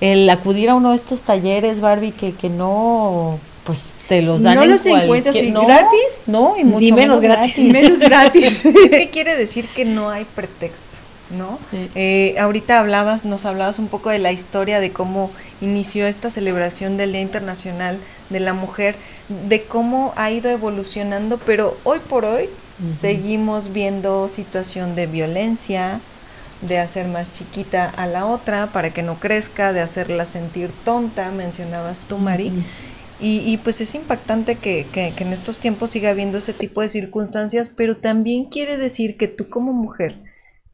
el, 0.01 0.29
acudir 0.29 0.69
a 0.69 0.75
uno 0.75 0.91
de 0.91 0.97
estos 0.97 1.23
talleres, 1.23 1.81
Barbie, 1.81 2.13
que, 2.13 2.33
que 2.33 2.51
no, 2.51 3.39
pues 3.65 3.81
te 4.07 4.21
los 4.21 4.43
dan. 4.43 4.57
No 4.57 4.67
los 4.67 4.85
encuentras 4.85 5.35
gratis. 5.35 6.25
No, 6.27 6.57
y 6.59 6.65
mucho 6.65 6.95
menos, 6.95 7.21
gratis. 7.21 7.59
Menos 7.59 7.99
gratis. 8.01 8.65
es 8.93 9.09
quiere 9.11 9.37
decir 9.37 9.67
que 9.69 9.85
no 9.85 10.11
hay 10.11 10.25
pretexto. 10.25 10.96
¿No? 11.31 11.59
Eh, 11.95 12.37
ahorita 12.39 12.79
hablabas, 12.79 13.25
nos 13.25 13.45
hablabas 13.45 13.79
un 13.79 13.89
poco 13.89 14.11
de 14.11 14.19
la 14.19 14.33
historia 14.33 14.81
de 14.81 14.93
cómo 14.93 15.31
inició 15.61 16.07
esta 16.07 16.31
celebración 16.31 16.97
del 16.97 17.13
Día 17.13 17.23
Internacional 17.23 17.99
de 18.31 18.41
la 18.41 18.53
Mujer 18.53 18.97
de 19.29 19.63
cómo 19.63 20.13
ha 20.17 20.31
ido 20.31 20.51
evolucionando, 20.51 21.39
pero 21.39 21.77
hoy 21.85 21.99
por 21.99 22.25
hoy 22.25 22.49
seguimos 23.01 23.73
viendo 23.73 24.29
situación 24.29 24.95
de 24.95 25.07
violencia, 25.07 26.01
de 26.63 26.79
hacer 26.79 27.09
más 27.09 27.33
chiquita 27.33 27.89
a 27.89 28.07
la 28.07 28.27
otra 28.27 28.69
para 28.69 28.91
que 28.91 29.03
no 29.03 29.19
crezca, 29.19 29.73
de 29.73 29.81
hacerla 29.81 30.25
sentir 30.27 30.71
tonta, 30.85 31.31
mencionabas 31.31 32.01
tú, 32.03 32.19
Mari. 32.19 32.53
y, 33.21 33.39
y, 33.39 33.57
pues 33.59 33.81
es 33.81 33.95
impactante 33.95 34.57
que, 34.57 34.87
que, 34.93 35.13
que, 35.17 35.25
en 35.25 35.33
estos 35.33 35.57
tiempos 35.59 35.91
siga 35.91 36.11
habiendo 36.11 36.39
ese 36.39 36.53
tipo 36.53 36.83
de 36.83 36.89
circunstancias, 36.89 37.71
pero 37.75 37.97
también 37.97 38.45
quiere 38.45 38.77
decir 38.77 39.17
que 39.17 39.27
tú 39.27 39.49
como 39.49 39.73
mujer 39.73 40.17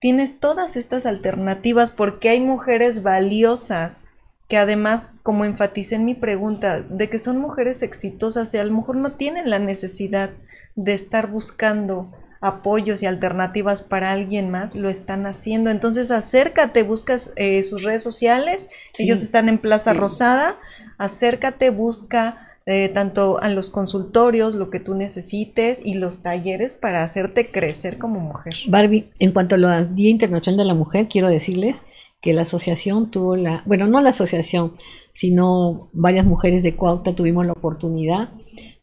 tienes 0.02 0.40
todas 0.40 0.76
estas 0.76 1.06
alternativas 1.06 1.92
porque 1.92 2.28
hay 2.28 2.40
mujeres 2.40 3.04
valiosas 3.04 4.02
que 4.48 4.58
además, 4.58 5.12
como 5.22 5.44
enfaticé 5.44 5.94
en 5.94 6.04
mi 6.04 6.16
pregunta, 6.16 6.80
de 6.80 7.08
que 7.08 7.20
son 7.20 7.38
mujeres 7.38 7.84
exitosas 7.84 8.52
y 8.52 8.58
a 8.58 8.64
lo 8.64 8.74
mejor 8.74 8.96
no 8.96 9.12
tienen 9.12 9.48
la 9.48 9.60
necesidad 9.60 10.30
de 10.74 10.92
estar 10.92 11.28
buscando 11.28 12.10
apoyos 12.40 13.04
y 13.04 13.06
alternativas 13.06 13.82
para 13.82 14.10
alguien 14.10 14.50
más, 14.50 14.74
lo 14.74 14.90
están 14.90 15.24
haciendo. 15.24 15.70
Entonces 15.70 16.10
acércate, 16.10 16.82
buscas 16.82 17.32
eh, 17.36 17.62
sus 17.62 17.84
redes 17.84 18.02
sociales, 18.02 18.70
ellos 18.98 19.22
están 19.22 19.48
en 19.48 19.56
Plaza 19.56 19.92
Rosada, 19.92 20.56
acércate, 20.98 21.70
busca 21.70 22.51
eh, 22.66 22.88
tanto 22.88 23.40
a 23.40 23.48
los 23.48 23.70
consultorios, 23.70 24.54
lo 24.54 24.70
que 24.70 24.80
tú 24.80 24.94
necesites 24.94 25.80
y 25.84 25.94
los 25.94 26.22
talleres 26.22 26.74
para 26.74 27.02
hacerte 27.02 27.50
crecer 27.50 27.98
como 27.98 28.20
mujer. 28.20 28.54
Barbie, 28.68 29.10
en 29.18 29.32
cuanto 29.32 29.56
al 29.56 29.94
Día 29.94 30.10
Internacional 30.10 30.58
de 30.58 30.64
la 30.64 30.74
Mujer, 30.74 31.08
quiero 31.08 31.28
decirles 31.28 31.82
que 32.20 32.32
la 32.32 32.42
asociación 32.42 33.10
tuvo 33.10 33.34
la, 33.34 33.62
bueno, 33.66 33.88
no 33.88 34.00
la 34.00 34.10
asociación, 34.10 34.72
sino 35.12 35.90
varias 35.92 36.24
mujeres 36.24 36.62
de 36.62 36.76
Cuautla 36.76 37.14
tuvimos 37.14 37.44
la 37.44 37.52
oportunidad 37.52 38.30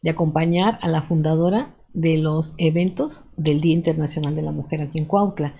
de 0.02 0.10
acompañar 0.10 0.78
a 0.82 0.88
la 0.88 1.02
fundadora 1.02 1.74
de 1.94 2.18
los 2.18 2.54
eventos 2.58 3.24
del 3.36 3.62
Día 3.62 3.72
Internacional 3.72 4.36
de 4.36 4.42
la 4.42 4.52
Mujer 4.52 4.82
aquí 4.82 4.98
en 4.98 5.06
Cuautla. 5.06 5.54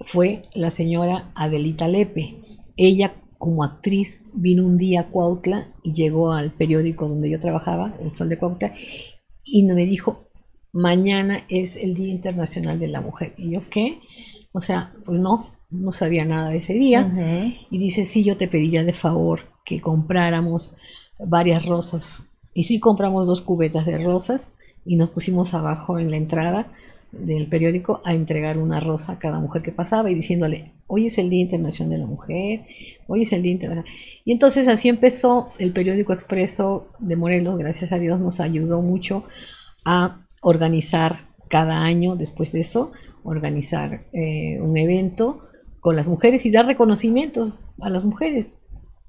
Fue 0.00 0.42
la 0.54 0.70
señora 0.70 1.32
Adelita 1.34 1.88
Lepe. 1.88 2.36
Ella 2.76 3.14
como 3.44 3.62
actriz 3.62 4.24
vino 4.32 4.64
un 4.64 4.78
día 4.78 5.00
a 5.00 5.08
Cuautla 5.10 5.68
y 5.82 5.92
llegó 5.92 6.32
al 6.32 6.50
periódico 6.50 7.06
donde 7.06 7.30
yo 7.30 7.38
trabajaba, 7.38 7.94
El 8.00 8.16
Sol 8.16 8.30
de 8.30 8.38
Cuautla, 8.38 8.72
y 9.44 9.64
me 9.64 9.84
dijo, 9.84 10.30
mañana 10.72 11.44
es 11.50 11.76
el 11.76 11.92
Día 11.92 12.08
Internacional 12.08 12.80
de 12.80 12.88
la 12.88 13.02
Mujer. 13.02 13.34
Y 13.36 13.50
yo, 13.50 13.68
¿qué? 13.68 14.00
O 14.52 14.62
sea, 14.62 14.94
pues 15.04 15.20
no, 15.20 15.50
no 15.68 15.92
sabía 15.92 16.24
nada 16.24 16.48
de 16.48 16.56
ese 16.56 16.72
día. 16.72 17.12
Y 17.70 17.76
dice, 17.76 18.06
sí, 18.06 18.24
yo 18.24 18.38
te 18.38 18.48
pediría 18.48 18.82
de 18.82 18.94
favor 18.94 19.40
que 19.66 19.82
compráramos 19.82 20.74
varias 21.18 21.66
rosas. 21.66 22.26
Y 22.54 22.62
sí 22.62 22.80
compramos 22.80 23.26
dos 23.26 23.42
cubetas 23.42 23.84
de 23.84 23.98
rosas 23.98 24.54
y 24.86 24.96
nos 24.96 25.10
pusimos 25.10 25.52
abajo 25.52 25.98
en 25.98 26.10
la 26.10 26.16
entrada 26.16 26.72
del 27.18 27.46
periódico 27.48 28.00
a 28.04 28.14
entregar 28.14 28.58
una 28.58 28.80
rosa 28.80 29.12
a 29.12 29.18
cada 29.18 29.38
mujer 29.38 29.62
que 29.62 29.72
pasaba 29.72 30.10
y 30.10 30.14
diciéndole, 30.14 30.72
hoy 30.86 31.06
es 31.06 31.18
el 31.18 31.30
Día 31.30 31.42
Internacional 31.42 31.92
de 31.92 31.98
la 31.98 32.06
Mujer, 32.06 32.66
hoy 33.06 33.22
es 33.22 33.32
el 33.32 33.42
Día 33.42 33.52
Internacional. 33.52 33.90
Y 34.24 34.32
entonces 34.32 34.68
así 34.68 34.88
empezó 34.88 35.52
el 35.58 35.72
periódico 35.72 36.12
Expreso 36.12 36.88
de 36.98 37.16
Morelos, 37.16 37.58
gracias 37.58 37.92
a 37.92 37.98
Dios 37.98 38.20
nos 38.20 38.40
ayudó 38.40 38.82
mucho 38.82 39.24
a 39.84 40.26
organizar 40.40 41.28
cada 41.48 41.82
año, 41.82 42.16
después 42.16 42.52
de 42.52 42.60
eso, 42.60 42.92
organizar 43.22 44.04
eh, 44.12 44.58
un 44.60 44.76
evento 44.76 45.48
con 45.80 45.96
las 45.96 46.06
mujeres 46.06 46.44
y 46.46 46.50
dar 46.50 46.66
reconocimientos 46.66 47.54
a 47.80 47.90
las 47.90 48.04
mujeres 48.04 48.46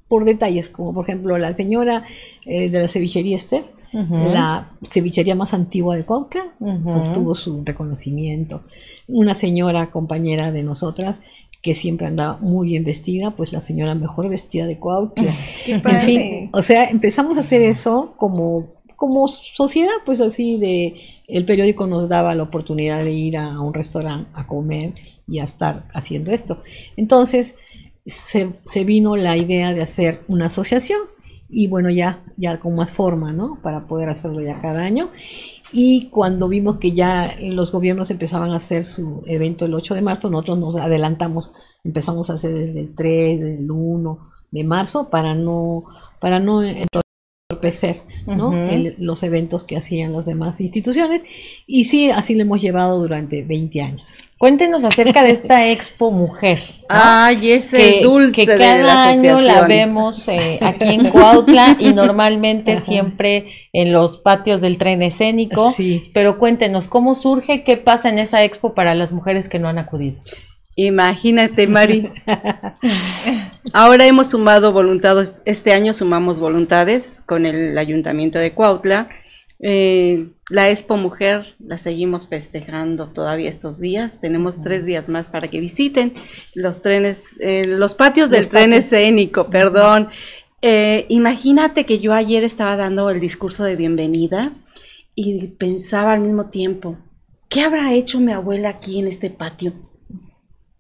por 0.08 0.26
detalles, 0.26 0.70
como 0.70 0.94
por 0.94 1.06
ejemplo 1.06 1.38
la 1.38 1.54
señora 1.54 2.06
eh, 2.46 2.70
de 2.70 2.80
la 2.82 2.88
cevichería 2.88 3.38
Esther, 3.38 3.66
la 3.96 4.72
cevichería 4.82 5.36
más 5.36 5.54
antigua 5.54 5.96
de 5.96 6.04
Cuautla, 6.04 6.54
obtuvo 6.60 7.36
su 7.36 7.64
reconocimiento. 7.64 8.62
Una 9.08 9.34
señora 9.34 9.92
compañera 9.92 10.52
de 10.52 10.64
nosotras 10.64 11.22
que 11.62 11.74
siempre 11.74 12.06
andaba 12.06 12.38
muy 12.38 12.68
bien 12.68 12.84
vestida, 12.84 13.32
pues 13.32 13.52
la 13.52 13.62
señora 13.62 13.96
mejor 13.96 14.30
vestida 14.30 14.68
de 14.68 14.78
Cuautla. 14.78 15.34
en 15.68 16.02
fin, 16.02 16.50
o 16.54 16.62
sea, 16.62 16.86
empezamos 16.86 17.38
a 17.38 17.40
hacer 17.40 17.62
eso 17.64 18.14
como 18.18 18.76
como 18.96 19.28
sociedad, 19.28 19.96
pues 20.06 20.22
así 20.22 20.58
de 20.58 21.02
el 21.28 21.46
periódico 21.46 21.86
nos 21.86 22.08
daba 22.08 22.34
la 22.34 22.44
oportunidad 22.44 23.04
de 23.04 23.12
ir 23.12 23.38
a 23.38 23.60
un 23.60 23.74
restaurante 23.74 24.30
a 24.34 24.48
comer 24.48 24.94
y 25.28 25.40
a 25.40 25.44
estar 25.44 25.86
haciendo 25.94 26.32
esto. 26.32 26.62
Entonces 26.96 27.56
se, 28.06 28.54
se 28.64 28.84
vino 28.84 29.16
la 29.16 29.36
idea 29.38 29.74
de 29.74 29.82
hacer 29.82 30.22
una 30.28 30.46
asociación 30.46 31.00
y 31.50 31.68
bueno, 31.68 31.90
ya, 31.90 32.24
ya 32.38 32.60
con 32.60 32.76
más 32.76 32.94
forma, 32.94 33.32
¿no? 33.32 33.60
Para 33.62 33.88
poder 33.88 34.10
hacerlo 34.10 34.42
ya 34.42 34.60
cada 34.60 34.82
año. 34.82 35.10
Y 35.72 36.10
cuando 36.10 36.48
vimos 36.48 36.78
que 36.78 36.94
ya 36.94 37.36
los 37.40 37.72
gobiernos 37.72 38.10
empezaban 38.10 38.52
a 38.52 38.58
hacer 38.58 38.86
su 38.86 39.24
evento 39.26 39.66
el 39.66 39.74
8 39.74 39.96
de 39.96 40.02
marzo, 40.02 40.30
nosotros 40.30 40.58
nos 40.58 40.76
adelantamos, 40.76 41.52
empezamos 41.84 42.30
a 42.30 42.34
hacer 42.34 42.54
desde 42.54 42.80
el 42.82 42.96
3, 42.96 43.40
desde 43.40 43.58
el 43.60 43.72
1 43.72 44.20
de 44.52 44.64
marzo 44.64 45.10
para 45.10 45.36
no, 45.36 45.86
para 46.20 46.40
no 46.40 46.62
entorpecer 47.48 48.02
¿no? 48.26 48.52
los 48.98 49.22
eventos 49.22 49.64
que 49.64 49.78
hacían 49.78 50.14
las 50.14 50.26
demás 50.26 50.60
instituciones. 50.62 51.22
Y 51.68 51.84
sí, 51.84 52.10
así 52.10 52.34
lo 52.34 52.42
hemos 52.42 52.60
llevado 52.60 53.00
durante 53.00 53.44
20 53.44 53.82
años. 53.84 54.32
Cuéntenos 54.40 54.84
acerca 54.84 55.22
de 55.22 55.30
esta 55.30 55.68
Expo 55.72 56.10
Mujer. 56.10 56.60
Ay, 56.90 57.52
ese 57.52 58.00
dulce 58.02 58.48
que 58.48 58.58
cada 58.58 59.10
año 59.10 59.40
la 59.42 59.62
vemos 59.68 60.28
eh, 60.28 60.58
aquí 60.60 60.90
en 60.90 61.12
Cuautla 61.12 61.78
y 61.80 61.94
normalmente 61.94 62.80
siempre 62.80 63.46
en 63.74 63.94
los 63.94 64.18
patios 64.18 64.60
del 64.60 64.80
tren 64.80 65.04
escénico. 65.04 65.76
Pero 66.16 66.40
cuéntenos, 66.40 66.88
¿cómo 66.88 67.14
surge? 67.14 67.64
¿Qué 67.64 67.78
pasa 67.78 68.10
en 68.10 68.18
esa 68.18 68.44
Expo 68.44 68.74
para 68.74 68.96
las 68.96 69.12
mujeres 69.12 69.50
que 69.50 69.60
no 69.60 69.70
han 69.70 69.78
acudido? 69.78 70.20
Imagínate, 70.76 71.68
Mari. 71.68 72.10
Ahora 73.74 74.06
hemos 74.06 74.30
sumado 74.30 74.72
voluntades, 74.72 75.42
este 75.46 75.74
año 75.74 75.94
sumamos 75.94 76.40
voluntades 76.40 77.22
con 77.26 77.46
el 77.46 77.78
Ayuntamiento 77.78 78.40
de 78.40 78.54
Cuautla. 78.54 79.10
Eh, 79.60 80.30
la 80.50 80.70
Expo 80.70 80.98
Mujer 80.98 81.56
la 81.60 81.78
seguimos 81.78 82.28
festejando 82.28 83.10
todavía 83.10 83.50
estos 83.50 83.80
días. 83.80 84.22
Tenemos 84.22 84.62
tres 84.62 84.86
días 84.86 85.10
más 85.10 85.30
para 85.30 85.48
que 85.48 85.60
visiten 85.60 86.14
los 86.54 86.82
trenes, 86.82 87.38
eh, 87.42 87.66
los 87.66 87.96
patios 87.96 88.30
del 88.30 88.48
tren 88.48 88.74
escénico, 88.74 89.50
perdón. 89.50 90.10
Eh, 90.62 91.06
imagínate 91.10 91.86
que 91.86 92.00
yo 92.00 92.14
ayer 92.14 92.44
estaba 92.44 92.76
dando 92.76 93.10
el 93.10 93.20
discurso 93.20 93.64
de 93.64 93.76
bienvenida 93.76 94.54
y 95.16 95.48
pensaba 95.48 96.14
al 96.14 96.22
mismo 96.22 96.50
tiempo, 96.50 96.98
¿qué 97.50 97.62
habrá 97.62 97.94
hecho 97.94 98.20
mi 98.20 98.32
abuela 98.32 98.70
aquí 98.70 99.00
en 99.00 99.08
este 99.08 99.30
patio? 99.30 99.74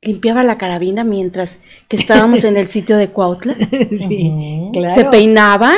Limpiaba 0.05 0.43
la 0.43 0.57
carabina 0.57 1.03
mientras 1.03 1.59
que 1.87 1.97
estábamos 1.97 2.43
en 2.43 2.57
el 2.57 2.67
sitio 2.67 2.97
de 2.97 3.09
Cuautla. 3.09 3.55
Sí, 3.97 4.69
claro. 4.73 4.95
Se 4.95 5.05
peinaban 5.05 5.77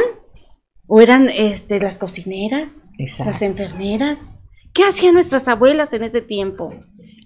o 0.88 1.02
eran 1.02 1.30
este 1.30 1.80
las 1.80 1.98
cocineras, 1.98 2.86
las 3.20 3.42
enfermeras. 3.42 4.36
¿Qué 4.74 4.84
hacían 4.84 5.14
nuestras 5.14 5.48
abuelas 5.48 5.94
en 5.94 6.04
ese 6.04 6.22
tiempo? 6.22 6.74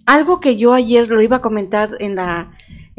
Algo 0.05 0.39
que 0.39 0.57
yo 0.57 0.73
ayer 0.73 1.07
lo 1.07 1.21
iba 1.21 1.37
a 1.37 1.41
comentar 1.41 1.91
en 1.99 2.15
la 2.15 2.47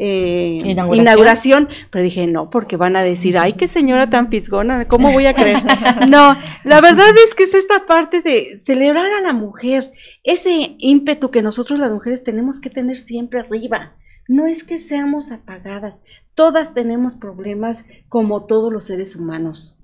eh, 0.05 0.59
¿Inauguración? 0.65 1.69
pero 1.89 2.03
dije, 2.03 2.27
no, 2.27 2.49
porque 2.49 2.75
van 2.75 2.97
a 2.97 3.03
decir, 3.03 3.37
ay, 3.37 3.53
qué 3.53 3.69
señora 3.69 4.09
tan 4.09 4.29
pisgona, 4.29 4.85
¿cómo 4.85 5.13
voy 5.13 5.27
a 5.27 5.33
creer? 5.33 5.59
no, 6.09 6.35
la 6.65 6.81
verdad 6.81 7.07
es 7.23 7.33
que 7.33 7.43
es 7.43 7.53
esta 7.53 7.85
parte 7.85 8.21
de 8.21 8.59
celebrar 8.61 9.13
a 9.13 9.21
la 9.21 9.31
mujer, 9.31 9.93
ese 10.23 10.75
ímpetu 10.77 11.31
que 11.31 11.41
nosotros 11.41 11.79
las 11.79 11.89
mujeres 11.89 12.21
tenemos 12.21 12.59
que 12.59 12.69
tener 12.69 12.97
siempre 12.97 13.39
arriba. 13.39 13.95
No 14.27 14.45
es 14.45 14.65
que 14.65 14.77
seamos 14.79 15.31
apagadas, 15.31 16.01
todas 16.33 16.73
tenemos 16.73 17.15
problemas 17.15 17.85
como 18.09 18.43
todos 18.43 18.73
los 18.73 18.83
seres 18.83 19.15
humanos, 19.15 19.77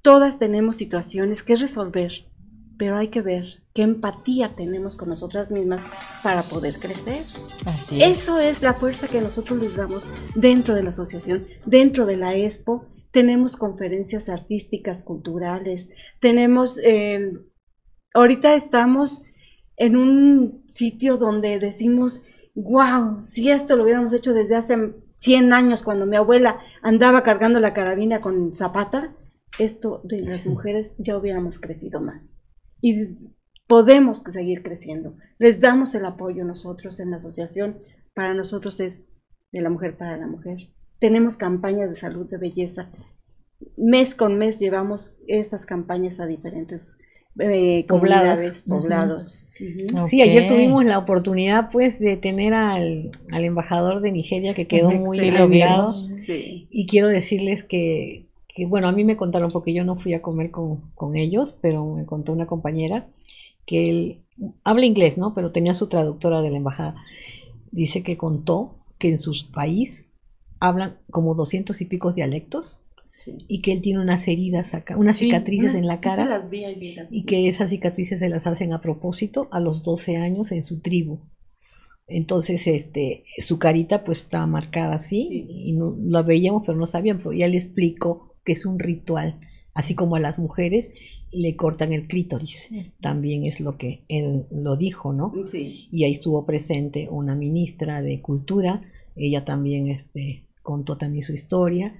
todas 0.00 0.38
tenemos 0.38 0.76
situaciones 0.76 1.42
que 1.42 1.56
resolver, 1.56 2.12
pero 2.78 2.96
hay 2.96 3.08
que 3.08 3.20
ver 3.20 3.65
qué 3.76 3.82
empatía 3.82 4.48
tenemos 4.56 4.96
con 4.96 5.10
nosotras 5.10 5.50
mismas 5.50 5.84
para 6.22 6.42
poder 6.42 6.76
crecer. 6.80 7.22
Eso 7.92 8.40
es 8.40 8.62
la 8.62 8.72
fuerza 8.72 9.06
que 9.06 9.20
nosotros 9.20 9.60
les 9.60 9.76
damos 9.76 10.08
dentro 10.34 10.74
de 10.74 10.82
la 10.82 10.88
asociación, 10.88 11.46
dentro 11.66 12.06
de 12.06 12.16
la 12.16 12.34
EXPO. 12.34 12.86
Tenemos 13.10 13.58
conferencias 13.58 14.30
artísticas, 14.30 15.02
culturales, 15.02 15.90
tenemos, 16.20 16.78
eh, 16.82 17.32
ahorita 18.14 18.54
estamos 18.54 19.24
en 19.76 19.96
un 19.96 20.62
sitio 20.66 21.18
donde 21.18 21.58
decimos, 21.58 22.22
wow, 22.54 23.22
si 23.22 23.50
esto 23.50 23.76
lo 23.76 23.82
hubiéramos 23.82 24.14
hecho 24.14 24.32
desde 24.32 24.56
hace 24.56 24.94
100 25.16 25.52
años, 25.52 25.82
cuando 25.82 26.06
mi 26.06 26.16
abuela 26.16 26.60
andaba 26.80 27.22
cargando 27.22 27.60
la 27.60 27.74
carabina 27.74 28.22
con 28.22 28.54
zapata, 28.54 29.14
esto 29.58 30.00
de 30.02 30.20
las 30.20 30.46
mujeres 30.46 30.96
ya 30.98 31.18
hubiéramos 31.18 31.58
crecido 31.58 32.00
más. 32.00 32.38
Y 32.80 32.94
podemos 33.66 34.22
seguir 34.30 34.62
creciendo. 34.62 35.14
Les 35.38 35.60
damos 35.60 35.94
el 35.94 36.04
apoyo 36.04 36.44
nosotros 36.44 37.00
en 37.00 37.10
la 37.10 37.16
asociación. 37.16 37.78
Para 38.14 38.34
nosotros 38.34 38.80
es 38.80 39.08
de 39.52 39.60
la 39.60 39.70
mujer 39.70 39.96
para 39.96 40.16
la 40.16 40.26
mujer. 40.26 40.70
Tenemos 40.98 41.36
campañas 41.36 41.88
de 41.88 41.94
salud, 41.94 42.28
de 42.28 42.38
belleza. 42.38 42.90
Mes 43.76 44.14
con 44.14 44.38
mes 44.38 44.60
llevamos 44.60 45.18
estas 45.26 45.66
campañas 45.66 46.20
a 46.20 46.26
diferentes 46.26 46.98
eh, 47.38 47.84
comunidades, 47.86 48.62
poblados. 48.62 49.50
Sí, 50.06 50.22
ayer 50.22 50.46
tuvimos 50.46 50.84
la 50.84 50.98
oportunidad 50.98 51.70
pues 51.70 51.98
de 51.98 52.16
tener 52.16 52.54
al, 52.54 53.10
embajador 53.30 54.00
de 54.00 54.12
Nigeria 54.12 54.54
que 54.54 54.66
quedó 54.66 54.90
muy 54.90 55.18
admirado. 55.28 55.92
Y 56.26 56.86
quiero 56.86 57.08
decirles 57.08 57.62
que, 57.62 58.26
que, 58.48 58.64
bueno, 58.64 58.88
a 58.88 58.92
mí 58.92 59.04
me 59.04 59.16
contaron 59.18 59.50
porque 59.50 59.74
yo 59.74 59.84
no 59.84 59.96
fui 59.96 60.14
a 60.14 60.22
comer 60.22 60.50
con, 60.50 60.92
con 60.94 61.16
ellos, 61.16 61.58
pero 61.60 61.84
me 61.94 62.06
contó 62.06 62.32
una 62.32 62.46
compañera 62.46 63.06
que 63.66 63.90
él 63.90 64.26
habla 64.64 64.86
inglés, 64.86 65.18
¿no? 65.18 65.34
Pero 65.34 65.52
tenía 65.52 65.74
su 65.74 65.88
traductora 65.88 66.40
de 66.40 66.50
la 66.50 66.56
embajada. 66.56 66.94
Dice 67.70 68.02
que 68.02 68.16
contó 68.16 68.78
que 68.98 69.08
en 69.08 69.18
su 69.18 69.32
país 69.52 70.06
hablan 70.60 70.98
como 71.10 71.34
doscientos 71.34 71.80
y 71.80 71.86
picos 71.86 72.14
dialectos 72.14 72.80
y 73.48 73.62
que 73.62 73.72
él 73.72 73.80
tiene 73.80 74.00
unas 74.00 74.28
heridas 74.28 74.74
acá, 74.74 74.96
unas 74.96 75.18
cicatrices 75.18 75.74
en 75.74 75.86
la 75.86 75.98
cara 75.98 76.40
y 77.10 77.24
que 77.24 77.48
esas 77.48 77.70
cicatrices 77.70 78.18
se 78.18 78.28
las 78.28 78.46
hacen 78.46 78.72
a 78.72 78.80
propósito 78.80 79.48
a 79.50 79.60
los 79.60 79.82
12 79.82 80.16
años 80.16 80.52
en 80.52 80.64
su 80.64 80.80
tribu. 80.80 81.20
Entonces, 82.08 82.66
este, 82.66 83.24
su 83.38 83.58
carita 83.58 84.04
pues 84.04 84.22
estaba 84.22 84.46
marcada 84.46 84.94
así 84.94 85.46
y 85.48 85.72
no 85.72 85.96
lo 85.98 86.22
veíamos 86.24 86.62
pero 86.64 86.78
no 86.78 86.86
sabíamos, 86.86 87.22
pero 87.22 87.32
ya 87.32 87.48
le 87.48 87.56
explicó 87.56 88.36
que 88.44 88.52
es 88.52 88.64
un 88.64 88.78
ritual, 88.78 89.40
así 89.74 89.94
como 89.94 90.16
a 90.16 90.20
las 90.20 90.38
mujeres 90.38 90.92
le 91.32 91.56
cortan 91.56 91.92
el 91.92 92.06
clítoris, 92.06 92.68
también 93.00 93.44
es 93.44 93.60
lo 93.60 93.76
que 93.76 94.02
él 94.08 94.46
lo 94.50 94.76
dijo, 94.76 95.12
¿no? 95.12 95.32
Sí. 95.46 95.88
Y 95.92 96.04
ahí 96.04 96.12
estuvo 96.12 96.46
presente 96.46 97.08
una 97.10 97.34
ministra 97.34 98.02
de 98.02 98.20
cultura, 98.20 98.82
ella 99.16 99.44
también 99.44 99.88
este, 99.88 100.44
contó 100.62 100.96
también 100.96 101.22
su 101.22 101.32
historia 101.32 101.94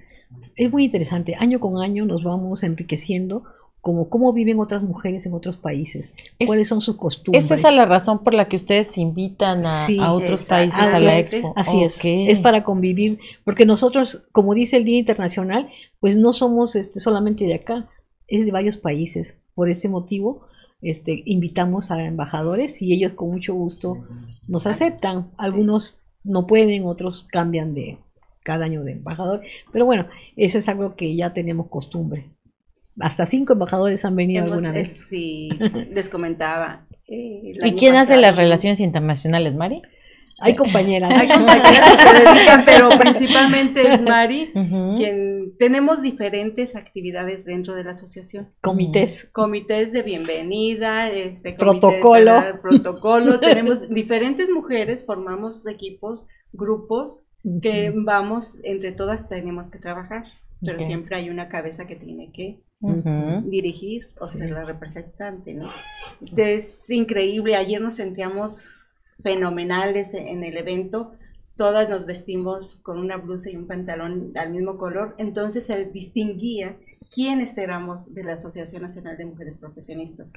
es 0.55 0.71
muy 0.71 0.85
interesante. 0.85 1.35
Año 1.37 1.59
con 1.59 1.81
año 1.81 2.05
nos 2.05 2.23
vamos 2.23 2.63
enriqueciendo 2.63 3.43
como 3.79 4.09
cómo 4.09 4.33
viven 4.33 4.59
otras 4.59 4.81
mujeres 4.83 5.25
en 5.25 5.33
otros 5.33 5.55
países, 5.55 6.11
cuáles 6.45 6.67
son 6.67 6.81
sus 6.81 6.97
costumbres. 6.97 7.45
Esa 7.45 7.69
es 7.69 7.75
la 7.75 7.85
razón 7.85 8.21
por 8.21 8.33
la 8.33 8.45
que 8.49 8.57
ustedes 8.57 8.97
invitan 8.97 9.61
a, 9.65 10.11
otros 10.11 10.43
países 10.43 10.81
a 10.81 10.99
la 10.99 11.19
expo. 11.19 11.53
Así 11.55 11.83
es, 11.83 11.97
es 12.03 12.39
para 12.41 12.65
convivir, 12.65 13.19
porque 13.45 13.65
nosotros, 13.65 14.25
como 14.33 14.53
dice 14.55 14.75
el 14.75 14.83
Día 14.83 14.97
Internacional, 14.97 15.69
pues 16.01 16.17
no 16.17 16.33
somos 16.33 16.75
este, 16.75 16.99
solamente 16.99 17.45
de 17.45 17.53
acá, 17.53 17.87
es 18.27 18.45
de 18.45 18.51
varios 18.51 18.77
países. 18.77 19.39
Por 19.55 19.69
ese 19.69 19.89
motivo, 19.89 20.47
este, 20.81 21.23
invitamos 21.25 21.91
a 21.91 22.03
embajadores 22.03 22.81
y 22.81 22.93
ellos 22.93 23.13
con 23.13 23.31
mucho 23.31 23.53
gusto 23.53 24.05
nos 24.47 24.67
aceptan. 24.67 25.31
Algunos 25.37 25.97
no 26.23 26.45
pueden, 26.45 26.85
otros 26.85 27.27
cambian 27.31 27.73
de, 27.73 27.97
cada 28.47 28.65
año 28.65 28.83
de 28.85 28.93
embajador. 28.93 29.41
Pero 29.73 29.85
bueno, 29.85 30.07
eso 30.37 30.57
es 30.57 30.69
algo 30.69 30.95
que 30.95 31.15
ya 31.15 31.33
tenemos 31.33 31.67
costumbre. 31.67 32.29
Hasta 32.99 33.25
cinco 33.25 33.53
embajadores 33.53 34.05
han 34.05 34.15
venido 34.15 34.45
alguna 34.45 34.71
vez. 34.71 35.03
Sí, 35.05 35.49
les 35.91 36.07
comentaba. 36.07 36.87
Eh, 37.07 37.53
¿Y 37.63 37.73
quién 37.73 37.95
hace 37.95 38.17
las 38.17 38.37
relaciones 38.37 38.79
internacionales, 38.79 39.53
Mari? 39.53 39.81
Hay 40.39 40.55
compañeras. 40.55 41.19
Hay 41.19 41.27
compañeras 41.27 41.97
que 41.97 42.03
se 42.03 42.29
dedican, 42.29 42.63
pero 42.65 42.89
principalmente 42.99 43.87
es 43.87 44.01
Mari, 44.01 44.51
quien 44.95 45.57
tenemos 45.57 46.01
diferentes 46.01 46.75
actividades 46.75 47.45
dentro 47.45 47.75
de 47.75 47.83
la 47.83 47.91
asociación. 47.91 48.49
Comités. 48.61 49.29
Comités 49.31 49.91
de 49.91 50.03
bienvenida, 50.03 51.09
este 51.09 51.53
protocolo. 51.53 52.33
protocolo. 52.61 53.39
tenemos 53.41 53.89
diferentes 53.89 54.49
mujeres, 54.49 55.05
formamos 55.05 55.65
equipos, 55.67 56.25
grupos 56.53 57.23
que 57.61 57.93
vamos, 57.95 58.59
entre 58.63 58.91
todas 58.91 59.29
tenemos 59.29 59.69
que 59.69 59.79
trabajar, 59.79 60.25
pero 60.61 60.79
siempre 60.79 61.15
hay 61.15 61.29
una 61.29 61.47
cabeza 61.47 61.87
que 61.87 61.95
tiene 61.95 62.31
que 62.31 62.59
dirigir 63.45 64.07
o 64.19 64.27
ser 64.27 64.51
la 64.51 64.63
representante, 64.65 65.53
¿no? 65.53 65.69
Es 66.35 66.89
increíble, 66.89 67.55
ayer 67.55 67.81
nos 67.81 67.95
sentíamos 67.95 68.76
fenomenales 69.23 70.13
en 70.13 70.43
el 70.43 70.57
evento, 70.57 71.13
todas 71.55 71.89
nos 71.89 72.05
vestimos 72.05 72.77
con 72.77 72.99
una 72.99 73.17
blusa 73.17 73.49
y 73.49 73.55
un 73.55 73.67
pantalón 73.67 74.31
al 74.35 74.51
mismo 74.51 74.77
color, 74.77 75.15
entonces 75.17 75.65
se 75.65 75.85
distinguía 75.85 76.77
quiénes 77.13 77.57
éramos 77.57 78.13
de 78.13 78.23
la 78.23 78.33
Asociación 78.33 78.83
Nacional 78.83 79.17
de 79.17 79.25
Mujeres 79.25 79.57
Profesionistas. 79.57 80.33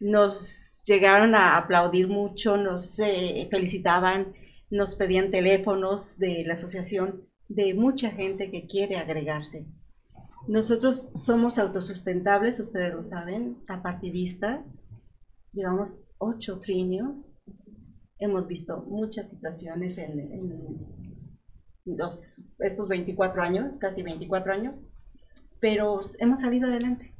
Nos 0.00 0.84
llegaron 0.86 1.34
a 1.34 1.56
aplaudir 1.56 2.08
mucho, 2.08 2.56
nos 2.56 2.98
eh, 3.00 3.48
felicitaban, 3.50 4.32
nos 4.70 4.94
pedían 4.94 5.30
teléfonos 5.30 6.18
de 6.18 6.44
la 6.46 6.54
asociación 6.54 7.24
de 7.48 7.74
mucha 7.74 8.10
gente 8.10 8.50
que 8.50 8.66
quiere 8.66 8.96
agregarse. 8.96 9.66
Nosotros 10.46 11.10
somos 11.20 11.58
autosustentables, 11.58 12.60
ustedes 12.60 12.94
lo 12.94 13.02
saben, 13.02 13.58
apartidistas. 13.68 14.70
Llevamos 15.52 16.04
ocho 16.18 16.58
triños. 16.58 17.40
Hemos 18.20 18.46
visto 18.46 18.84
muchas 18.88 19.30
situaciones 19.30 19.98
en, 19.98 20.18
estos 22.58 22.88
24 22.88 23.42
años, 23.42 23.78
casi 23.78 24.02
24 24.02 24.52
años, 24.52 24.82
pero 25.60 26.00
hemos 26.18 26.40
salido 26.40 26.68
adelante. 26.68 27.14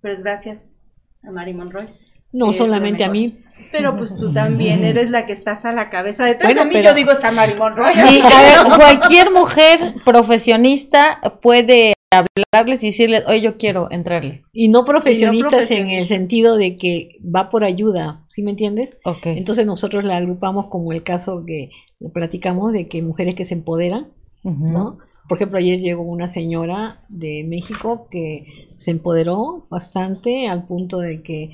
Pero 0.00 0.14
es 0.14 0.22
gracias 0.22 0.88
a 1.22 1.30
Mary 1.30 1.54
Monroy. 1.54 1.88
No 2.32 2.52
solamente 2.52 3.04
a 3.04 3.08
mí. 3.08 3.44
Pero 3.70 3.96
pues 3.96 4.16
tú 4.16 4.32
también 4.32 4.84
eres 4.84 5.10
la 5.10 5.26
que 5.26 5.32
estás 5.32 5.64
a 5.64 5.72
la 5.72 5.88
cabeza 5.88 6.24
de 6.24 6.34
bueno, 6.34 6.64
mí. 6.64 6.82
Yo 6.82 6.94
digo, 6.94 7.12
está 7.12 7.30
Marimón 7.30 7.76
Roy. 7.76 7.94
cualquier 8.76 9.30
mujer 9.30 9.94
profesionista 10.04 11.20
puede 11.40 11.93
hablarles 12.14 12.82
y 12.82 12.86
decirles, 12.86 13.24
oye, 13.26 13.40
yo 13.40 13.56
quiero 13.56 13.90
entrarle. 13.90 14.44
Y 14.52 14.68
no 14.68 14.84
profesionistas, 14.84 15.70
en 15.70 15.90
el 15.90 16.04
sentido 16.04 16.56
de 16.56 16.76
que 16.76 17.16
va 17.24 17.48
por 17.50 17.64
ayuda, 17.64 18.24
¿sí 18.28 18.42
me 18.42 18.50
entiendes? 18.50 18.96
Okay. 19.04 19.38
Entonces 19.38 19.66
nosotros 19.66 20.04
la 20.04 20.16
agrupamos 20.16 20.66
como 20.66 20.92
el 20.92 21.02
caso 21.02 21.44
que 21.46 21.70
platicamos 22.12 22.72
de 22.72 22.88
que 22.88 23.02
mujeres 23.02 23.34
que 23.34 23.44
se 23.44 23.54
empoderan, 23.54 24.12
¿no? 24.42 24.98
Por 25.28 25.38
ejemplo, 25.38 25.58
ayer 25.58 25.78
llegó 25.78 26.02
una 26.02 26.28
señora 26.28 27.02
de 27.08 27.44
México 27.48 28.08
que 28.10 28.72
se 28.76 28.90
empoderó 28.90 29.66
bastante 29.70 30.48
al 30.48 30.66
punto 30.66 30.98
de 30.98 31.22
que 31.22 31.52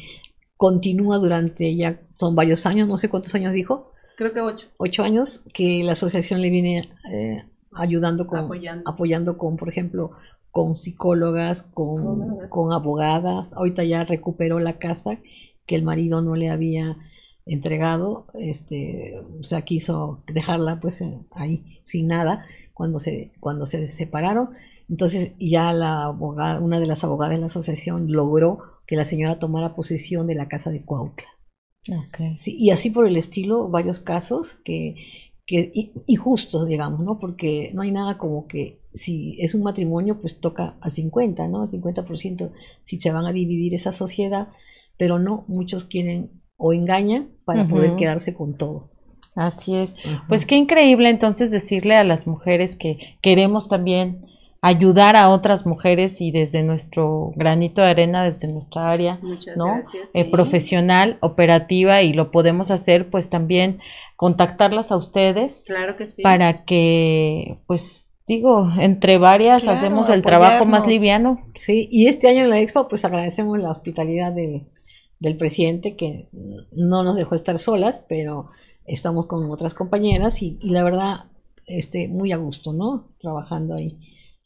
continúa 0.56 1.18
durante 1.18 1.76
ya, 1.76 2.00
son 2.18 2.34
varios 2.34 2.66
años, 2.66 2.88
no 2.88 2.96
sé 2.96 3.08
cuántos 3.08 3.34
años 3.34 3.52
dijo. 3.52 3.92
Creo 4.16 4.32
que 4.32 4.40
ocho. 4.40 4.68
Ocho 4.76 5.04
años 5.04 5.44
que 5.54 5.82
la 5.84 5.92
asociación 5.92 6.42
le 6.42 6.50
viene 6.50 6.90
eh, 7.12 7.44
ayudando 7.72 8.26
con, 8.26 8.40
apoyando. 8.84 9.38
con, 9.38 9.56
por 9.56 9.68
ejemplo, 9.68 10.10
con 10.50 10.76
psicólogas, 10.76 11.62
con, 11.62 12.48
con 12.48 12.72
abogadas. 12.72 13.52
Ahorita 13.52 13.84
ya 13.84 14.04
recuperó 14.04 14.58
la 14.58 14.78
casa 14.78 15.18
que 15.66 15.76
el 15.76 15.82
marido 15.82 16.20
no 16.20 16.34
le 16.34 16.50
había 16.50 16.96
entregado, 17.46 18.26
este, 18.34 19.18
o 19.38 19.42
sea, 19.42 19.62
quiso 19.62 20.22
dejarla 20.32 20.80
pues 20.80 21.02
ahí 21.32 21.80
sin 21.84 22.06
nada 22.08 22.44
cuando 22.74 22.98
se, 22.98 23.32
cuando 23.40 23.66
se 23.66 23.88
separaron. 23.88 24.50
Entonces 24.88 25.32
ya 25.38 25.72
la 25.72 26.04
abogada, 26.04 26.60
una 26.60 26.80
de 26.80 26.86
las 26.86 27.04
abogadas 27.04 27.34
de 27.34 27.40
la 27.40 27.46
asociación 27.46 28.12
logró 28.12 28.80
que 28.86 28.96
la 28.96 29.04
señora 29.04 29.38
tomara 29.38 29.74
posesión 29.74 30.26
de 30.26 30.34
la 30.34 30.48
casa 30.48 30.70
de 30.70 30.82
Cuautla. 30.82 31.28
Sí, 32.38 32.56
y 32.58 32.70
así 32.70 32.90
por 32.90 33.06
el 33.06 33.16
estilo, 33.16 33.68
varios 33.68 34.00
casos 34.00 34.58
que, 34.64 34.96
que 35.50 35.90
injustos, 36.06 36.68
digamos, 36.68 37.00
¿no? 37.00 37.18
Porque 37.18 37.72
no 37.74 37.82
hay 37.82 37.90
nada 37.90 38.18
como 38.18 38.46
que 38.46 38.78
si 38.94 39.36
es 39.40 39.56
un 39.56 39.64
matrimonio, 39.64 40.20
pues 40.20 40.38
toca 40.38 40.76
al 40.80 40.92
50, 40.92 41.48
¿no? 41.48 41.62
Al 41.62 41.70
50% 41.72 42.52
si 42.84 43.00
se 43.00 43.10
van 43.10 43.26
a 43.26 43.32
dividir 43.32 43.74
esa 43.74 43.90
sociedad, 43.90 44.46
pero 44.96 45.18
no, 45.18 45.44
muchos 45.48 45.86
quieren 45.86 46.30
o 46.56 46.72
engañan 46.72 47.26
para 47.44 47.66
poder 47.66 47.96
quedarse 47.96 48.32
con 48.32 48.56
todo. 48.56 48.90
Así 49.34 49.74
es. 49.74 49.96
Pues 50.28 50.46
qué 50.46 50.54
increíble 50.54 51.08
entonces 51.08 51.50
decirle 51.50 51.96
a 51.96 52.04
las 52.04 52.28
mujeres 52.28 52.76
que 52.76 53.16
queremos 53.20 53.68
también 53.68 54.26
ayudar 54.62 55.16
a 55.16 55.30
otras 55.30 55.64
mujeres 55.64 56.20
y 56.20 56.32
desde 56.32 56.62
nuestro 56.62 57.32
granito 57.34 57.80
de 57.80 57.88
arena, 57.88 58.24
desde 58.24 58.48
nuestra 58.48 58.90
área 58.90 59.18
¿no? 59.56 59.80
Eh, 60.12 60.30
profesional, 60.30 61.16
operativa 61.20 62.02
y 62.02 62.12
lo 62.12 62.30
podemos 62.30 62.70
hacer 62.70 63.08
pues 63.08 63.30
también 63.30 63.80
contactarlas 64.16 64.92
a 64.92 64.96
ustedes. 64.96 65.64
Claro 65.66 65.96
que 65.96 66.06
sí. 66.06 66.22
Para 66.22 66.64
que 66.64 67.58
pues 67.66 68.10
digo, 68.26 68.68
entre 68.78 69.18
varias 69.18 69.66
hacemos 69.66 70.10
el 70.10 70.22
trabajo 70.22 70.66
más 70.66 70.86
liviano. 70.86 71.40
Sí, 71.54 71.88
y 71.90 72.06
este 72.06 72.28
año 72.28 72.44
en 72.44 72.50
la 72.50 72.60
Expo 72.60 72.86
pues 72.86 73.04
agradecemos 73.04 73.58
la 73.60 73.70
hospitalidad 73.70 74.32
del 74.32 75.36
presidente 75.36 75.96
que 75.96 76.28
no 76.70 77.02
nos 77.02 77.16
dejó 77.16 77.34
estar 77.34 77.58
solas, 77.58 78.04
pero 78.08 78.50
estamos 78.84 79.26
con 79.26 79.50
otras 79.50 79.72
compañeras 79.72 80.42
y, 80.42 80.58
y 80.60 80.70
la 80.70 80.84
verdad, 80.84 81.24
este, 81.66 82.08
muy 82.08 82.32
a 82.32 82.36
gusto, 82.36 82.74
¿no? 82.74 83.06
Trabajando 83.18 83.74
ahí 83.74 83.96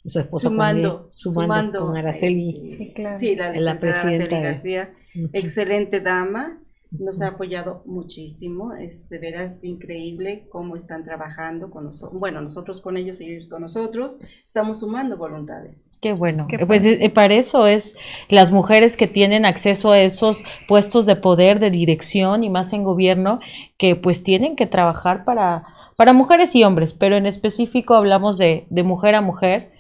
su 0.07 0.21
esposa 0.21 0.49
sumando, 0.49 1.11
sumando, 1.15 1.87
con 1.87 1.97
Araceli, 1.97 2.95
este, 2.95 3.19
sí, 3.19 3.37
la, 3.37 3.53
la 3.53 3.77
presidenta 3.77 4.41
García, 4.41 4.93
excelente 5.33 6.01
dama, 6.01 6.61
nos 6.99 7.23
ha 7.23 7.29
apoyado 7.29 7.83
muchísimo, 7.87 8.75
es 8.75 9.09
de 9.09 9.19
veras 9.19 9.65
increíble 9.65 10.47
cómo 10.51 10.77
están 10.77 11.03
trabajando 11.03 11.71
con 11.71 11.85
nosotros, 11.85 12.19
bueno, 12.19 12.41
nosotros 12.41 12.81
con 12.81 12.97
ellos 12.97 13.21
y 13.21 13.31
ellos 13.31 13.49
con 13.49 13.63
nosotros, 13.63 14.21
estamos 14.45 14.81
sumando 14.81 15.17
voluntades. 15.17 15.97
Qué 16.01 16.13
bueno, 16.13 16.47
pues 16.67 16.85
eh, 16.85 17.11
para 17.11 17.35
eso 17.35 17.67
es 17.67 17.97
las 18.29 18.53
mujeres 18.53 18.97
que 18.97 19.07
tienen 19.07 19.45
acceso 19.45 19.91
a 19.91 20.01
esos 20.01 20.45
puestos 20.69 21.07
de 21.07 21.17
poder, 21.17 21.59
de 21.59 21.71
dirección 21.71 22.45
y 22.45 22.51
más 22.51 22.73
en 22.73 22.85
gobierno, 22.85 23.41
que 23.77 23.97
pues 23.97 24.23
tienen 24.23 24.55
que 24.57 24.67
trabajar 24.67 25.25
para, 25.25 25.65
para 25.97 26.13
mujeres 26.13 26.55
y 26.55 26.63
hombres, 26.63 26.93
pero 26.93 27.17
en 27.17 27.27
específico 27.27 27.95
hablamos 27.95 28.39
de, 28.39 28.67
de 28.71 28.83
mujer 28.83 29.15
a 29.15 29.21
mujer, 29.21 29.74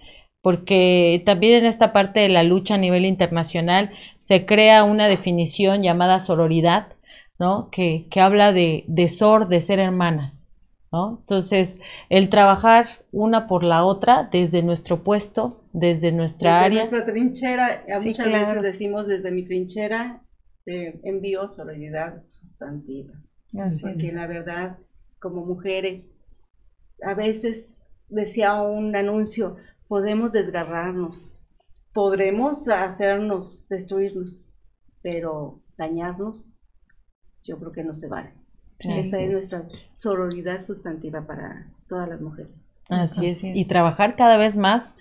porque 0.44 1.24
también 1.26 1.54
en 1.56 1.66
esta 1.66 1.92
parte 1.94 2.20
de 2.20 2.30
la 2.30 2.44
lucha 2.44 2.76
a 2.76 2.78
nivel 2.78 3.06
internacional 3.06 3.92
se 4.18 4.46
crea 4.46 4.84
una 4.84 5.08
definición 5.08 5.82
llamada 5.82 6.20
sororidad, 6.20 6.96
¿no? 7.40 7.70
Que, 7.72 8.08
que 8.12 8.20
habla 8.20 8.52
de, 8.54 8.84
de 8.88 9.10
sor, 9.10 9.48
de 9.48 9.62
ser 9.62 9.80
hermanas, 9.80 10.48
¿no? 10.92 11.18
Entonces, 11.22 11.80
el 12.10 12.30
trabajar 12.30 12.88
una 13.12 13.48
por 13.48 13.64
la 13.64 13.84
otra 13.86 14.28
desde 14.32 14.62
nuestro 14.62 15.04
puesto, 15.04 15.64
desde 15.72 16.12
nuestra 16.12 16.60
Desde 16.60 16.64
área. 16.64 16.78
nuestra 16.78 17.04
trinchera, 17.06 17.84
Sí, 17.86 17.98
muchas 18.00 18.28
claro. 18.28 18.30
veces 18.30 18.62
decimos 18.62 19.06
desde 19.08 19.30
mi 19.32 19.44
trinchera, 19.44 20.22
eh, 20.66 21.00
envío 21.04 21.48
solidaridad 21.48 22.24
sustantiva. 22.26 23.14
Así 23.58 23.88
Porque 23.88 23.98
es. 23.98 24.12
la 24.12 24.26
verdad, 24.26 24.78
como 25.20 25.44
mujeres, 25.44 26.22
a 27.02 27.14
veces 27.14 27.88
decía 28.08 28.54
un 28.62 28.96
anuncio, 28.96 29.56
podemos 29.88 30.32
desgarrarnos, 30.32 31.42
podremos 31.92 32.68
hacernos, 32.68 33.68
destruirnos, 33.68 34.54
pero 35.02 35.62
dañarnos, 35.76 36.60
yo 37.42 37.58
creo 37.58 37.72
que 37.72 37.84
no 37.84 37.94
se 37.94 38.08
vale. 38.08 38.32
Sí, 38.78 38.90
Esa 38.92 39.20
es 39.20 39.26
es. 39.26 39.30
nuestra 39.30 39.68
sororidad 39.94 40.64
sustantiva 40.64 41.26
para 41.26 41.72
todas 41.88 42.08
las 42.08 42.20
mujeres. 42.20 42.80
Así 42.88 43.26
es. 43.26 43.38
Así 43.38 43.50
es. 43.50 43.56
Y 43.56 43.64
trabajar 43.66 44.16
cada 44.16 44.36
vez 44.36 44.56
más 44.56 44.96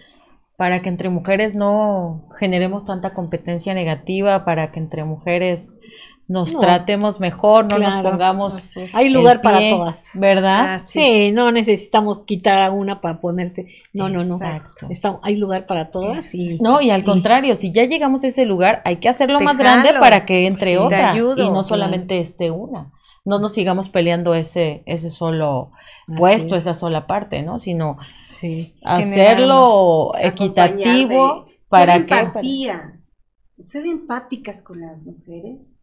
para 0.58 0.82
que 0.82 0.90
entre 0.90 1.10
mujeres 1.10 1.56
no 1.56 2.28
generemos 2.40 2.86
tanta 2.86 3.14
competencia 3.14 3.74
negativa, 3.74 4.46
para 4.46 4.72
que 4.72 4.80
entre 4.80 5.04
mujeres 5.04 5.80
nos 6.28 6.54
No. 6.54 6.60
tratemos 6.62 7.20
mejor, 7.20 7.66
no 7.66 7.78
nos 7.78 7.96
pongamos. 7.98 8.72
Hay 8.94 9.10
lugar 9.10 9.42
para 9.42 9.60
todas. 9.70 10.12
¿verdad? 10.20 10.76
Así 10.76 11.00
Sí, 11.02 11.28
es. 11.28 11.34
no 11.36 11.52
necesitamos 11.52 12.20
quitar 12.26 12.62
a 12.62 12.72
una 12.72 13.02
para 13.02 13.20
ponerse. 13.20 13.68
No, 13.92 14.08
no, 14.10 14.24
no. 14.24 14.36
Exacto. 14.36 14.88
Está- 14.90 15.20
hay 15.22 15.36
lugar 15.36 15.66
para 15.66 15.92
todas 15.92 16.34
y 16.34 16.58
No, 16.60 16.82
y 16.82 16.92
al 16.92 17.02
y- 17.02 17.06
contrario, 17.06 17.56
si 17.56 17.72
ya 17.72 17.84
llegamos 17.86 18.24
a 18.24 18.28
ese 18.28 18.46
lugar, 18.46 18.82
hay 18.86 18.98
que 18.98 19.10
hacerlo 19.10 19.40
más 19.42 19.58
grande 19.58 19.90
para 20.00 20.26
que 20.26 20.48
entre 20.48 20.72
Sí, 20.72 20.78
otra 20.78 21.12
ayudo, 21.12 21.34
y 21.44 21.46
no 21.48 21.52
claro. 21.52 21.64
solamente 21.64 22.20
esté 22.20 22.52
una. 22.52 22.92
No 23.26 23.40
nos 23.40 23.54
sigamos 23.54 23.88
peleando 23.90 24.34
ese 24.34 24.84
ese 24.86 25.10
solo 25.10 25.72
Así 26.08 26.18
puesto, 26.18 26.56
es. 26.56 26.64
esa 26.64 26.74
sola 26.74 27.08
parte, 27.08 27.42
¿no? 27.42 27.58
Sino 27.60 27.98
Sí. 28.26 28.74
hacerlo 28.84 30.12
equitativo 30.20 31.46
para 31.70 31.94
ser 31.96 32.06
que 32.06 32.20
empatía, 32.20 33.00
ser 33.60 33.86
empáticas 33.86 34.62
con 34.62 34.82
las 34.82 35.02
mujeres 35.02 35.74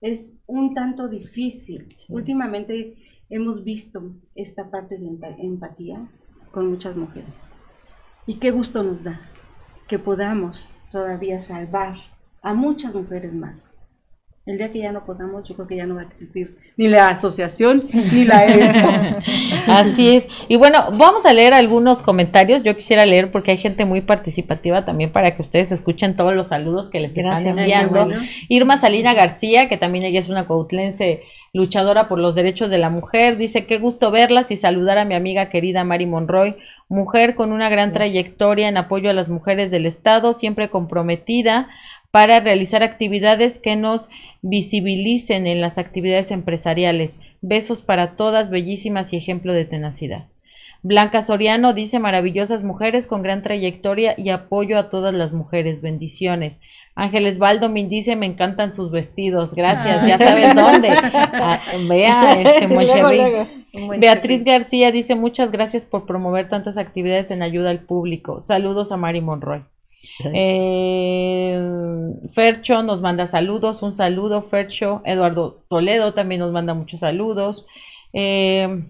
es 0.00 0.40
un 0.46 0.74
tanto 0.74 1.08
difícil. 1.08 1.86
Sí. 1.94 2.12
Últimamente 2.12 2.96
hemos 3.28 3.64
visto 3.64 4.12
esta 4.34 4.70
parte 4.70 4.98
de 4.98 5.06
empa- 5.06 5.36
empatía 5.38 6.08
con 6.52 6.68
muchas 6.68 6.96
mujeres. 6.96 7.50
Y 8.26 8.34
qué 8.34 8.50
gusto 8.50 8.82
nos 8.82 9.04
da 9.04 9.20
que 9.88 9.98
podamos 9.98 10.78
todavía 10.90 11.38
salvar 11.40 11.96
a 12.42 12.54
muchas 12.54 12.94
mujeres 12.94 13.34
más. 13.34 13.86
El 14.50 14.58
día 14.58 14.72
que 14.72 14.80
ya 14.80 14.90
no 14.90 15.04
podamos, 15.04 15.48
yo 15.48 15.54
creo 15.54 15.68
que 15.68 15.76
ya 15.76 15.86
no 15.86 15.94
va 15.94 16.00
a 16.00 16.04
existir 16.04 16.56
ni 16.76 16.88
la 16.88 17.08
asociación 17.10 17.84
ni 17.92 18.24
la 18.24 18.46
expo. 18.46 18.88
Así 19.68 20.16
es. 20.16 20.26
Y 20.48 20.56
bueno, 20.56 20.88
vamos 20.98 21.24
a 21.24 21.32
leer 21.32 21.54
algunos 21.54 22.02
comentarios. 22.02 22.64
Yo 22.64 22.74
quisiera 22.74 23.06
leer 23.06 23.30
porque 23.30 23.52
hay 23.52 23.58
gente 23.58 23.84
muy 23.84 24.00
participativa 24.00 24.84
también 24.84 25.12
para 25.12 25.36
que 25.36 25.42
ustedes 25.42 25.70
escuchen 25.70 26.14
todos 26.14 26.34
los 26.34 26.48
saludos 26.48 26.90
que 26.90 26.98
les 26.98 27.14
Gracias. 27.14 27.38
están 27.38 27.60
enviando. 27.60 28.06
bueno. 28.06 28.22
Irma 28.48 28.76
Salina 28.76 29.14
García, 29.14 29.68
que 29.68 29.76
también 29.76 30.04
ella 30.04 30.18
es 30.18 30.28
una 30.28 30.48
coutlense 30.48 31.22
luchadora 31.52 32.08
por 32.08 32.18
los 32.18 32.34
derechos 32.34 32.70
de 32.70 32.78
la 32.78 32.90
mujer, 32.90 33.36
dice 33.36 33.66
qué 33.66 33.78
gusto 33.78 34.10
verlas 34.10 34.50
y 34.50 34.56
saludar 34.56 34.98
a 34.98 35.04
mi 35.04 35.14
amiga 35.14 35.48
querida 35.48 35.82
Mari 35.82 36.06
Monroy, 36.06 36.56
mujer 36.88 37.34
con 37.34 37.52
una 37.52 37.68
gran 37.68 37.92
trayectoria 37.92 38.68
en 38.68 38.76
apoyo 38.76 39.10
a 39.10 39.14
las 39.14 39.28
mujeres 39.28 39.70
del 39.70 39.86
Estado, 39.86 40.32
siempre 40.32 40.70
comprometida 40.70 41.68
para 42.10 42.40
realizar 42.40 42.82
actividades 42.82 43.58
que 43.58 43.76
nos 43.76 44.08
visibilicen 44.42 45.46
en 45.46 45.60
las 45.60 45.78
actividades 45.78 46.30
empresariales. 46.30 47.20
Besos 47.40 47.82
para 47.82 48.16
todas, 48.16 48.50
bellísimas 48.50 49.12
y 49.12 49.16
ejemplo 49.16 49.52
de 49.52 49.64
tenacidad. 49.64 50.26
Blanca 50.82 51.22
Soriano 51.22 51.74
dice 51.74 51.98
maravillosas 51.98 52.64
mujeres 52.64 53.06
con 53.06 53.22
gran 53.22 53.42
trayectoria 53.42 54.14
y 54.16 54.30
apoyo 54.30 54.78
a 54.78 54.88
todas 54.88 55.12
las 55.12 55.32
mujeres. 55.32 55.82
Bendiciones. 55.82 56.60
Ángeles 56.94 57.38
Baldomin 57.38 57.90
dice 57.90 58.16
me 58.16 58.26
encantan 58.26 58.72
sus 58.72 58.90
vestidos. 58.90 59.54
Gracias, 59.54 60.06
ya 60.06 60.18
sabes 60.18 60.54
dónde. 60.54 60.90
Ah, 61.32 61.60
vea, 61.88 62.40
este 62.40 62.66
Moncherry. 62.66 63.62
Beatriz. 63.98 64.44
García 64.44 64.90
dice 64.90 65.14
muchas 65.14 65.52
gracias 65.52 65.84
por 65.84 66.06
promover 66.06 66.48
tantas 66.48 66.76
actividades 66.76 67.30
en 67.30 67.42
ayuda 67.42 67.70
al 67.70 67.80
público. 67.80 68.40
Saludos 68.40 68.90
a 68.90 68.96
Mari 68.96 69.20
Monroy. 69.20 69.62
Eh, 70.32 71.60
Fercho 72.34 72.82
nos 72.82 73.00
manda 73.00 73.26
saludos, 73.26 73.82
un 73.82 73.92
saludo 73.92 74.42
Fercho. 74.42 75.02
Eduardo 75.04 75.62
Toledo 75.68 76.14
también 76.14 76.40
nos 76.40 76.52
manda 76.52 76.74
muchos 76.74 77.00
saludos. 77.00 77.66
Eh, 78.12 78.84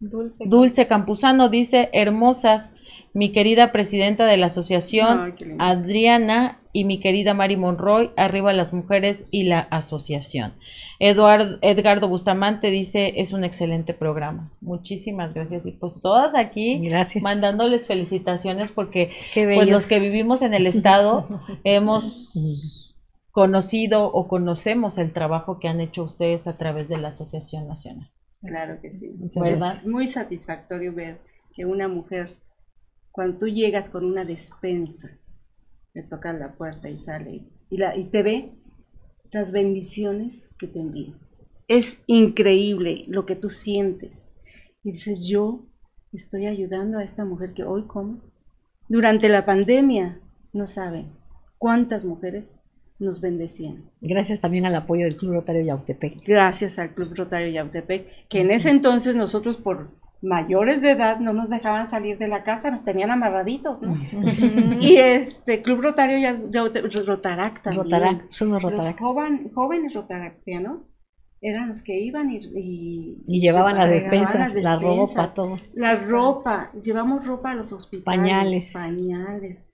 Dulce. 0.00 0.44
Dulce 0.46 0.86
Campuzano 0.86 1.48
dice, 1.48 1.90
hermosas, 1.92 2.74
mi 3.16 3.32
querida 3.32 3.72
presidenta 3.72 4.26
de 4.26 4.36
la 4.36 4.46
asociación. 4.46 5.34
Adriana 5.58 6.60
y 6.74 6.84
mi 6.84 7.00
querida 7.00 7.32
Mari 7.32 7.56
Monroy, 7.56 8.10
arriba 8.18 8.52
las 8.52 8.74
mujeres 8.74 9.24
y 9.30 9.44
la 9.44 9.60
asociación. 9.60 10.52
Eduardo, 10.98 11.58
Edgardo 11.62 12.10
Bustamante 12.10 12.70
dice, 12.70 13.14
es 13.16 13.32
un 13.32 13.44
excelente 13.44 13.94
programa. 13.94 14.52
Muchísimas 14.60 15.32
gracias. 15.32 15.64
Y 15.64 15.72
pues 15.72 15.94
todas 16.02 16.34
aquí 16.34 16.78
Gracias. 16.86 17.22
mandándoles 17.22 17.86
felicitaciones 17.86 18.70
porque 18.70 19.12
pues 19.32 19.66
los 19.66 19.88
que 19.88 19.98
vivimos 19.98 20.42
en 20.42 20.52
el 20.52 20.66
estado 20.66 21.26
hemos 21.64 22.34
conocido 23.30 24.12
o 24.12 24.28
conocemos 24.28 24.98
el 24.98 25.14
trabajo 25.14 25.58
que 25.58 25.68
han 25.68 25.80
hecho 25.80 26.02
ustedes 26.02 26.46
a 26.46 26.58
través 26.58 26.90
de 26.90 26.98
la 26.98 27.08
Asociación 27.08 27.66
Nacional. 27.66 28.10
Claro 28.42 28.78
que 28.82 28.90
sí. 28.90 29.14
¿Verdad? 29.40 29.74
Es 29.74 29.86
muy 29.86 30.06
satisfactorio 30.06 30.92
ver 30.92 31.18
que 31.54 31.64
una 31.64 31.88
mujer, 31.88 32.36
cuando 33.16 33.38
tú 33.38 33.48
llegas 33.48 33.88
con 33.88 34.04
una 34.04 34.26
despensa, 34.26 35.08
le 35.94 36.02
tocas 36.02 36.38
la 36.38 36.54
puerta 36.54 36.90
y 36.90 36.98
sale 36.98 37.46
y, 37.70 37.78
la, 37.78 37.96
y 37.96 38.04
te 38.10 38.22
ve 38.22 38.52
las 39.32 39.52
bendiciones 39.52 40.50
que 40.58 40.66
te 40.66 40.80
envían. 40.80 41.18
Es 41.66 42.02
increíble 42.06 43.00
lo 43.08 43.24
que 43.24 43.34
tú 43.34 43.48
sientes. 43.48 44.34
Y 44.84 44.92
dices, 44.92 45.26
yo 45.26 45.64
estoy 46.12 46.44
ayudando 46.44 46.98
a 46.98 47.04
esta 47.04 47.24
mujer 47.24 47.54
que 47.54 47.64
hoy 47.64 47.86
come. 47.86 48.20
Durante 48.90 49.30
la 49.30 49.46
pandemia, 49.46 50.20
no 50.52 50.66
saben 50.66 51.10
cuántas 51.56 52.04
mujeres 52.04 52.60
nos 52.98 53.22
bendecían. 53.22 53.90
Gracias 54.02 54.42
también 54.42 54.66
al 54.66 54.74
apoyo 54.74 55.06
del 55.06 55.16
Club 55.16 55.32
Rotario 55.32 55.62
Yautepec. 55.62 56.22
gracias 56.22 56.78
al 56.78 56.94
Club 56.94 57.14
Rotario 57.14 57.48
Yautepec, 57.48 58.28
que 58.28 58.42
en 58.42 58.50
ese 58.50 58.68
entonces 58.68 59.16
nosotros 59.16 59.56
por 59.56 59.90
mayores 60.26 60.82
de 60.82 60.90
edad 60.90 61.20
no 61.20 61.32
nos 61.32 61.48
dejaban 61.48 61.86
salir 61.86 62.18
de 62.18 62.28
la 62.28 62.42
casa, 62.42 62.70
nos 62.70 62.84
tenían 62.84 63.10
amarraditos, 63.10 63.80
¿no? 63.80 63.96
Y 64.80 64.96
este 64.96 65.62
Club 65.62 65.80
Rotario 65.80 66.18
Ya- 66.18 66.36
Yaute- 66.50 66.82
Rotarac 67.06 67.62
también. 67.62 67.84
Rotarac, 67.84 68.26
son 68.30 68.50
los 68.50 68.62
Los 68.62 68.72
Rotarac. 68.72 68.98
joven- 68.98 69.50
jóvenes 69.54 69.94
rotaractianos 69.94 70.90
eran 71.40 71.68
los 71.68 71.82
que 71.82 72.00
iban 72.00 72.30
y, 72.30 72.38
y, 72.38 73.22
Y 73.28 73.40
llevaban 73.40 73.76
las 73.76 73.90
despensas, 73.90 74.54
las 74.54 74.62
la 74.64 74.76
ropa, 74.78 75.32
todo. 75.34 75.58
La 75.74 75.94
ropa, 75.96 76.72
llevamos 76.82 77.24
ropa 77.26 77.50
a 77.50 77.54
los 77.54 77.72
hospitales. 77.72 78.04
Pañales. 78.18 78.72
Pañales. 78.72 79.68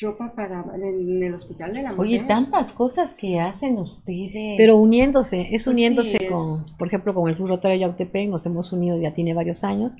Ropa 0.00 0.32
para 0.34 0.64
en 0.74 1.22
el 1.22 1.34
hospital 1.34 1.72
de 1.72 1.82
la 1.82 1.92
mujer. 1.92 2.00
Oye, 2.00 2.18
tantas 2.26 2.72
cosas 2.72 3.14
que 3.14 3.38
hacen 3.40 3.78
ustedes. 3.78 4.54
Pero 4.56 4.76
uniéndose, 4.78 5.42
es 5.42 5.48
Pues 5.50 5.62
sí, 5.64 5.70
uniéndose 5.70 6.16
es- 6.20 6.30
con, 6.30 6.76
por 6.78 6.88
ejemplo, 6.88 7.14
con 7.14 7.30
el 7.30 7.36
Club 7.36 7.48
Rotario 7.48 7.78
Yautepec, 7.78 8.28
nos 8.28 8.44
hemos 8.46 8.72
unido, 8.72 8.98
ya 9.00 9.14
tiene 9.14 9.34
varios 9.34 9.62
años, 9.64 9.92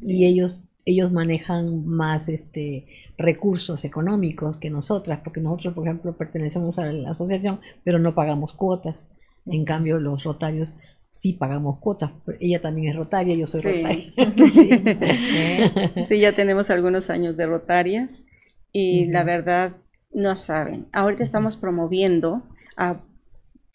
y 0.00 0.24
ellos 0.26 0.62
ellos 0.86 1.12
manejan 1.12 1.84
más 1.86 2.30
este 2.30 2.86
recursos 3.18 3.84
económicos 3.84 4.56
que 4.56 4.70
nosotras, 4.70 5.20
porque 5.22 5.40
nosotros, 5.40 5.74
por 5.74 5.84
ejemplo, 5.86 6.16
pertenecemos 6.16 6.78
a 6.78 6.86
la 6.90 7.10
asociación, 7.10 7.60
pero 7.84 7.98
no 7.98 8.14
pagamos 8.14 8.54
cuotas. 8.54 9.04
En 9.46 9.64
cambio, 9.66 9.98
los 10.00 10.24
rotarios 10.24 10.72
sí 11.10 11.34
pagamos 11.34 11.78
cuotas. 11.80 12.12
Ella 12.40 12.62
también 12.62 12.88
es 12.88 12.96
rotaria, 12.96 13.34
yo 13.36 13.46
soy 13.46 13.60
Sí. 13.60 13.68
rotaria. 13.82 14.12
Sí, 16.02 16.18
ya 16.18 16.32
tenemos 16.32 16.70
algunos 16.70 17.10
años 17.10 17.36
de 17.36 17.46
Rotarias 17.46 18.24
y 18.72 19.06
la 19.06 19.24
verdad 19.24 19.72
no 20.12 20.36
saben. 20.36 20.86
Ahorita 20.92 21.22
estamos 21.22 21.56
promoviendo, 21.56 22.42
a- 22.76 23.00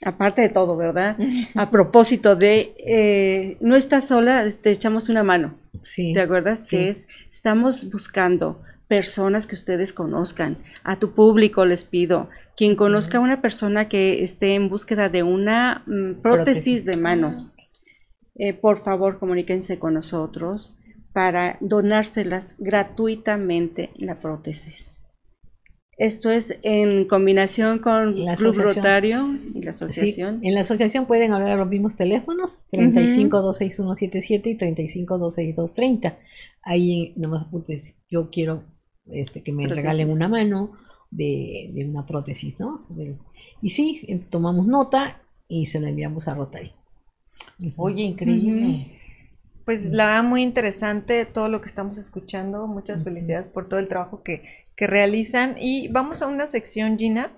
aparte 0.03 0.41
de 0.41 0.49
todo, 0.49 0.75
¿verdad? 0.77 1.17
A 1.55 1.71
propósito 1.71 2.35
de 2.35 2.73
eh, 2.79 3.57
no 3.61 3.75
estás 3.75 4.07
sola, 4.07 4.43
te 4.61 4.71
echamos 4.71 5.09
una 5.09 5.23
mano. 5.23 5.55
Sí. 5.81 6.13
¿Te 6.13 6.21
acuerdas? 6.21 6.59
sí. 6.61 6.67
Que 6.69 6.89
es, 6.89 7.07
estamos 7.31 7.89
buscando 7.91 8.61
personas 8.87 9.47
que 9.47 9.55
ustedes 9.55 9.93
conozcan. 9.93 10.57
A 10.83 10.97
tu 10.97 11.11
público 11.13 11.65
les 11.65 11.83
pido, 11.85 12.29
quien 12.55 12.75
conozca 12.75 13.17
a 13.17 13.21
una 13.21 13.41
persona 13.41 13.87
que 13.89 14.23
esté 14.23 14.55
en 14.55 14.69
búsqueda 14.69 15.09
de 15.09 15.23
una 15.23 15.83
mm, 15.87 16.21
prótesis, 16.21 16.21
Prótesis. 16.21 16.85
de 16.85 16.97
mano, 16.97 17.51
eh, 18.35 18.53
por 18.53 18.83
favor 18.83 19.17
comuníquense 19.19 19.79
con 19.79 19.93
nosotros 19.93 20.75
para 21.15 21.57
donárselas 21.61 22.57
gratuitamente 22.59 23.91
la 23.95 24.19
prótesis. 24.19 25.05
Esto 25.97 26.29
es 26.29 26.59
en 26.61 27.07
combinación 27.07 27.79
con 27.79 28.17
el 28.17 28.35
Club 28.35 28.57
Rotario 28.57 29.25
y 29.53 29.61
la 29.61 29.69
asociación. 29.69 30.41
en 30.43 30.53
la 30.53 30.59
asociación 30.59 31.05
pueden 31.05 31.31
hablar 31.31 31.51
a 31.51 31.55
los 31.55 31.69
mismos 31.69 31.95
teléfonos, 31.95 32.65
352617 32.71 34.49
y 34.49 34.57
35262330. 34.57 36.17
Ahí 36.61 37.13
nomás 37.15 37.47
pues, 37.49 37.95
yo 38.09 38.29
quiero 38.29 38.65
este, 39.09 39.41
que 39.41 39.53
me 39.53 39.67
regalen 39.67 40.11
una 40.11 40.27
mano 40.27 40.73
de, 41.11 41.87
una 41.89 42.05
prótesis, 42.05 42.59
¿no? 42.59 42.85
y 43.61 43.69
sí, 43.69 44.01
eh, 44.09 44.19
tomamos 44.29 44.67
nota 44.67 45.21
y 45.47 45.67
se 45.67 45.79
la 45.79 45.87
enviamos 45.87 46.27
a 46.27 46.35
Rotary. 46.35 46.73
Oye, 47.77 48.03
increíble. 48.03 48.94
Pues 49.65 49.89
la 49.91 50.05
verdad 50.05 50.23
muy 50.23 50.43
interesante 50.43 51.25
todo 51.25 51.49
lo 51.49 51.59
que 51.59 51.67
estamos 51.67 51.97
escuchando. 51.97 52.67
Muchas 52.67 53.03
felicidades 53.03 53.47
por 53.47 53.67
todo 53.67 53.79
el 53.79 53.87
trabajo 53.87 54.21
que, 54.21 54.43
que 54.75 54.85
realizan. 54.85 55.55
Y 55.59 55.87
vamos 55.87 56.21
a 56.21 56.27
una 56.27 56.45
sección, 56.45 56.99
Gina. 56.99 57.31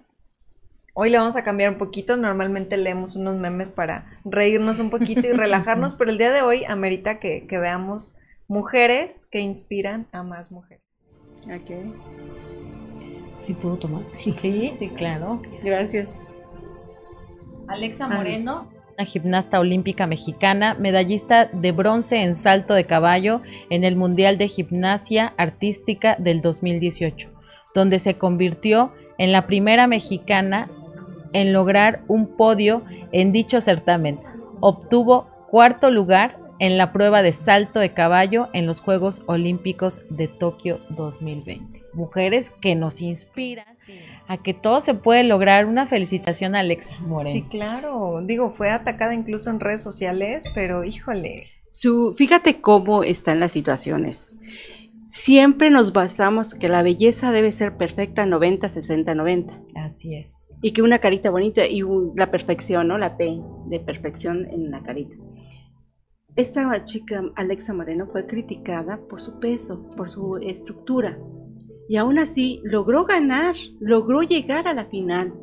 Hoy 0.93 1.09
le 1.09 1.17
vamos 1.17 1.38
a 1.38 1.45
cambiar 1.45 1.71
un 1.71 1.78
poquito. 1.78 2.17
Normalmente 2.17 2.75
leemos 2.75 3.15
unos 3.15 3.38
memes 3.38 3.69
para 3.69 4.19
reírnos 4.25 4.80
un 4.80 4.89
poquito 4.89 5.21
y 5.21 5.32
relajarnos, 5.32 5.95
pero 5.95 6.11
el 6.11 6.17
día 6.17 6.32
de 6.32 6.41
hoy 6.41 6.65
amerita 6.65 7.19
que, 7.19 7.47
que 7.47 7.59
veamos 7.59 8.17
mujeres 8.49 9.25
que 9.32 9.39
inspiran 9.39 10.07
a 10.11 10.21
más 10.23 10.51
mujeres. 10.51 10.84
Ok. 11.45 11.71
¿Sí 13.39 13.53
puedo 13.53 13.78
tomar? 13.78 14.03
Sí, 14.21 14.36
sí, 14.38 14.91
claro. 14.97 15.41
Gracias. 15.63 16.28
Alexa 17.67 18.07
Moreno 18.07 18.76
una 18.97 19.05
gimnasta 19.05 19.59
olímpica 19.59 20.07
mexicana, 20.07 20.73
medallista 20.73 21.45
de 21.45 21.71
bronce 21.71 22.23
en 22.23 22.35
salto 22.35 22.73
de 22.73 22.85
caballo 22.85 23.41
en 23.69 23.83
el 23.83 23.95
Mundial 23.95 24.39
de 24.39 24.47
Gimnasia 24.47 25.35
Artística 25.37 26.15
del 26.17 26.41
2018, 26.41 27.29
donde 27.75 27.99
se 27.99 28.15
convirtió 28.15 28.93
en 29.19 29.31
la 29.31 29.45
primera 29.45 29.85
mexicana 29.85 30.71
en 31.33 31.53
lograr 31.53 32.01
un 32.07 32.35
podio 32.37 32.81
en 33.11 33.31
dicho 33.31 33.61
certamen. 33.61 34.19
Obtuvo 34.61 35.27
cuarto 35.51 35.91
lugar 35.91 36.39
en 36.57 36.79
la 36.79 36.91
prueba 36.91 37.21
de 37.21 37.33
salto 37.33 37.79
de 37.79 37.93
caballo 37.93 38.49
en 38.53 38.65
los 38.65 38.81
Juegos 38.81 39.21
Olímpicos 39.27 40.01
de 40.09 40.27
Tokio 40.27 40.79
2020. 40.89 41.83
Mujeres 41.93 42.49
que 42.49 42.75
nos 42.75 43.03
inspiran 43.03 43.77
a 44.28 44.38
que 44.38 44.53
todo 44.53 44.82
se 44.82 44.93
puede 44.93 45.23
lograr. 45.23 45.65
Una 45.65 45.88
felicitación 45.88 46.55
a 46.55 46.59
Alexa 46.59 46.99
Moreno. 46.99 47.34
Sí, 47.34 47.47
claro. 47.49 48.21
Digo, 48.23 48.51
fue 48.51 48.69
atacada 48.69 49.13
incluso 49.13 49.49
en 49.49 49.59
redes 49.59 49.82
sociales, 49.82 50.43
pero 50.53 50.84
híjole. 50.84 51.47
Su, 51.69 52.13
fíjate 52.15 52.61
cómo 52.61 53.03
están 53.03 53.39
las 53.39 53.51
situaciones. 53.51 54.36
Siempre 55.07 55.69
nos 55.69 55.93
basamos 55.93 56.53
que 56.53 56.67
la 56.67 56.84
belleza 56.84 57.32
debe 57.32 57.51
ser 57.51 57.78
perfecta 57.78 58.25
90, 58.25 58.67
60, 58.67 59.15
90. 59.15 59.61
Así 59.75 60.15
es. 60.15 60.59
Y 60.61 60.71
que 60.71 60.82
una 60.82 60.99
carita 60.99 61.30
bonita 61.30 61.65
y 61.65 61.82
la 62.15 62.30
perfección, 62.30 62.88
¿no? 62.89 62.97
La 62.97 63.15
T 63.15 63.39
de 63.67 63.80
perfección 63.80 64.45
en 64.51 64.69
la 64.71 64.84
carita. 64.84 65.15
Esta 66.36 66.84
chica, 66.84 67.23
Alexa 67.36 67.73
Moreno, 67.73 68.07
fue 68.11 68.28
criticada 68.28 68.99
por 69.07 69.21
su 69.21 69.39
peso, 69.39 69.89
por 69.95 70.09
su 70.09 70.38
estructura 70.38 71.17
y 71.88 71.97
aún 71.97 72.19
así 72.19 72.61
logró 72.63 73.05
ganar, 73.05 73.55
logró 73.79 74.21
llegar 74.21 74.67
a 74.67 74.73
la 74.73 74.85
final. 74.85 75.33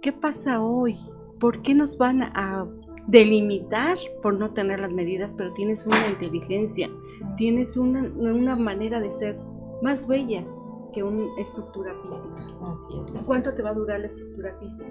¿Qué 0.00 0.12
pasa 0.12 0.62
hoy? 0.62 0.96
¿Por 1.40 1.62
qué 1.62 1.74
nos 1.74 1.96
van 1.96 2.22
a 2.22 2.66
delimitar 3.06 3.96
por 4.22 4.34
no 4.34 4.52
tener 4.52 4.80
las 4.80 4.92
medidas, 4.92 5.34
pero 5.34 5.52
tienes 5.54 5.86
una 5.86 6.08
inteligencia, 6.08 6.90
tienes 7.36 7.76
una, 7.76 8.56
manera 8.56 9.00
de 9.00 9.10
ser 9.12 9.38
más 9.82 10.06
bella 10.06 10.44
que 10.92 11.02
una 11.02 11.26
estructura 11.40 11.94
física? 12.02 12.56
Así 12.62 13.16
es. 13.16 13.26
¿Cuánto 13.26 13.54
te 13.54 13.62
va 13.62 13.70
a 13.70 13.74
durar 13.74 14.00
la 14.00 14.06
estructura 14.06 14.54
física? 14.60 14.84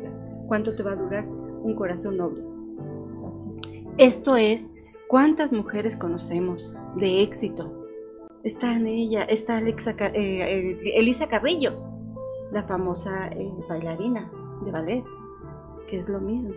¿Cuánto 0.47 0.75
te 0.75 0.83
va 0.83 0.93
a 0.93 0.95
durar 0.95 1.25
un 1.27 1.75
corazón 1.75 2.17
noble? 2.17 2.43
Así 3.27 3.49
es. 3.49 3.81
Esto 3.97 4.35
es, 4.35 4.75
¿cuántas 5.07 5.53
mujeres 5.53 5.95
conocemos 5.95 6.81
de 6.95 7.21
éxito? 7.21 7.76
Está 8.43 8.73
en 8.73 8.87
ella, 8.87 9.23
está 9.23 9.57
Alexa, 9.57 9.91
eh, 9.91 10.11
eh, 10.13 10.91
Elisa 10.95 11.27
Carrillo, 11.27 11.73
la 12.51 12.63
famosa 12.63 13.27
eh, 13.29 13.51
bailarina 13.67 14.31
de 14.63 14.71
ballet, 14.71 15.03
que 15.87 15.97
es 15.97 16.09
lo 16.09 16.19
mismo, 16.19 16.51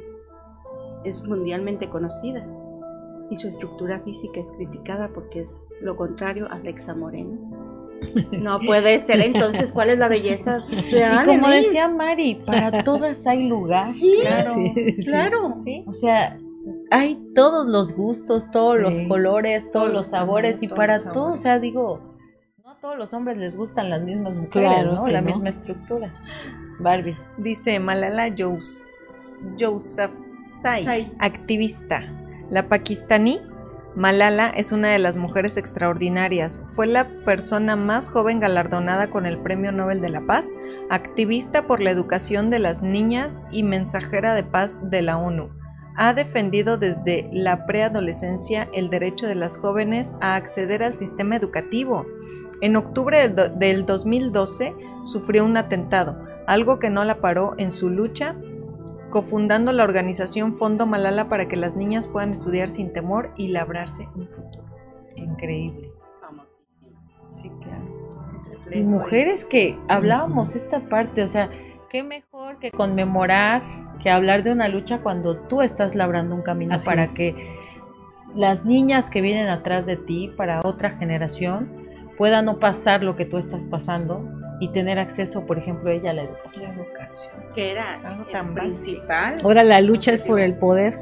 es 1.05 1.22
mundialmente 1.22 1.89
conocida 1.89 2.47
y 3.31 3.37
su 3.37 3.49
estructura 3.49 4.01
física 4.01 4.41
es 4.41 4.53
criticada 4.53 5.09
porque 5.14 5.41
es 5.41 5.62
lo 5.81 5.97
contrario 5.97 6.47
a 6.51 6.57
Alexa 6.57 6.95
Moreno. 6.95 7.39
No 8.33 8.59
puede 8.61 8.99
ser 8.99 9.20
entonces, 9.20 9.72
¿cuál 9.72 9.91
es 9.91 9.99
la 9.99 10.09
belleza 10.09 10.64
real? 10.91 11.22
Y 11.22 11.28
como 11.28 11.49
decía 11.49 11.87
Mari, 11.87 12.37
para 12.47 12.83
todas 12.83 13.26
hay 13.26 13.47
lugar. 13.47 13.91
Sí, 13.91 14.20
claro, 14.22 14.55
claro. 15.05 15.53
Sí. 15.53 15.85
O 15.87 15.93
sea, 15.93 16.39
hay 16.90 17.32
todos 17.34 17.66
los 17.66 17.94
gustos, 17.94 18.50
todos 18.50 18.78
los 18.80 19.00
colores, 19.02 19.70
todos, 19.70 19.92
los 19.92 20.08
sabores 20.08 20.62
y 20.62 20.68
para 20.68 20.98
todos, 21.00 21.34
o 21.34 21.36
sea, 21.36 21.58
digo, 21.58 22.16
no 22.62 22.70
a 22.70 22.80
todos 22.80 22.98
los 22.98 23.12
hombres 23.14 23.36
les 23.38 23.56
gustan 23.56 23.90
las 23.90 24.02
mismas 24.02 24.34
mujeres, 24.34 24.86
¿no? 24.86 25.06
La 25.06 25.22
misma 25.22 25.48
estructura. 25.48 26.12
Barbie. 26.80 27.16
Dice 27.36 27.78
Malala 27.78 28.28
Yousafzai, 29.56 31.12
activista. 31.18 32.02
La 32.50 32.68
pakistaní 32.68 33.40
Malala 33.94 34.50
es 34.50 34.72
una 34.72 34.88
de 34.88 34.98
las 34.98 35.16
mujeres 35.16 35.56
extraordinarias. 35.56 36.64
Fue 36.74 36.86
la 36.86 37.08
persona 37.24 37.76
más 37.76 38.08
joven 38.08 38.40
galardonada 38.40 39.11
con 39.11 39.26
el 39.26 39.38
Premio 39.38 39.72
Nobel 39.72 40.00
de 40.00 40.11
la 40.11 40.20
Paz, 40.22 40.54
activista 40.90 41.66
por 41.66 41.80
la 41.80 41.90
educación 41.90 42.50
de 42.50 42.61
las 42.61 42.82
niñas 42.82 43.44
y 43.50 43.62
mensajera 43.62 44.34
de 44.34 44.44
paz 44.44 44.90
de 44.90 45.02
la 45.02 45.18
ONU 45.18 45.59
ha 46.01 46.14
defendido 46.14 46.78
desde 46.78 47.28
la 47.30 47.66
preadolescencia 47.66 48.70
el 48.72 48.88
derecho 48.88 49.26
de 49.26 49.34
las 49.34 49.59
jóvenes 49.59 50.16
a 50.22 50.34
acceder 50.34 50.82
al 50.82 50.94
sistema 50.94 51.36
educativo. 51.36 52.07
En 52.62 52.76
octubre 52.76 53.28
del 53.28 53.84
2012 53.84 54.74
sufrió 55.03 55.44
un 55.44 55.59
atentado, 55.59 56.24
algo 56.46 56.78
que 56.78 56.88
no 56.88 57.05
la 57.05 57.20
paró 57.20 57.53
en 57.59 57.70
su 57.70 57.90
lucha, 57.90 58.34
cofundando 59.11 59.72
la 59.72 59.84
organización 59.84 60.55
Fondo 60.55 60.86
Malala 60.86 61.28
para 61.28 61.48
que 61.48 61.57
las 61.57 61.76
niñas 61.76 62.07
puedan 62.07 62.30
estudiar 62.30 62.70
sin 62.70 62.94
temor 62.94 63.34
y 63.36 63.48
labrarse 63.48 64.09
un 64.14 64.26
futuro. 64.26 64.64
Increíble. 65.16 65.92
Sí, 67.34 67.51
claro. 67.61 68.86
Mujeres 68.86 69.44
que 69.44 69.78
hablábamos 69.90 70.57
esta 70.57 70.80
parte, 70.80 71.22
o 71.22 71.28
sea, 71.28 71.51
qué 71.91 72.05
mejor 72.05 72.59
que 72.59 72.70
conmemorar, 72.70 73.62
que 74.01 74.11
hablar 74.11 74.43
de 74.43 74.53
una 74.53 74.68
lucha 74.68 75.01
cuando 75.03 75.36
tú 75.36 75.61
estás 75.61 75.95
labrando 75.95 76.34
un 76.36 76.43
camino 76.43 76.78
para 76.84 77.07
que 77.07 77.59
las 78.34 78.64
niñas 78.64 79.11
que 79.11 79.20
vienen 79.20 79.49
atrás 79.49 79.86
de 79.86 79.97
ti, 79.97 80.32
para 80.36 80.61
otra 80.64 80.91
generación, 80.91 81.68
puedan 82.16 82.45
no 82.45 82.61
pasar 82.61 83.03
lo 83.03 83.16
que 83.16 83.24
tú 83.24 83.38
estás 83.38 83.64
pasando 83.64 84.24
y 84.61 84.68
tener 84.68 84.99
acceso, 84.99 85.45
por 85.47 85.59
ejemplo, 85.59 85.91
ella 85.91 86.11
a 86.11 86.14
la 86.14 86.22
educación. 86.22 86.72
Que 87.55 87.72
era 87.72 87.95
algo 88.05 88.24
tan 88.26 88.55
principal. 88.55 89.41
Ahora 89.43 89.64
la 89.64 89.80
lucha 89.80 90.12
es 90.12 90.22
por 90.22 90.38
el 90.38 90.55
poder 90.55 90.97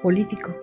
político. 0.00 0.54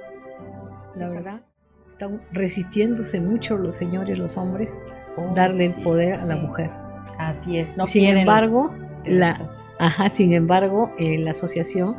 La 0.96 1.10
verdad, 1.10 1.42
están 1.90 2.22
resistiéndose 2.32 3.20
mucho 3.20 3.58
los 3.58 3.76
señores, 3.76 4.18
los 4.18 4.38
hombres, 4.38 4.80
oh, 5.18 5.34
darle 5.34 5.66
el 5.66 5.84
poder 5.84 6.16
a 6.16 6.26
la 6.26 6.38
mujer. 6.38 6.70
Así 7.18 7.58
es, 7.58 7.76
no 7.76 7.86
Sin 7.86 8.06
embargo, 8.06 8.74
la, 9.06 9.50
ajá, 9.80 10.10
sin 10.10 10.34
embargo, 10.34 10.92
la 10.98 11.32
asociación, 11.32 11.98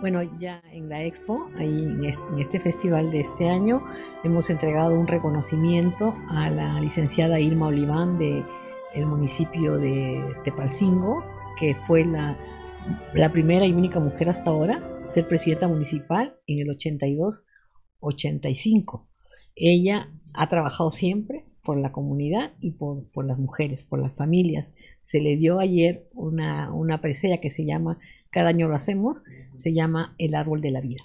bueno, 0.00 0.22
ya 0.38 0.62
en 0.72 0.88
la 0.88 1.04
expo, 1.04 1.48
ahí 1.56 1.82
en 1.82 2.04
este, 2.38 2.60
festival 2.60 3.10
de 3.10 3.20
este 3.20 3.48
año, 3.48 3.82
hemos 4.22 4.50
entregado 4.50 4.94
un 4.98 5.06
reconocimiento 5.06 6.14
a 6.28 6.50
la 6.50 6.78
licenciada 6.80 7.40
Irma 7.40 7.68
Oliván 7.68 8.18
de 8.18 8.44
el 8.94 9.06
municipio 9.06 9.78
de 9.78 10.22
Tepalcingo, 10.44 11.24
que 11.58 11.74
fue 11.86 12.04
la, 12.04 12.36
la 13.12 13.32
primera 13.32 13.66
y 13.66 13.72
única 13.72 13.98
mujer 13.98 14.28
hasta 14.28 14.50
ahora 14.50 14.82
ser 15.08 15.26
presidenta 15.26 15.66
municipal 15.68 16.36
en 16.46 16.58
el 16.60 16.68
82-85. 16.68 19.06
Ella 19.56 20.10
ha 20.34 20.48
trabajado 20.48 20.90
siempre 20.90 21.46
por 21.64 21.78
la 21.78 21.90
comunidad 21.92 22.52
y 22.60 22.72
por, 22.72 23.04
por, 23.10 23.24
las 23.24 23.38
mujeres, 23.38 23.84
por 23.84 24.00
las 24.00 24.14
familias. 24.14 24.70
Se 25.02 25.20
le 25.20 25.36
dio 25.36 25.58
ayer 25.58 26.06
una, 26.12 26.72
una 26.72 27.00
presea 27.00 27.40
que 27.40 27.50
se 27.50 27.64
llama, 27.64 27.98
cada 28.30 28.50
año 28.50 28.68
lo 28.68 28.76
hacemos, 28.76 29.24
se 29.56 29.72
llama 29.72 30.14
El 30.18 30.34
Árbol 30.34 30.60
de 30.60 30.70
la 30.70 30.80
Vida. 30.80 31.02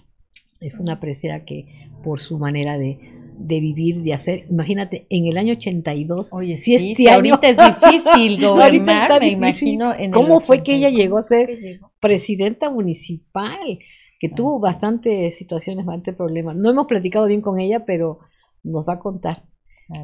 Es 0.60 0.80
una 0.80 1.00
presea 1.00 1.46
que 1.46 1.88
por 2.04 2.20
su 2.20 2.38
manera 2.38 2.78
de, 2.78 3.00
de 3.38 3.62
vivir, 3.62 4.04
de 4.04 4.14
hacer, 4.14 4.46
imagínate, 4.50 5.08
en 5.10 5.28
el 5.28 5.38
año 5.38 5.54
82, 5.54 6.34
Oye, 6.34 6.58
si 6.58 6.76
este 6.76 7.10
ahorita 7.10 7.48
es 7.48 7.58
difícil 7.58 8.42
gobernar, 8.46 9.22
me 9.22 9.30
imagino. 9.30 9.94
En 9.94 10.12
¿Cómo 10.12 10.42
fue 10.42 10.62
que 10.62 10.76
ella 10.76 10.90
llegó 10.90 11.18
a 11.18 11.22
ser 11.22 11.80
presidenta 12.02 12.70
municipal? 12.70 13.80
Que 14.20 14.28
tuvo 14.28 14.60
bastantes 14.60 15.38
situaciones, 15.38 15.86
bastantes 15.86 16.16
problemas. 16.16 16.58
No 16.58 16.70
hemos 16.70 16.88
platicado 16.88 17.28
bien 17.28 17.40
con 17.40 17.58
ella, 17.58 17.86
pero 17.86 18.20
nos 18.64 18.88
va 18.88 18.96
a 18.96 19.00
contar 19.00 19.44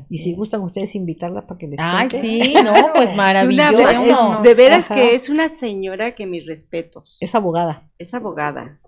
y 0.10 0.18
si 0.20 0.34
gustan 0.34 0.62
ustedes 0.62 0.96
invitarla 0.96 1.46
para 1.46 1.58
que 1.58 1.68
les 1.68 1.80
Ay, 1.80 2.10
cuente. 2.10 2.20
sí, 2.28 2.54
no, 2.64 2.74
pues 2.94 3.16
maravilloso. 3.16 4.38
Es 4.38 4.44
de 4.44 4.54
veras 4.56 4.90
que 4.90 5.16
es 5.16 5.30
una 5.30 5.50
señora 5.50 6.16
que 6.16 6.26
mis 6.26 6.46
respetos. 6.46 7.18
Es 7.22 7.36
abogada. 7.36 7.90
Es 8.00 8.14
abogada. 8.14 8.80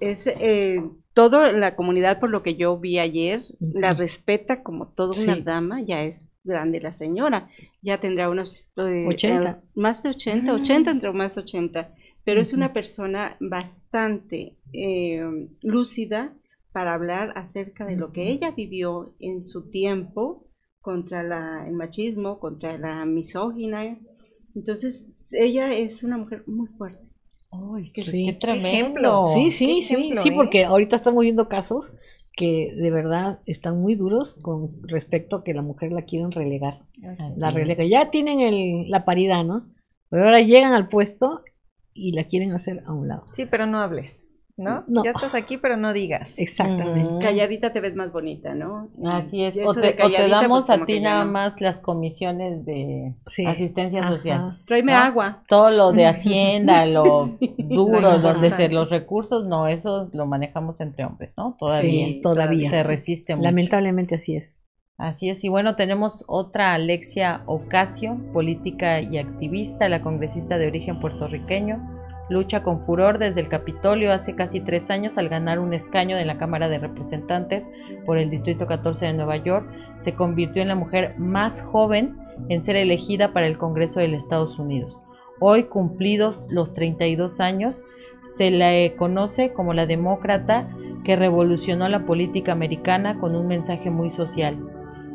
Es 0.00 0.26
eh, 0.26 0.82
toda 1.14 1.52
la 1.52 1.76
comunidad, 1.76 2.18
por 2.18 2.30
lo 2.30 2.42
que 2.42 2.56
yo 2.56 2.76
vi 2.78 2.98
ayer, 2.98 3.42
la 3.60 3.94
respeta 3.94 4.62
como 4.62 4.88
toda 4.88 5.12
una 5.22 5.34
Sí. 5.36 5.42
dama. 5.42 5.80
Ya 5.82 6.02
es 6.02 6.28
grande 6.42 6.80
la 6.80 6.92
señora. 6.92 7.48
Ya 7.82 7.98
tendrá 7.98 8.28
unos 8.28 8.64
eh, 8.76 9.06
80. 9.08 9.50
eh, 9.50 9.56
más 9.76 10.02
de 10.02 10.08
80, 10.10 10.52
80 10.54 10.90
entre 10.90 11.12
más 11.12 11.38
80. 11.38 11.94
Pero 12.24 12.40
es 12.40 12.52
una 12.52 12.72
persona 12.72 13.36
bastante 13.40 14.56
eh, 14.72 15.48
lúcida 15.62 16.32
para 16.72 16.94
hablar 16.94 17.32
acerca 17.36 17.86
de 17.86 17.96
lo 17.96 18.12
que 18.12 18.28
ella 18.30 18.52
vivió 18.52 19.14
en 19.20 19.46
su 19.46 19.68
tiempo 19.70 20.46
contra 20.80 21.22
la, 21.22 21.66
el 21.68 21.74
machismo, 21.74 22.38
contra 22.40 22.76
la 22.78 23.04
misógina. 23.04 23.98
Entonces, 24.54 25.06
ella 25.32 25.72
es 25.72 26.02
una 26.02 26.18
mujer 26.18 26.44
muy 26.46 26.66
fuerte. 26.68 27.06
Ay, 27.50 27.90
qué, 27.92 28.02
Sí. 28.04 28.26
qué 28.26 28.32
tremendo. 28.32 28.68
ejemplo. 28.68 29.22
Sí, 29.24 29.50
sí, 29.50 29.66
qué 29.66 29.82
sí, 29.82 29.94
ejemplo, 29.94 30.22
sí, 30.22 30.28
¿eh? 30.30 30.32
porque 30.34 30.64
ahorita 30.64 30.96
estamos 30.96 31.22
viendo 31.22 31.48
casos 31.48 31.92
que 32.34 32.72
de 32.74 32.90
verdad 32.90 33.40
están 33.44 33.78
muy 33.80 33.94
duros 33.94 34.34
con 34.40 34.70
respecto 34.88 35.36
a 35.36 35.44
que 35.44 35.52
la 35.52 35.60
mujer 35.60 35.92
la 35.92 36.02
quieren 36.02 36.32
relegar. 36.32 36.80
Así 37.06 37.38
La 37.38 37.48
es. 37.50 37.54
relega. 37.54 37.84
Ya 37.84 38.10
tienen 38.10 38.40
el, 38.40 38.90
la 38.90 39.04
paridad, 39.04 39.44
¿no? 39.44 39.66
Pero 40.08 40.24
ahora 40.24 40.40
llegan 40.40 40.72
al 40.72 40.88
puesto 40.88 41.42
y 41.92 42.12
la 42.12 42.24
quieren 42.24 42.52
hacer 42.52 42.82
a 42.86 42.92
un 42.94 43.08
lado. 43.08 43.26
Sí, 43.32 43.44
pero 43.50 43.66
no 43.66 43.78
hables, 43.78 44.31
¿no? 44.56 44.84
No. 44.86 45.02
Ya 45.04 45.10
estás 45.12 45.34
aquí, 45.34 45.56
pero 45.56 45.76
no 45.76 45.92
digas. 45.92 46.34
Exactamente. 46.38 47.10
Ujú. 47.10 47.18
Calladita 47.20 47.72
te 47.72 47.80
ves 47.80 47.94
más 47.94 48.12
bonita, 48.12 48.54
¿no? 48.54 48.88
Así 49.04 49.42
es. 49.44 49.56
O 49.64 49.72
te, 49.74 49.80
de 49.80 49.88
o 49.88 49.90
te 49.92 49.96
calladita, 49.96 50.40
damos 50.42 50.66
pues, 50.66 50.80
a 50.80 50.84
ti 50.84 51.00
nada 51.00 51.24
no. 51.24 51.32
más 51.32 51.60
las 51.60 51.80
comisiones 51.80 52.64
de 52.64 53.14
Sí. 53.26 53.46
asistencia 53.46 54.00
Ajá. 54.00 54.08
social. 54.10 54.62
Tráeme 54.66 54.92
¿no? 54.92 54.98
agua. 54.98 55.42
Todo 55.48 55.70
lo 55.70 55.92
de 55.92 56.06
Hacienda, 56.12 56.86
lo 56.86 57.36
duro, 57.58 58.00
Lo 58.00 58.18
donde 58.18 58.50
se 58.50 58.68
los 58.68 58.90
recursos, 58.90 59.46
no, 59.46 59.66
eso 59.68 60.10
lo 60.12 60.26
manejamos 60.26 60.80
entre 60.80 61.04
hombres, 61.04 61.34
¿no? 61.36 61.56
Todavía. 61.58 62.06
Sí, 62.06 62.20
todavía. 62.22 62.70
Se 62.70 62.82
resiste 62.82 63.34
mucho. 63.36 63.48
Lamentablemente 63.48 64.16
así 64.16 64.36
es. 64.36 64.58
Así 64.98 65.30
es, 65.30 65.42
y 65.42 65.48
bueno, 65.48 65.74
tenemos 65.74 66.22
otra 66.28 66.74
Alexia 66.74 67.42
Ocasio, 67.46 68.18
política 68.32 69.00
y 69.00 69.18
activista, 69.18 69.88
la 69.88 70.00
congresista 70.00 70.58
de 70.58 70.68
origen 70.68 71.00
puertorriqueño, 71.00 72.01
lucha 72.32 72.62
con 72.62 72.80
furor 72.80 73.18
desde 73.18 73.40
el 73.40 73.48
Capitolio 73.48 74.12
hace 74.12 74.34
casi 74.34 74.60
tres 74.60 74.90
años 74.90 75.18
al 75.18 75.28
ganar 75.28 75.58
un 75.58 75.72
escaño 75.74 76.16
de 76.16 76.24
la 76.24 76.38
Cámara 76.38 76.68
de 76.68 76.78
Representantes 76.78 77.70
por 78.04 78.18
el 78.18 78.30
Distrito 78.30 78.66
14 78.66 79.06
de 79.06 79.12
Nueva 79.12 79.36
York, 79.36 79.70
se 80.00 80.14
convirtió 80.14 80.62
en 80.62 80.68
la 80.68 80.74
mujer 80.74 81.14
más 81.18 81.62
joven 81.62 82.18
en 82.48 82.64
ser 82.64 82.76
elegida 82.76 83.32
para 83.32 83.46
el 83.46 83.58
Congreso 83.58 84.00
de 84.00 84.08
los 84.08 84.22
Estados 84.22 84.58
Unidos. 84.58 84.98
Hoy, 85.38 85.64
cumplidos 85.64 86.48
los 86.50 86.72
32 86.72 87.40
años, 87.40 87.82
se 88.22 88.50
le 88.50 88.94
conoce 88.96 89.52
como 89.52 89.74
la 89.74 89.86
demócrata 89.86 90.68
que 91.04 91.16
revolucionó 91.16 91.88
la 91.88 92.06
política 92.06 92.52
americana 92.52 93.18
con 93.18 93.34
un 93.34 93.48
mensaje 93.48 93.90
muy 93.90 94.10
social. 94.10 94.56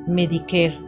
Medicare 0.07 0.79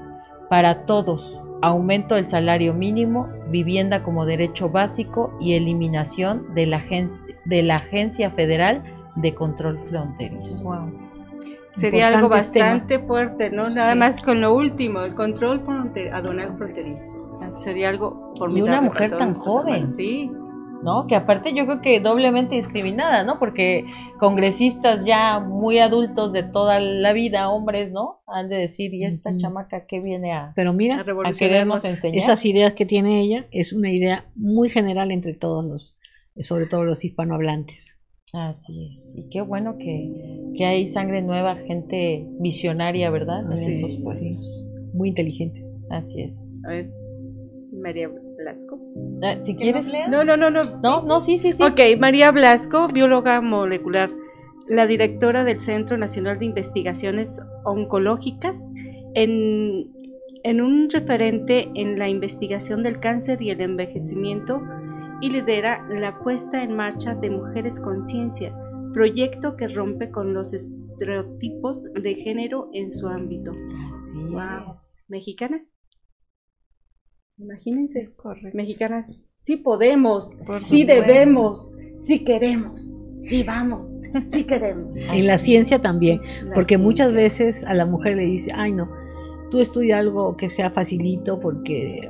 para 0.50 0.86
todos, 0.86 1.42
aumento 1.62 2.16
del 2.16 2.28
salario 2.28 2.74
mínimo, 2.74 3.28
vivienda 3.50 4.04
como 4.04 4.26
derecho 4.26 4.70
básico 4.70 5.34
y 5.40 5.54
eliminación 5.54 6.54
de 6.56 6.66
la, 6.66 6.78
agencia, 6.78 7.36
de 7.46 7.64
la 7.64 7.76
Agencia 7.76 8.32
Federal 8.32 8.82
de 9.16 9.34
Control 9.36 9.78
Fronterizo. 9.80 10.64
Wow. 10.64 10.92
Sería 11.72 12.08
algo 12.08 12.24
Importantes 12.28 12.52
temas. 12.52 12.70
bastante 12.74 13.00
fuerte, 13.00 13.50
¿no? 13.52 13.70
Nada 13.70 13.96
más 13.96 14.22
con 14.22 14.42
lo 14.42 14.54
último, 14.56 15.02
el 15.02 15.14
control 15.14 15.62
fronte- 15.62 16.12
aduanal 16.12 16.56
fronterizo. 16.58 17.30
Sería 17.58 17.90
algo 17.90 18.34
formidable. 18.38 18.72
una 18.72 18.82
mujer 18.82 19.18
tan 19.18 19.34
joven. 19.34 19.68
hermanos. 19.74 19.96
Sí. 19.96 20.32
¿No? 20.84 21.08
Que 21.08 21.16
aparte 21.16 21.54
yo 21.54 21.66
creo 21.66 21.82
que 21.82 22.00
doblemente 22.00 22.56
discriminada, 22.56 23.24
¿no? 23.24 23.38
Porque 23.40 23.86
congresistas 24.20 25.06
ya 25.06 25.40
muy 25.40 25.80
adultos 25.80 26.32
de 26.34 26.44
toda 26.44 26.80
la 26.80 27.14
vida, 27.14 27.50
hombres, 27.50 27.92
¿no? 27.92 28.22
Han 28.28 28.50
de 28.50 28.58
decir, 28.58 28.94
¿y 28.94 29.04
esta 29.04 29.36
chamaca 29.38 29.86
qué 29.88 30.00
viene 30.00 30.32
a, 30.34 30.54
Pero 30.56 30.70
A 30.72 30.74
mira, 30.74 30.96
a 31.00 31.04
revolucionarnos. 31.04 31.40
querernos 31.40 31.86
enseñar? 31.86 32.18
esas 32.18 32.46
ideas 32.46 32.74
que 32.74 32.86
tiene 32.86 33.22
ella 33.22 33.48
es 33.52 33.74
una 33.74 33.92
idea 33.92 34.26
muy 34.36 34.70
general 34.70 35.12
entre 35.12 35.34
todos 35.34 35.66
los, 35.66 35.98
sobre 36.40 36.66
todo 36.68 36.84
los 36.84 37.04
hispanohablantes. 37.04 37.96
Así 38.32 38.92
es. 38.92 39.16
Y 39.18 39.28
qué 39.30 39.42
bueno 39.42 39.78
que, 39.80 40.52
que 40.56 40.66
hay 40.66 40.86
sangre 40.86 41.22
nueva, 41.24 41.56
gente 41.56 42.28
visionaria, 42.40 43.10
¿verdad? 43.10 43.42
En 43.50 43.58
Sí, 43.58 43.72
estos 43.72 43.94
sí. 43.94 44.00
puestos. 44.04 44.66
Muy 44.94 45.10
inteligente. 45.10 45.66
Así 45.90 46.22
es. 46.22 46.60
Es 46.72 46.92
María 47.82 48.10
Blasco. 48.38 48.80
Ah, 49.24 49.36
si 49.42 49.56
¿Que 49.56 49.64
quieres? 49.64 49.92
No, 50.10 50.24
no, 50.24 50.38
no, 50.38 50.50
no. 50.50 50.64
No, 50.84 51.02
no, 51.04 51.22
sí, 51.22 51.38
sí, 51.38 51.54
sí. 51.54 51.64
Ok, 51.64 51.80
María 52.00 52.32
Blasco, 52.32 52.88
bióloga 52.88 53.42
molecular, 53.42 54.10
la 54.68 54.88
directora 54.88 55.44
del 55.44 55.60
Centro 55.60 55.98
Nacional 55.98 56.40
de 56.40 56.46
Investigaciones 56.46 57.42
Oncológicas, 57.66 58.72
en, 59.16 59.92
en 60.44 60.62
un 60.62 60.90
referente 60.90 61.70
en 61.76 61.98
la 61.98 62.08
investigación 62.10 62.84
del 62.84 63.00
cáncer 63.00 63.42
y 63.42 63.50
el 63.50 63.62
envejecimiento, 63.62 64.62
y 65.22 65.32
lidera 65.32 65.86
la 65.90 66.20
puesta 66.20 66.64
en 66.64 66.76
marcha 66.76 67.16
de 67.16 67.30
Mujeres 67.30 67.80
Conciencia, 67.80 68.56
proyecto 68.94 69.58
que 69.58 69.68
rompe 69.68 70.12
con 70.12 70.34
los 70.34 70.54
estereotipos 70.54 71.84
de 71.94 72.16
género 72.16 72.70
en 72.74 72.90
su 72.90 73.08
ámbito. 73.08 73.52
Así 73.52 74.18
Wow. 74.30 74.72
es. 74.72 75.04
¿Mexicana? 75.10 75.66
Imagínense. 77.40 78.00
Es 78.00 78.10
correcto. 78.10 78.56
Mexicanas, 78.56 79.24
sí 79.38 79.56
podemos, 79.58 80.36
Por 80.46 80.56
sí 80.56 80.82
supuesto. 80.82 81.02
debemos, 81.08 81.78
sí 81.96 82.20
queremos. 82.24 82.84
Y 83.24 83.44
vamos, 83.44 83.88
sí 84.32 84.44
queremos. 84.46 84.98
En 85.14 85.28
la 85.28 85.38
ciencia 85.38 85.80
también, 85.80 86.20
La 86.44 86.54
porque 86.54 86.78
muchas 86.78 87.14
veces 87.14 87.64
a 87.64 87.74
la 87.74 87.86
mujer 87.86 88.16
le 88.18 88.24
dice, 88.26 88.52
ay 88.56 88.72
no, 88.74 88.90
tú 89.52 89.60
estudia 89.60 90.00
algo 90.00 90.36
que 90.36 90.50
sea 90.50 90.70
facilito 90.72 91.40
porque 91.40 92.10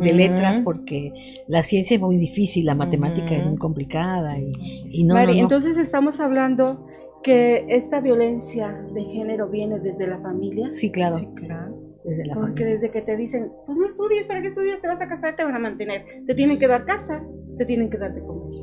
de 0.00 0.12
letras, 0.12 0.58
porque 0.60 1.12
la 1.48 1.62
ciencia 1.62 1.94
es 1.96 2.00
muy 2.00 2.16
difícil, 2.16 2.66
la 2.66 2.74
matemática 2.74 3.34
es 3.36 3.44
muy 3.46 3.56
complicada 3.56 4.38
y, 4.38 4.52
y 4.90 5.04
no, 5.04 5.14
Mari, 5.14 5.32
no, 5.32 5.34
no. 5.34 5.42
entonces 5.42 5.76
estamos 5.76 6.20
hablando 6.20 6.86
que 7.22 7.66
esta 7.68 8.00
violencia 8.00 8.72
de 8.92 9.04
género 9.04 9.48
viene 9.48 9.78
desde 9.80 10.06
la 10.06 10.18
familia. 10.18 10.70
sí, 10.72 10.90
claro, 10.90 11.16
Sí, 11.16 11.26
claro. 11.34 11.75
Desde 12.06 12.26
la 12.26 12.34
Porque 12.34 12.50
familia. 12.50 12.66
desde 12.72 12.90
que 12.90 13.02
te 13.02 13.16
dicen, 13.16 13.52
pues 13.66 13.76
no 13.76 13.84
estudies, 13.84 14.26
¿para 14.26 14.40
qué 14.40 14.48
estudias? 14.48 14.80
Te 14.80 14.88
vas 14.88 15.00
a 15.00 15.08
casar, 15.08 15.36
te 15.36 15.44
van 15.44 15.54
a 15.56 15.58
mantener. 15.58 16.04
Te 16.26 16.34
tienen 16.34 16.58
que 16.58 16.68
dar 16.68 16.84
casa, 16.84 17.22
te 17.56 17.64
tienen 17.66 17.90
que 17.90 17.98
dar 17.98 18.14
de 18.14 18.20
comer. 18.22 18.56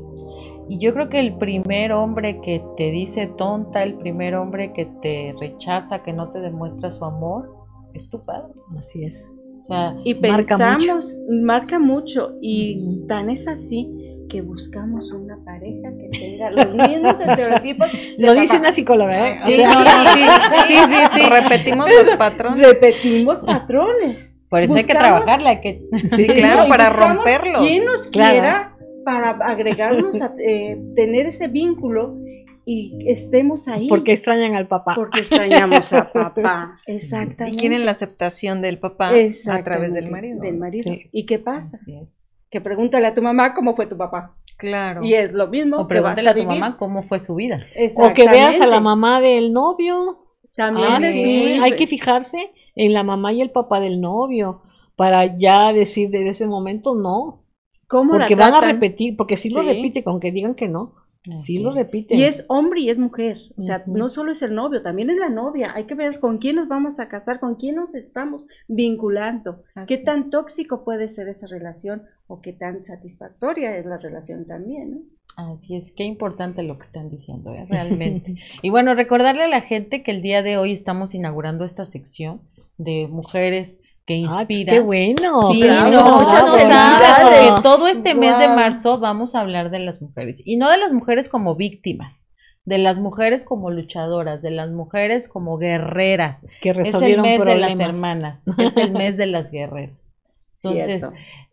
Y 0.69 0.79
yo 0.79 0.93
creo 0.93 1.09
que 1.09 1.19
el 1.19 1.37
primer 1.37 1.91
hombre 1.91 2.39
que 2.41 2.63
te 2.77 2.89
dice 2.91 3.27
tonta, 3.37 3.83
el 3.83 3.95
primer 3.95 4.35
hombre 4.35 4.71
que 4.73 4.85
te 5.01 5.35
rechaza, 5.39 6.03
que 6.03 6.13
no 6.13 6.29
te 6.29 6.39
demuestra 6.39 6.89
su 6.89 7.03
amor, 7.03 7.53
es 7.93 8.09
tu 8.09 8.23
padre. 8.23 8.53
Así 8.77 9.03
es. 9.03 9.31
O 9.63 9.65
sea, 9.65 9.95
Y 10.03 10.13
Marca 10.15 10.57
pensamos, 10.57 11.19
marca 11.29 11.79
mucho, 11.79 12.37
y 12.41 12.81
Ujú. 12.81 13.07
tan 13.07 13.29
es 13.29 13.47
así 13.47 14.03
que 14.30 14.41
buscamos 14.41 15.11
una 15.11 15.38
pareja 15.45 15.89
que 15.99 16.09
tenga 16.17 16.51
los 16.51 16.74
mismos 16.76 17.19
estereotipos. 17.28 17.88
Lo 18.17 18.34
dice 18.34 18.47
papá. 18.53 18.59
una 18.59 18.71
psicóloga, 18.71 19.30
¿eh? 19.30 19.39
O 19.43 19.45
Sí, 19.47 19.51
sea, 19.57 19.74
no, 19.74 19.84
no, 19.84 20.13
sí, 20.13 20.21
sí, 20.67 20.74
sí, 20.89 20.97
sí, 21.13 21.21
Repetimos 21.30 21.89
los 21.89 22.09
patrones. 22.17 22.59
Repetimos 22.59 23.43
patrones. 23.43 24.36
por 24.49 24.61
eso 24.61 24.76
hay 24.76 24.84
que 24.86 24.93
trabajarla, 24.95 25.49
hay 25.51 25.61
que... 25.61 25.82
Sí, 26.15 26.28
claro, 26.28 26.65
y 26.65 26.69
para 26.69 26.89
romperlos. 26.89 27.59
¿Quién 27.67 27.86
nos 27.86 28.07
Claro. 28.07 28.32
quiera 28.34 28.76
para 29.05 29.32
agregarnos 29.32 30.21
a 30.21 30.34
eh, 30.39 30.82
tener 30.95 31.26
ese 31.28 31.47
vínculo 31.49 32.17
y 32.65 33.05
estemos 33.11 33.67
ahí? 33.67 33.89
porque 33.89 34.13
extrañan 34.13 34.55
al 34.55 34.67
papá. 34.67 34.93
Porque 34.95 35.19
extrañamos 35.21 35.91
a 35.91 36.11
papá. 36.13 36.80
Y 36.88 36.93
Exactamente. 36.93 37.57
quieren 37.59 37.84
la 37.86 37.91
aceptación 37.91 38.61
del 38.61 38.80
papá 38.80 39.09
a 39.09 39.63
través 39.63 39.93
del 39.93 40.09
marido. 40.09 40.39
Del 40.39 40.57
marido. 40.57 40.84
Sí. 40.93 41.09
¿Y 41.11 41.26
qué 41.26 41.39
pasa? 41.39 41.78
Así 41.82 41.95
es. 41.97 42.32
Que 42.54 42.62
pregúntale 42.62 43.08
a 43.08 43.16
tu 43.16 43.24
mamá 43.24 43.56
cómo 43.56 43.76
fue 43.76 43.88
tu 43.88 43.97
papá. 43.97 44.36
Claro. 44.58 45.04
Y 45.04 45.16
es 45.16 45.34
lo 45.34 45.47
mismo 45.47 45.78
O 45.78 45.88
que 45.88 45.99
vas 45.99 46.14
pregúntale 46.14 46.28
a 46.28 46.32
a 46.32 46.34
tu 46.36 46.39
vivir. 46.41 46.60
mamá 46.62 46.78
cómo 46.78 47.01
fue 47.01 47.18
su 47.18 47.34
vida. 47.34 47.58
O 47.97 48.14
que 48.14 48.30
veas 48.30 48.62
a 48.62 48.68
la 48.68 48.80
mamá 48.80 49.22
del 49.22 49.51
novio. 49.51 50.20
También 50.56 50.88
Ah, 50.88 50.97
es 51.01 51.12
sí, 51.12 51.58
hay 51.64 51.76
que 51.76 51.88
fijarse 51.88 52.51
en 52.76 52.93
la 52.93 53.01
mamá 53.01 53.34
y 53.34 53.41
el 53.41 53.49
papá 53.49 53.80
del 53.80 53.99
novio 53.99 54.62
para 54.95 55.36
ya 55.36 55.74
decir 55.74 56.12
desde 56.12 56.30
ese 56.30 56.45
momento 56.45 56.93
no, 56.93 57.41
cómo 57.88 58.14
la 58.14 58.20
porque 58.20 58.36
van 58.36 58.54
a 58.54 58.62
repetir, 58.62 59.18
porque 59.18 59.36
si 59.36 59.49
lo 59.49 59.62
Sí. 59.62 59.68
repite, 59.70 60.04
con 60.04 60.20
que 60.20 60.32
digan 60.32 60.54
que 60.54 60.68
no, 60.68 60.93
Así 61.32 61.53
sí 61.53 61.59
lo 61.59 61.69
es. 61.69 61.76
repiten. 61.76 62.17
Y 62.17 62.24
es 62.24 62.45
hombre 62.49 62.82
y 62.82 62.89
es 62.89 62.97
mujer. 62.97 63.38
O 63.57 63.61
sea, 63.61 63.84
no 63.88 64.09
solo 64.09 64.32
es 64.32 64.41
el 64.41 64.53
novio, 64.53 64.82
también 64.82 65.09
es 65.09 65.17
la 65.17 65.30
novia. 65.30 65.71
Hay 65.74 65.86
que 65.86 65.95
ver 65.95 66.19
con 66.19 66.38
quién 66.38 66.57
nos 66.57 66.67
vamos 66.67 66.99
a 66.99 67.07
casar, 67.07 67.39
con 67.39 67.55
quién 67.55 67.76
nos 67.76 67.95
estamos 67.95 68.45
vinculando. 68.67 69.61
Así 69.76 69.88
qué 69.88 70.03
tan 70.03 70.30
tóxico 70.30 70.84
puede 70.84 71.07
ser 71.07 71.30
esa 71.30 71.47
relación 71.47 72.03
o 72.28 72.41
qué 72.41 72.51
tan 72.51 72.84
satisfactoria 72.84 73.78
es 73.78 73.86
la 73.86 73.97
relación 73.97 74.45
también, 74.45 74.91
¿no? 74.91 75.01
Así 75.36 75.76
es, 75.76 75.91
qué 75.91 76.03
importante 76.03 76.61
lo 76.61 76.78
que 76.78 76.86
están 76.86 77.09
diciendo, 77.09 77.53
¿eh? 77.53 77.65
realmente. 77.67 78.36
y 78.61 78.69
bueno, 78.69 78.93
recordarle 78.93 79.43
a 79.43 79.47
la 79.47 79.61
gente 79.61 80.03
que 80.03 80.11
el 80.11 80.21
día 80.21 80.43
de 80.43 80.57
hoy 80.57 80.74
estamos 80.74 81.15
inaugurando 81.15 81.65
esta 81.65 81.86
sección 81.86 82.41
de 82.78 83.07
mujeres 83.07 83.80
que 84.06 84.16
Ay, 84.16 84.22
pues, 84.24 84.39
inspiran. 84.60 84.76
qué 84.76 84.80
bueno. 84.82 85.51
Sí, 85.51 85.62
claro, 85.62 85.91
no, 85.91 86.20
muchas 86.20 86.45
no 86.45 87.62
todo 87.62 87.88
este 87.88 88.16
mes 88.16 88.38
de 88.39 88.47
marzo 88.49 88.99
vamos 88.99 89.36
a 89.36 89.39
hablar 89.41 89.70
de 89.72 89.80
las 89.80 90.01
mujeres. 90.01 90.41
Y 90.45 90.58
no 90.58 90.70
de 90.70 90.78
las 90.78 90.91
mujeres 90.91 91.30
como 91.30 91.56
víctimas, 91.56 92.24
de 92.66 92.78
las 92.78 92.99
mujeres 92.99 93.45
como 93.45 93.72
luchadoras, 93.72 94.41
de 94.41 94.51
las 94.51 94.70
mujeres 94.72 95.28
como 95.28 95.58
guerreras. 95.58 96.45
que 96.62 96.70
Es 96.72 96.78
el 96.78 96.84
resolvieron 96.86 97.24
mes 97.24 97.39
de 97.45 97.56
las 97.56 97.80
hermanas, 97.80 98.41
es 98.58 98.78
el 98.78 98.91
mes 98.91 99.18
de 99.18 99.26
las 99.28 99.51
guerreras. 99.51 100.12
Entonces, 100.64 101.06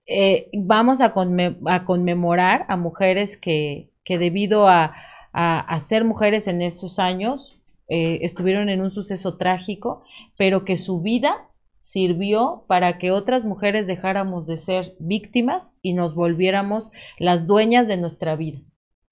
eh, 0.07 0.49
vamos 0.53 1.01
a, 1.01 1.15
conme- 1.15 1.57
a 1.67 1.85
conmemorar 1.85 2.65
a 2.69 2.77
mujeres 2.77 3.37
que, 3.37 3.91
que 4.05 4.19
debido 4.19 4.67
a, 4.69 4.95
a- 5.33 5.61
a 5.61 5.81
ser 5.81 6.05
mujeres 6.05 6.49
en 6.49 6.63
esos 6.63 6.99
años, 6.99 7.57
eh, 7.89 8.21
estuvieron 8.23 8.69
en 8.69 8.81
un 8.81 8.91
suceso 8.91 9.37
trágico, 9.37 10.03
pero 10.37 10.65
que 10.65 10.77
su 10.77 11.01
vida 11.01 11.47
sirvió 11.81 12.65
para 12.69 12.99
que 12.99 13.11
otras 13.11 13.45
mujeres 13.45 13.87
dejáramos 13.87 14.47
de 14.47 14.57
ser 14.59 14.95
víctimas 14.99 15.75
y 15.83 15.95
nos 15.95 16.15
volviéramos 16.15 16.91
las 17.19 17.47
dueñas 17.47 17.89
de 17.89 17.97
nuestra 17.97 18.37
vida. 18.37 18.61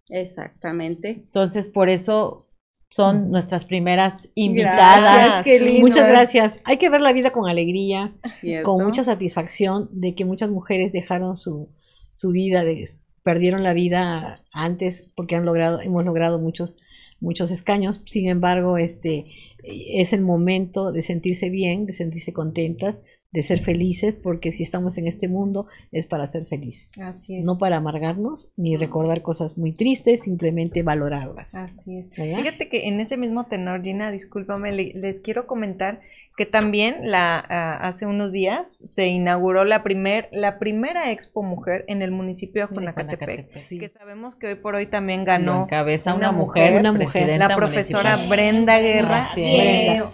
Exactamente. 0.09 1.11
Entonces, 1.11 1.69
por 1.69 1.89
eso 1.89 2.47
son 2.91 3.23
Ujú. 3.23 3.29
nuestras 3.33 3.65
primeras 3.65 4.13
Gracias, 4.15 4.33
invitadas. 4.35 5.45
qué 5.45 5.61
lindo. 5.61 5.81
Muchas 5.81 6.05
es, 6.07 6.09
gracias. 6.09 6.63
Hay 6.65 6.79
que 6.79 6.89
ver 6.89 7.01
la 7.03 7.13
vida 7.13 7.31
con 7.31 7.49
alegría, 7.49 8.15
¿cierto? 8.33 8.71
con 8.71 8.85
mucha 8.85 9.05
satisfacción 9.05 9.89
de 9.93 10.15
que 10.15 10.25
muchas 10.25 10.51
mujeres 10.51 10.93
dejaron 10.93 11.37
su, 11.37 11.69
su 12.15 12.31
vida, 12.31 12.65
de- 12.65 12.85
perdieron 13.23 13.63
la 13.63 13.75
vida 13.75 14.43
antes 14.53 15.11
porque 15.15 15.37
han 15.37 15.45
logrado, 15.45 15.81
hemos 15.83 16.05
logrado 16.05 16.39
muchos, 16.39 16.75
muchos 17.21 17.51
escaños. 17.51 18.01
Sin 18.07 18.29
embargo, 18.29 18.79
este 18.79 19.27
es 19.63 20.13
el 20.13 20.21
momento 20.23 20.93
de 20.93 21.03
sentirse 21.03 21.51
bien, 21.51 21.87
de 21.87 21.93
sentirse 21.93 22.33
contentas, 22.33 22.97
de 23.31 23.43
ser 23.43 23.59
felices, 23.59 24.15
porque 24.15 24.53
si 24.53 24.63
estamos 24.63 24.97
en 24.97 25.07
este 25.07 25.29
mundo 25.29 25.67
es 25.93 26.07
para 26.07 26.27
ser 26.27 26.47
felices, 26.47 26.91
Así 26.99 27.37
es. 27.37 27.45
no 27.45 27.59
para 27.59 27.77
amargarnos 27.77 28.49
ni 28.57 28.75
recordar 28.77 29.21
cosas 29.21 29.59
muy 29.59 29.73
tristes, 29.73 30.23
simplemente 30.23 30.83
valorarlas. 30.83 31.55
Así 31.55 31.99
es. 31.99 32.09
¿Verdad? 32.17 32.39
Fíjate 32.39 32.69
que 32.71 32.89
en 32.89 33.01
ese 33.01 33.19
mismo 33.19 33.45
tenor, 33.45 33.83
Gina, 33.83 34.11
discúlpame, 34.11 34.73
le- 34.73 34.93
les 34.95 35.21
quiero 35.21 35.47
comentar 35.47 36.01
que 36.39 36.47
también 36.47 36.99
la, 37.03 37.37
hace 37.39 38.07
unos 38.07 38.31
días 38.33 38.79
se 38.85 39.09
inauguró 39.09 39.65
la, 39.65 39.83
primer, 39.83 40.29
la 40.33 40.59
primera 40.61 41.11
Expo 41.11 41.43
Mujer 41.43 41.85
en 41.89 42.01
el 42.01 42.13
municipio 42.13 42.63
de 42.63 42.69
De 42.69 42.75
Jonacatepec. 42.77 43.19
Juanacatepec. 43.19 43.59
Sí. 43.59 43.79
Que 43.81 43.89
sabemos 43.89 44.37
que 44.37 44.47
hoy 44.47 44.55
por 44.55 44.77
hoy 44.77 44.87
también 44.87 45.25
ganó 45.25 45.65
encabeza 45.65 46.15
una 46.15 46.31
una, 46.31 46.39
mujer, 46.39 46.71
mujer, 46.75 46.81
una 46.81 46.93
mujer. 46.93 47.39
la 47.41 47.57
profesora 47.57 48.11
municipal. 48.19 48.29
Brenda 48.29 48.79
Guerra. 48.79 49.29
Sí, 49.35 49.61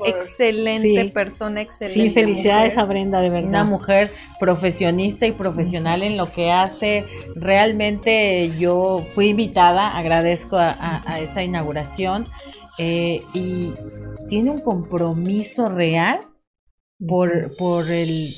excelente 0.06 1.02
Sí. 1.04 1.10
persona, 1.10 1.60
excelente. 1.60 2.00
Sí, 2.00 2.10
felicidades 2.10 2.74
mujer. 2.74 2.84
a 2.84 2.88
Brenda, 2.88 3.20
de 3.20 3.28
verdad. 3.28 3.48
Una 3.50 3.64
mujer 3.64 4.10
profesionista 4.40 5.26
y 5.26 5.32
profesional 5.32 6.02
en 6.02 6.16
lo 6.16 6.32
que 6.32 6.50
hace. 6.50 7.04
Realmente 7.34 8.50
yo 8.58 9.04
fui 9.14 9.28
invitada, 9.28 9.96
agradezco 9.96 10.56
a, 10.56 10.70
a- 10.70 11.02
a 11.06 11.20
esa 11.20 11.42
inauguración 11.42 12.24
eh, 12.78 13.22
y 13.34 13.72
tiene 14.28 14.50
un 14.50 14.60
compromiso 14.60 15.68
real 15.68 16.20
por, 17.06 17.56
por, 17.56 17.90
el, 17.90 18.30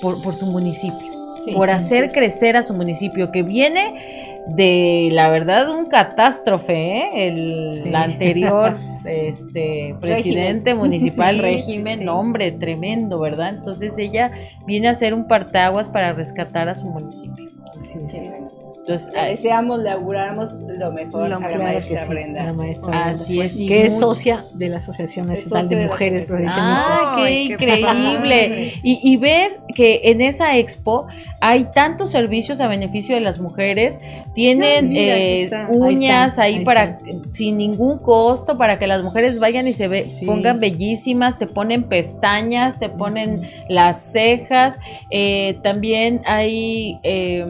por, 0.00 0.22
por 0.22 0.34
su 0.34 0.46
municipio, 0.46 1.12
Sí, 1.44 1.52
por 1.52 1.70
hacer 1.70 2.10
crecer 2.12 2.56
a 2.56 2.62
su 2.62 2.74
municipio, 2.74 3.30
que 3.30 3.42
viene 3.42 4.34
de, 4.56 5.08
la 5.12 5.30
verdad, 5.30 5.70
un 5.70 5.86
catástrofe, 5.86 6.98
¿eh? 6.98 7.28
El 7.28 7.80
Sí. 7.82 7.90
la 7.90 8.02
anterior 8.04 8.78
este, 9.04 9.94
presidente 10.00 10.74
municipal, 10.74 11.38
régimen, 11.40 12.08
hombre, 12.08 12.52
tremendo, 12.52 13.20
¿verdad? 13.20 13.54
Entonces 13.56 13.94
ella 13.98 14.30
viene 14.66 14.88
a 14.88 14.92
hacer 14.92 15.12
un 15.14 15.28
partaguas 15.28 15.88
para 15.88 16.12
rescatar 16.12 16.68
a 16.68 16.74
su 16.74 16.86
municipio. 16.86 17.46
así 17.80 17.98
es. 18.08 18.63
Entonces, 18.86 19.12
deseamos, 19.14 19.80
le 19.80 19.90
auguramos 19.90 20.52
lo 20.52 20.92
mejor 20.92 21.30
Lo 21.30 21.36
a 21.36 21.40
la 21.40 21.58
maestra 21.58 22.00
sí, 22.04 22.08
Brenda. 22.08 22.44
la 22.44 22.52
maestra 22.52 23.04
así 23.06 23.40
es. 23.40 23.58
y 23.58 23.66
que 23.66 23.86
es 23.86 23.98
socia 23.98 24.44
de 24.52 24.68
la 24.68 24.76
Asociación 24.76 25.32
Es 25.32 25.50
Nacional 25.50 25.68
de 25.70 25.86
Mujeres. 25.86 26.20
Profesionistas. 26.26 26.62
¡Ah, 26.62 27.14
qué 27.16 27.22
Ay, 27.22 27.48
qué 27.48 27.52
increíble! 27.54 28.72
Y, 28.82 29.00
y 29.02 29.16
ver 29.16 29.52
que 29.74 30.02
en 30.04 30.20
esa 30.20 30.58
expo 30.58 31.06
hay 31.40 31.64
tantos 31.74 32.10
servicios 32.10 32.60
a 32.60 32.68
beneficio 32.68 33.14
de 33.14 33.20
las 33.20 33.38
mujeres. 33.38 34.00
Tienen 34.34 34.88
Mira, 34.88 35.16
eh, 35.18 35.42
está. 35.44 35.68
uñas 35.70 36.38
Ahí 36.38 36.64
para 36.64 36.98
sin 37.30 37.58
ningún 37.58 37.98
costo 37.98 38.56
para 38.56 38.78
que 38.78 38.86
las 38.86 39.02
mujeres 39.02 39.38
vayan 39.38 39.68
y 39.68 39.72
se 39.74 39.88
ve, 39.88 40.04
Sí. 40.04 40.24
pongan 40.26 40.58
bellísimas, 40.60 41.38
te 41.38 41.46
ponen 41.46 41.84
pestañas, 41.84 42.78
te 42.78 42.88
ponen 42.88 43.42
las 43.68 44.12
cejas. 44.12 44.78
eh, 45.10 45.56
también 45.62 46.22
hay 46.24 46.98
eh, 47.02 47.44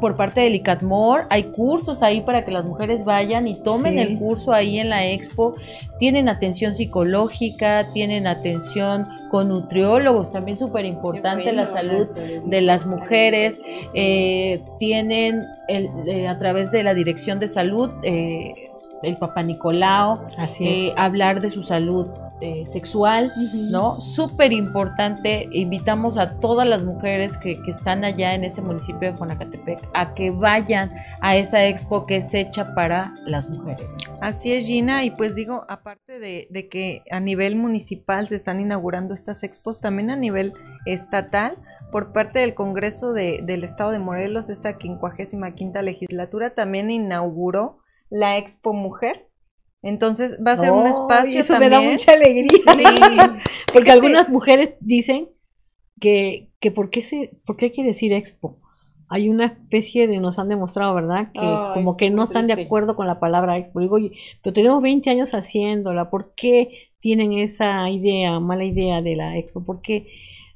por 0.00 0.16
parte 0.16 0.40
del 0.40 0.54
ICATMOR 0.54 1.22
hay 1.28 1.44
cursos 1.52 2.02
ahí 2.02 2.20
para 2.20 2.44
que 2.44 2.50
las 2.52 2.64
mujeres 2.64 3.04
vayan 3.04 3.46
y 3.48 3.56
tomen 3.62 3.94
Sí. 3.94 3.98
el 4.00 4.18
curso 4.18 4.52
ahí 4.52 4.78
en 4.78 4.88
la 4.90 5.06
expo. 5.06 5.54
Tienen 5.98 6.28
atención 6.28 6.74
psicológica, 6.74 7.88
tienen 7.92 8.26
atención 8.26 9.06
con 9.30 9.48
nutriólogos, 9.48 10.32
también 10.32 10.58
súper 10.58 10.84
importante 10.84 11.52
la 11.52 11.66
salud 11.66 12.06
de 12.44 12.60
las 12.60 12.84
mujeres. 12.86 13.60
eh, 13.94 14.60
tienen 14.78 15.42
el- 15.68 15.88
eh, 16.06 16.28
a 16.28 16.38
través 16.38 16.70
de 16.70 16.82
la 16.82 16.94
Dirección 16.94 17.38
de 17.40 17.48
Salud, 17.48 17.90
eh, 18.02 18.52
el 19.02 19.16
Papá 19.16 19.42
Nicolao, 19.42 20.26
Así 20.36 20.66
eh, 20.66 20.94
hablar 20.96 21.40
de 21.40 21.50
su 21.50 21.62
salud 21.62 22.06
eh, 22.42 22.64
sexual, 22.66 23.32
¿no? 23.70 24.00
Súper 24.00 24.52
importante. 24.54 25.46
Invitamos 25.52 26.16
a 26.16 26.38
todas 26.40 26.66
las 26.66 26.82
mujeres 26.82 27.36
que, 27.36 27.60
que 27.62 27.70
están 27.70 28.02
allá 28.02 28.34
en 28.34 28.44
ese 28.44 28.62
municipio 28.62 29.10
de 29.12 29.16
Juanacatepec 29.18 29.78
a 29.92 30.14
que 30.14 30.30
vayan 30.30 30.90
a 31.20 31.36
esa 31.36 31.66
expo 31.66 32.06
que 32.06 32.16
es 32.16 32.32
hecha 32.32 32.74
para 32.74 33.12
las 33.26 33.46
mujeres. 33.50 33.92
Así 34.20 34.52
es, 34.52 34.66
Gina, 34.66 35.04
y 35.04 35.10
pues 35.12 35.34
digo, 35.34 35.64
aparte 35.68 36.18
de, 36.18 36.46
de 36.50 36.68
que 36.68 37.02
a 37.10 37.20
nivel 37.20 37.56
municipal 37.56 38.28
se 38.28 38.36
están 38.36 38.60
inaugurando 38.60 39.14
estas 39.14 39.42
expos, 39.42 39.80
también 39.80 40.10
a 40.10 40.16
nivel 40.16 40.52
estatal, 40.86 41.54
por 41.90 42.12
parte 42.12 42.38
del 42.38 42.54
Congreso 42.54 43.12
de- 43.12 43.40
del 43.42 43.64
Estado 43.64 43.90
de 43.90 43.98
Morelos, 43.98 44.50
esta 44.50 44.76
55 44.78 45.54
quinta 45.56 45.82
legislatura 45.82 46.54
también 46.54 46.90
inauguró 46.90 47.78
la 48.10 48.36
Expo 48.38 48.74
Mujer. 48.74 49.26
Entonces 49.82 50.38
va 50.46 50.52
a 50.52 50.56
ser 50.56 50.70
un 50.72 50.86
espacio 50.86 51.40
eso 51.40 51.54
también. 51.54 51.70
me 51.72 51.86
da 51.86 51.92
mucha 51.92 52.12
alegría. 52.12 52.50
Sí, 52.76 52.84
Porque 53.72 53.90
algunas 53.90 54.28
mujeres 54.28 54.74
dicen 54.80 55.30
que, 55.98 56.50
que 56.60 56.70
¿por, 56.70 56.90
qué 56.90 57.02
se, 57.02 57.30
¿por 57.46 57.56
qué 57.56 57.66
hay 57.66 57.72
que 57.72 57.82
decir 57.84 58.12
expo? 58.12 58.59
Hay 59.10 59.28
una 59.28 59.44
especie 59.46 60.06
de, 60.06 60.18
nos 60.18 60.38
han 60.38 60.48
demostrado, 60.48 60.94
¿verdad? 60.94 61.32
Que 61.32 61.40
como 61.74 61.96
que 61.96 62.10
no 62.10 62.24
están 62.24 62.46
de 62.46 62.52
acuerdo 62.54 62.96
con 62.96 63.06
la 63.06 63.20
palabra 63.20 63.58
expo. 63.58 63.80
Digo, 63.80 63.96
oye, 63.96 64.12
pero 64.42 64.54
tenemos 64.54 64.80
20 64.80 65.10
años 65.10 65.34
haciéndola, 65.34 66.10
¿por 66.10 66.32
qué 66.34 66.90
tienen 67.00 67.32
esa 67.32 67.90
idea, 67.90 68.38
mala 68.40 68.64
idea 68.64 69.02
de 69.02 69.16
la 69.16 69.36
expo? 69.36 69.64
¿Por 69.64 69.82
qué 69.82 70.06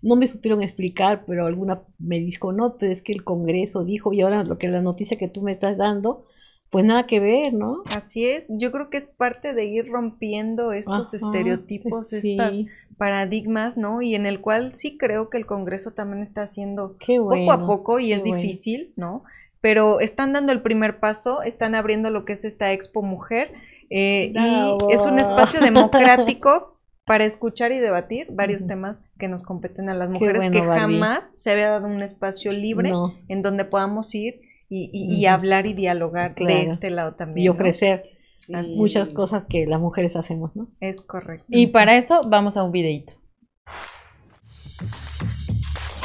no 0.05 0.17
me 0.17 0.27
supieron 0.27 0.63
explicar, 0.63 1.25
pero 1.27 1.47
alguna 1.47 1.83
me 1.99 2.21
dijo, 2.21 2.53
no, 2.53 2.77
pues 2.77 2.91
es 2.91 3.03
que 3.03 3.13
el 3.13 3.25
Congreso 3.25 3.85
dijo, 3.85 4.13
y 4.13 4.21
ahora 4.21 4.45
lo 4.45 4.59
que 4.59 4.69
la 4.69 4.83
noticia 4.83 5.17
que 5.17 5.29
tú 5.29 5.41
me 5.41 5.53
estás 5.53 5.79
dando, 5.79 6.27
pues 6.75 6.85
nada 6.85 7.07
que 7.07 7.21
ver, 7.21 7.53
¿no? 7.55 7.85
así 7.95 8.27
es. 8.27 8.49
Yo 8.51 8.73
creo 8.73 8.91
que 8.91 8.97
es 8.97 9.07
parte 9.07 9.55
de 9.55 9.65
ir 9.65 9.89
rompiendo 9.89 10.73
estos 10.73 11.15
Ajá, 11.15 11.17
estereotipos, 11.19 12.09
sí. 12.09 12.33
estas 12.33 12.65
paradigmas, 12.99 13.77
¿no? 13.77 14.03
Y 14.03 14.17
en 14.17 14.27
el 14.27 14.41
cual 14.41 14.75
sí 14.75 14.99
creo 14.99 15.31
que 15.31 15.39
el 15.39 15.47
Congreso 15.47 15.93
también 15.93 16.25
está 16.25 16.43
haciendo 16.43 16.97
bueno. 17.07 17.29
poco 17.29 17.53
a 17.53 17.65
poco 17.65 18.01
y 18.01 18.13
es 18.13 18.23
bueno. 18.23 18.39
difícil, 18.39 18.93
¿no? 18.97 19.23
Pero 19.61 20.01
están 20.01 20.33
dando 20.33 20.51
el 20.51 20.63
primer 20.63 20.99
paso, 20.99 21.43
están 21.43 21.77
abriendo 21.77 22.11
lo 22.11 22.25
que 22.25 22.33
es 22.33 22.45
esta 22.45 22.73
Expo 22.73 23.03
Mujer 23.03 23.53
eh, 23.89 24.33
y 24.35 24.93
es 24.93 25.07
un 25.07 25.21
espacio 25.21 25.61
democrático 25.61 26.77
para 27.05 27.25
escuchar 27.25 27.71
y 27.71 27.79
debatir 27.79 28.27
varios 28.33 28.67
temas 28.67 29.05
que 29.17 29.29
nos 29.29 29.45
competen 29.45 29.91
a 29.91 29.95
las 29.95 30.11
mujeres 30.11 30.39
bueno, 30.39 30.51
que 30.51 30.67
Barbie. 30.67 30.81
jamás 30.81 31.31
se 31.37 31.53
había 31.53 31.71
dado 31.71 31.87
un 31.87 32.03
espacio 32.03 32.51
libre 32.51 32.91
No, 32.91 33.15
en 33.29 33.43
donde 33.43 33.65
podamos 33.65 34.13
ir 34.17 34.41
y, 34.69 34.91
y- 34.93 35.21
y 35.21 35.27
Ujú. 35.27 35.35
hablar 35.35 35.67
y 35.67 35.75
dialogar 35.75 36.35
de 36.35 36.63
este 36.65 36.91
lado 36.91 37.15
también. 37.15 37.45
y 37.45 37.47
¿no? 37.49 37.53
ofrecer 37.53 38.05
Sí. 38.29 38.53
muchas 38.77 39.09
cosas 39.09 39.45
que 39.49 39.67
las 39.67 39.81
mujeres 39.81 40.17
hacemos, 40.17 40.55
¿no? 40.55 40.69
Es 40.81 41.01
correcto. 41.01 41.47
Y 41.49 41.69
para 41.69 41.97
eso 41.97 42.21
vamos 42.29 42.57
a 42.59 42.63
un 42.63 42.73
videito. 42.73 43.15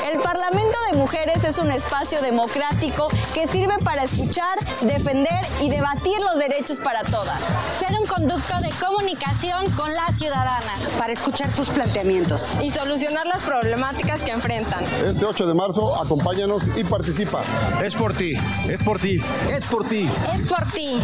El 0.07 0.19
Parlamento 0.21 0.77
de 0.91 0.97
Mujeres 0.97 1.43
es 1.43 1.59
un 1.59 1.71
espacio 1.71 2.21
democrático 2.21 3.09
que 3.33 3.47
sirve 3.47 3.77
para 3.83 4.03
escuchar, 4.05 4.57
defender 4.81 5.45
y 5.61 5.69
debatir 5.69 6.19
los 6.21 6.39
derechos 6.39 6.79
para 6.79 7.03
todas. 7.03 7.39
ser 7.77 7.95
un 7.99 8.07
conducto 8.07 8.59
de 8.61 8.69
comunicación 8.83 9.69
con 9.71 9.93
la 9.93 10.07
ciudadana 10.13 10.73
para 10.97 11.13
escuchar 11.13 11.51
sus 11.53 11.69
planteamientos. 11.69 12.47
y 12.61 12.71
solucionar 12.71 13.25
las 13.27 13.41
problemáticas 13.43 14.21
que 14.21 14.31
enfrentan. 14.31 14.83
Este 15.05 15.25
8 15.25 15.47
de 15.47 15.53
marzo, 15.53 15.95
acompáñanos 16.01 16.63
y 16.75 16.83
participa. 16.83 17.41
Es 17.83 17.95
por 17.95 18.13
ti, 18.13 18.33
es 18.67 18.81
por 18.81 18.99
ti, 18.99 19.21
es 19.51 19.65
por 19.65 19.87
ti. 19.87 20.09
Es 20.33 20.47
por 20.47 20.71
ti. 20.71 20.99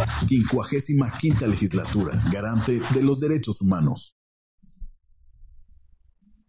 55 0.81 1.47
legislatura, 1.47 2.21
garante 2.31 2.81
de 2.91 3.01
los 3.01 3.19
derechos 3.19 3.61
humanos. 3.61 4.14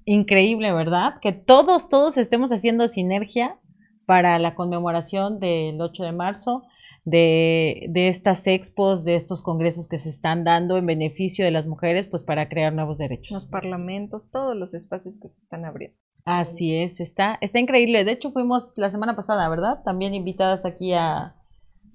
Increíble, 0.06 0.72
¿verdad? 0.72 1.16
Que 1.20 1.32
todos, 1.32 1.90
todos 1.90 2.16
estemos 2.16 2.50
haciendo 2.52 2.88
sinergia 2.88 3.58
para 4.06 4.38
la 4.38 4.54
conmemoración 4.54 5.38
del 5.40 5.80
8 5.80 6.02
de 6.04 6.12
marzo, 6.12 6.62
de, 7.04 7.86
de, 7.90 8.08
estas 8.08 8.46
expos, 8.46 9.04
de 9.04 9.16
estos 9.16 9.42
congresos 9.42 9.88
que 9.88 9.98
se 9.98 10.08
están 10.08 10.44
dando 10.44 10.78
en 10.78 10.86
beneficio 10.86 11.44
de 11.44 11.50
las 11.50 11.66
mujeres, 11.66 12.06
pues 12.06 12.24
para 12.24 12.48
crear 12.48 12.72
nuevos 12.72 12.98
derechos. 12.98 13.32
Los 13.32 13.44
parlamentos, 13.44 14.30
todos 14.30 14.56
los 14.56 14.74
espacios 14.74 15.18
que 15.20 15.28
se 15.28 15.40
están 15.40 15.64
abriendo. 15.64 15.96
Así 16.24 16.74
es, 16.74 17.00
está, 17.00 17.38
está 17.40 17.60
increíble. 17.60 18.04
De 18.04 18.12
hecho, 18.12 18.32
fuimos 18.32 18.72
la 18.76 18.90
semana 18.90 19.14
pasada, 19.14 19.48
¿verdad? 19.48 19.82
También 19.84 20.14
invitadas 20.14 20.64
aquí 20.64 20.92
a, 20.92 21.36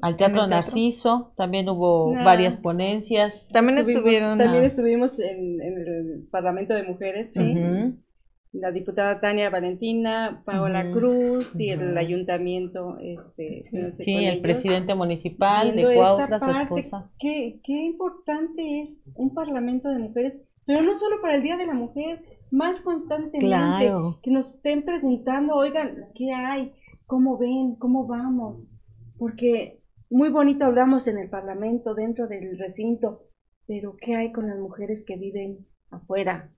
al 0.01 0.17
Teatro 0.17 0.47
Narciso, 0.47 1.33
también 1.37 1.69
hubo 1.69 2.13
varias 2.13 2.57
ponencias. 2.57 3.47
También 3.49 3.77
estuvieron. 3.77 4.37
También 4.37 4.63
estuvimos 4.63 5.19
en, 5.19 5.61
el 5.61 6.27
Parlamento 6.31 6.73
de 6.73 6.83
Mujeres, 6.83 7.33
sí. 7.33 7.55
La 8.53 8.71
diputada 8.71 9.21
Tania 9.21 9.49
Valentina, 9.49 10.41
Paola 10.43 10.91
Cruz 10.91 11.57
y 11.57 11.69
el 11.69 11.97
ayuntamiento. 11.97 12.97
Este, 12.99 13.55
sí, 13.89 14.25
el 14.25 14.41
presidente 14.41 14.93
municipal 14.93 15.73
de 15.73 15.95
Cuautla, 15.95 16.39
su 16.39 16.49
esposa. 16.49 17.09
Qué, 17.17 17.61
qué 17.63 17.81
importante 17.83 18.81
es 18.81 18.99
un 19.15 19.33
Parlamento 19.33 19.87
de 19.87 19.99
Mujeres, 19.99 20.33
pero 20.65 20.81
no 20.81 20.93
solo 20.95 21.21
para 21.21 21.35
el 21.35 21.43
Día 21.43 21.55
de 21.55 21.65
la 21.65 21.73
Mujer, 21.73 22.23
más 22.51 22.81
constantemente, 22.81 23.91
que 24.21 24.31
nos 24.31 24.55
estén 24.55 24.83
preguntando, 24.83 25.55
oigan, 25.55 26.07
¿qué 26.13 26.33
hay? 26.33 26.73
¿Cómo 27.07 27.37
ven? 27.37 27.75
¿Cómo 27.75 28.05
vamos? 28.05 28.67
Porque 29.17 29.80
muy 30.11 30.29
bonito 30.29 30.65
hablamos 30.65 31.07
en 31.07 31.17
el 31.17 31.29
Parlamento, 31.29 31.95
dentro 31.95 32.27
del 32.27 32.59
recinto, 32.59 33.23
pero 33.65 33.95
¿qué 33.99 34.15
hay 34.15 34.31
con 34.31 34.47
las 34.47 34.59
mujeres 34.59 35.03
que 35.07 35.15
viven 35.15 35.65
afuera? 35.89 36.51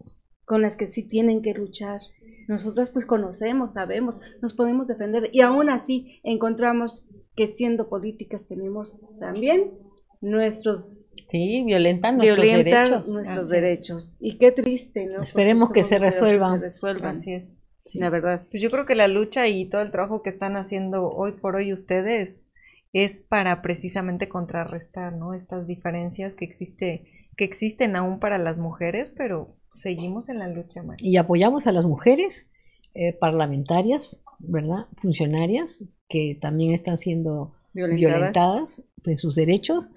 Con 0.43 0.61
las 0.61 0.75
que 0.75 0.87
sí 0.87 1.07
tienen 1.07 1.41
que 1.41 1.53
luchar. 1.53 2.01
Nosotras 2.47 2.89
pues 2.89 3.05
conocemos, 3.05 3.73
sabemos, 3.73 4.19
nos 4.41 4.53
podemos 4.53 4.87
defender 4.87 5.29
y 5.31 5.41
aún 5.41 5.69
así 5.69 6.19
encontramos 6.23 7.05
que 7.35 7.47
siendo 7.47 7.89
políticas 7.89 8.47
tenemos 8.47 8.93
también 9.19 9.71
nuestros 10.19 11.09
sí 11.27 11.63
violentan 11.65 12.17
nuestros 12.17 12.47
derechos 12.47 13.09
nuestros 13.09 13.49
derechos 13.49 14.17
y 14.21 14.37
qué 14.37 14.51
triste 14.53 15.05
no 15.07 15.19
esperemos 15.21 15.71
que 15.71 15.83
se 15.83 15.97
resuelvan. 15.97 16.63
así 17.03 17.33
es 17.33 17.65
la 17.95 18.09
verdad 18.09 18.45
pues 18.49 18.63
yo 18.63 18.69
creo 18.71 18.85
que 18.85 18.95
la 18.95 19.09
lucha 19.09 19.47
y 19.47 19.67
todo 19.67 19.81
el 19.81 19.91
trabajo 19.91 20.21
que 20.21 20.29
están 20.29 20.55
haciendo 20.55 21.09
hoy 21.09 21.33
por 21.33 21.55
hoy 21.55 21.73
ustedes 21.73 22.52
es 22.93 23.21
para 23.21 23.61
precisamente 23.61 24.29
contrarrestar 24.29 25.13
no 25.13 25.33
estas 25.33 25.67
diferencias 25.67 26.35
que 26.35 26.45
existe 26.45 27.05
que 27.35 27.43
existen 27.43 27.95
aún 27.95 28.19
para 28.19 28.37
las 28.37 28.57
mujeres 28.57 29.11
pero 29.15 29.55
seguimos 29.71 30.29
en 30.29 30.39
la 30.39 30.47
lucha 30.47 30.83
y 30.99 31.17
apoyamos 31.17 31.67
a 31.67 31.71
las 31.71 31.85
mujeres 31.85 32.49
eh, 32.93 33.13
parlamentarias 33.13 34.23
verdad 34.39 34.85
funcionarias 35.01 35.83
que 36.07 36.37
también 36.39 36.73
están 36.73 36.97
siendo 36.97 37.53
violentadas, 37.73 38.83
en 39.05 39.17
sus 39.17 39.35
derechos 39.35 39.89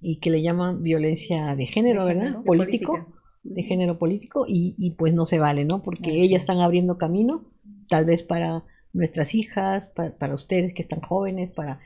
y 0.00 0.16
que 0.16 0.30
le 0.30 0.42
llaman 0.42 0.82
violencia 0.82 1.54
de 1.56 1.66
género, 1.66 2.04
¿verdad? 2.04 2.42
político, 2.44 3.06
de 3.42 3.62
género 3.62 3.98
político 3.98 4.44
y, 4.46 4.90
pues 4.98 5.14
no 5.14 5.26
se 5.26 5.38
vale, 5.38 5.64
¿no? 5.64 5.82
Porque 5.82 6.10
ellas 6.22 6.42
están 6.42 6.60
abriendo 6.60 6.98
camino, 6.98 7.44
tal 7.88 8.04
vez 8.04 8.22
para 8.22 8.64
nuestras 8.92 9.34
hijas, 9.34 9.88
para, 9.88 10.34
ustedes 10.34 10.74
que 10.74 10.82
están 10.82 11.00
jóvenes, 11.00 11.50
para 11.50 11.80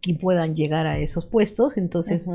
que 0.00 0.14
puedan 0.14 0.54
llegar 0.54 0.86
a 0.86 0.98
esos 0.98 1.26
puestos, 1.26 1.76
entonces 1.76 2.28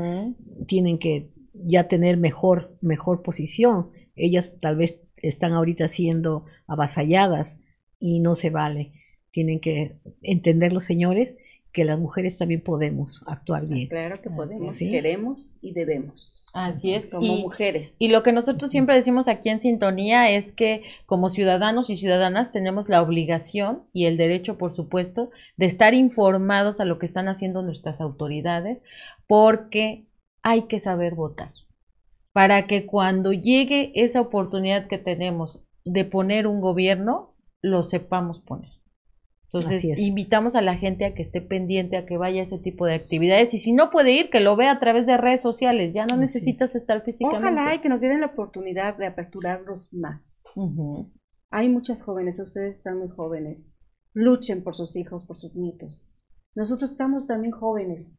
tienen 0.66 0.98
que 0.98 1.30
ya 1.54 1.88
tener 1.88 2.16
mejor, 2.16 2.76
mejor 2.80 3.22
posición. 3.22 3.90
Ellas 4.16 4.56
tal 4.60 4.76
vez 4.76 5.00
están 5.16 5.52
ahorita 5.52 5.88
siendo 5.88 6.44
avasalladas 6.66 7.58
y 7.98 8.20
no 8.20 8.34
se 8.34 8.50
vale. 8.50 8.92
Tienen 9.30 9.60
que 9.60 9.98
entender 10.22 10.72
los 10.72 10.84
señores 10.84 11.36
que 11.72 11.84
las 11.84 11.98
mujeres 11.98 12.36
también 12.36 12.62
podemos 12.62 13.22
actuar 13.26 13.66
bien. 13.66 13.88
Claro 13.88 14.20
que 14.20 14.28
podemos, 14.28 14.76
queremos 14.78 15.56
y 15.60 15.72
debemos. 15.72 16.48
Así 16.52 16.94
es. 16.94 17.10
Como 17.10 17.36
mujeres. 17.36 17.96
Y 18.00 18.08
lo 18.08 18.22
que 18.22 18.32
nosotros 18.32 18.70
siempre 18.70 18.96
decimos 18.96 19.28
aquí 19.28 19.50
en 19.50 19.60
sintonía 19.60 20.30
es 20.30 20.52
que 20.52 20.82
como 21.06 21.28
ciudadanos 21.28 21.88
y 21.88 21.96
ciudadanas 21.96 22.50
tenemos 22.50 22.88
la 22.88 23.02
obligación 23.02 23.84
y 23.92 24.06
el 24.06 24.16
derecho, 24.16 24.58
por 24.58 24.72
supuesto, 24.72 25.30
de 25.56 25.66
estar 25.66 25.94
informados 25.94 26.80
a 26.80 26.84
lo 26.84 26.98
que 26.98 27.06
están 27.06 27.28
haciendo 27.28 27.62
nuestras 27.62 28.00
autoridades, 28.00 28.80
porque 29.28 30.06
hay 30.42 30.62
que 30.62 30.80
saber 30.80 31.14
votar. 31.14 31.52
Para 32.32 32.66
que 32.66 32.86
cuando 32.86 33.32
llegue 33.32 33.92
esa 33.94 34.20
oportunidad 34.20 34.88
que 34.88 34.98
tenemos 34.98 35.60
de 35.84 36.04
poner 36.04 36.46
un 36.46 36.60
gobierno, 36.60 37.36
lo 37.62 37.82
sepamos 37.82 38.40
poner. 38.40 38.79
Entonces, 39.52 39.98
invitamos 39.98 40.54
a 40.54 40.62
la 40.62 40.76
gente 40.76 41.04
a 41.04 41.12
que 41.12 41.22
esté 41.22 41.40
pendiente, 41.40 41.96
a 41.96 42.06
que 42.06 42.16
vaya 42.16 42.38
a 42.38 42.44
ese 42.44 42.58
tipo 42.58 42.86
de 42.86 42.94
actividades. 42.94 43.52
Y 43.52 43.58
si 43.58 43.72
no 43.72 43.90
puede 43.90 44.12
ir, 44.12 44.30
que 44.30 44.38
lo 44.38 44.54
vea 44.54 44.70
a 44.70 44.78
través 44.78 45.06
de 45.06 45.16
redes 45.16 45.40
sociales. 45.40 45.92
Ya 45.92 46.06
no 46.06 46.16
necesitas 46.16 46.76
estar 46.76 47.02
físicamente. 47.02 47.48
Ojalá 47.48 47.74
y 47.74 47.80
que 47.80 47.88
nos 47.88 47.98
tienen 47.98 48.20
la 48.20 48.28
oportunidad 48.28 48.96
de 48.96 49.06
aperturarlos 49.06 49.92
más. 49.92 50.44
Hay 51.50 51.68
muchas 51.68 52.00
jóvenes, 52.00 52.38
ustedes 52.38 52.76
están 52.76 52.98
muy 52.98 53.08
jóvenes. 53.08 53.76
Luchen 54.12 54.62
por 54.62 54.76
sus 54.76 54.94
hijos, 54.94 55.24
por 55.24 55.36
sus 55.36 55.56
nietos. 55.56 56.22
Nosotros 56.54 56.92
estamos 56.92 57.26
también 57.26 57.52
jóvenes, 57.52 58.12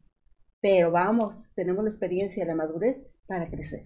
pero 0.59 0.91
vamos, 0.91 1.51
tenemos 1.55 1.85
la 1.85 1.89
experiencia, 1.89 2.45
la 2.45 2.55
madurez 2.55 3.01
para 3.25 3.49
crecer. 3.49 3.83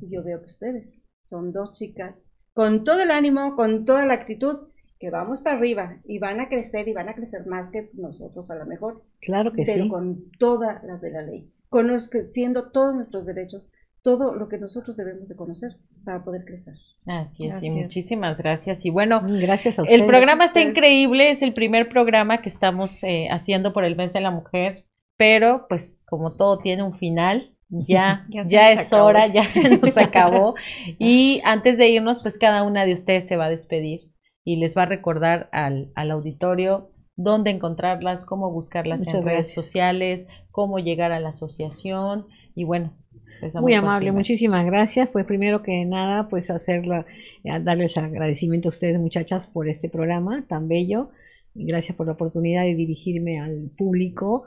Yo 0.00 0.24
veo 0.24 0.40
que 0.40 0.46
ustedes 0.46 1.06
son 1.22 1.52
dos 1.52 1.78
chicas 1.78 2.28
con 2.54 2.82
todo 2.82 3.02
el 3.02 3.12
ánimo, 3.12 3.54
con 3.54 3.84
toda 3.84 4.04
la 4.04 4.14
actitud 4.14 4.71
que 5.02 5.10
vamos 5.10 5.40
para 5.40 5.56
arriba 5.56 5.96
y 6.04 6.20
van 6.20 6.38
a 6.38 6.48
crecer 6.48 6.86
y 6.86 6.92
van 6.92 7.08
a 7.08 7.14
crecer 7.16 7.44
más 7.44 7.70
que 7.70 7.90
nosotros 7.94 8.48
a 8.52 8.54
lo 8.54 8.66
mejor. 8.66 9.02
Claro 9.20 9.52
que 9.52 9.66
sí. 9.66 9.72
Pero 9.74 9.88
con 9.88 10.30
todas 10.38 10.80
las 10.84 11.00
de 11.00 11.10
la 11.10 11.22
ley, 11.22 11.50
conociendo 11.68 12.70
todos 12.70 12.94
nuestros 12.94 13.26
derechos, 13.26 13.64
todo 14.02 14.36
lo 14.36 14.48
que 14.48 14.58
nosotros 14.58 14.96
debemos 14.96 15.28
de 15.28 15.34
conocer 15.34 15.72
para 16.04 16.22
poder 16.22 16.44
crecer. 16.44 16.74
Así 17.04 17.48
es, 17.48 17.60
y 17.64 17.70
muchísimas 17.70 18.38
gracias. 18.38 18.86
Y 18.86 18.90
bueno, 18.90 19.20
gracias 19.24 19.80
a 19.80 19.82
el 19.82 20.06
programa 20.06 20.44
está 20.44 20.60
increíble, 20.60 21.30
es 21.30 21.42
el 21.42 21.52
primer 21.52 21.88
programa 21.88 22.40
que 22.40 22.48
estamos 22.48 23.02
eh, 23.02 23.26
haciendo 23.28 23.72
por 23.72 23.84
el 23.84 23.96
mes 23.96 24.12
de 24.12 24.20
la 24.20 24.30
mujer, 24.30 24.84
pero 25.16 25.66
pues 25.68 26.04
como 26.08 26.36
todo 26.36 26.60
tiene 26.60 26.84
un 26.84 26.94
final, 26.94 27.56
ya, 27.68 28.24
ya, 28.30 28.70
es 28.70 28.92
hora, 28.92 29.26
ya 29.26 29.42
se 29.42 29.68
nos 29.68 29.96
acabó. 29.98 30.54
y 31.00 31.40
antes 31.44 31.76
de 31.76 31.88
irnos, 31.88 32.20
pues 32.20 32.38
cada 32.38 32.62
una 32.62 32.86
de 32.86 32.92
ustedes 32.92 33.26
se 33.26 33.36
va 33.36 33.46
a 33.46 33.50
despedir 33.50 34.11
y 34.44 34.56
les 34.56 34.76
va 34.76 34.82
a 34.82 34.86
recordar 34.86 35.48
al, 35.52 35.92
al 35.94 36.10
auditorio 36.10 36.90
dónde 37.16 37.50
encontrarlas, 37.50 38.24
cómo 38.24 38.50
buscarlas 38.50 39.06
en 39.06 39.24
redes 39.24 39.52
sociales, 39.52 40.26
cómo 40.50 40.78
llegar 40.78 41.12
a 41.12 41.20
la 41.20 41.30
asociación 41.30 42.26
y 42.54 42.64
bueno. 42.64 42.92
Muy 43.54 43.74
amable, 43.74 44.12
muchísimas 44.12 44.64
gracias. 44.66 45.08
Pues 45.08 45.24
primero 45.24 45.62
que 45.62 45.84
nada, 45.84 46.28
pues 46.28 46.50
hacerlo, 46.50 47.04
eh, 47.44 47.60
darles 47.62 47.96
agradecimiento 47.96 48.68
a 48.68 48.70
ustedes 48.70 48.98
muchachas 48.98 49.46
por 49.46 49.68
este 49.68 49.88
programa 49.88 50.44
tan 50.48 50.68
bello. 50.68 51.10
Gracias 51.54 51.96
por 51.96 52.06
la 52.06 52.12
oportunidad 52.12 52.62
de 52.62 52.74
dirigirme 52.74 53.40
al 53.40 53.70
público. 53.76 54.46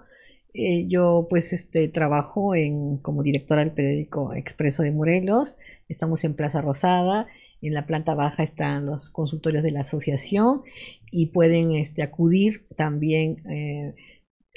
Eh, 0.53 0.87
yo 0.87 1.27
pues 1.29 1.51
este 1.51 1.87
trabajo 1.89 2.55
en, 2.55 2.97
como 2.97 3.23
directora 3.23 3.61
del 3.63 3.73
periódico 3.73 4.33
Expreso 4.33 4.83
de 4.83 4.91
Morelos. 4.91 5.55
Estamos 5.89 6.23
en 6.23 6.35
Plaza 6.35 6.61
Rosada 6.61 7.27
en 7.67 7.73
la 7.73 7.85
planta 7.85 8.13
baja 8.13 8.43
están 8.43 8.85
los 8.85 9.09
consultorios 9.09 9.63
de 9.63 9.71
la 9.71 9.81
asociación 9.81 10.61
y 11.11 11.27
pueden 11.27 11.71
este, 11.71 12.03
acudir 12.03 12.67
también 12.75 13.41
eh, 13.49 13.95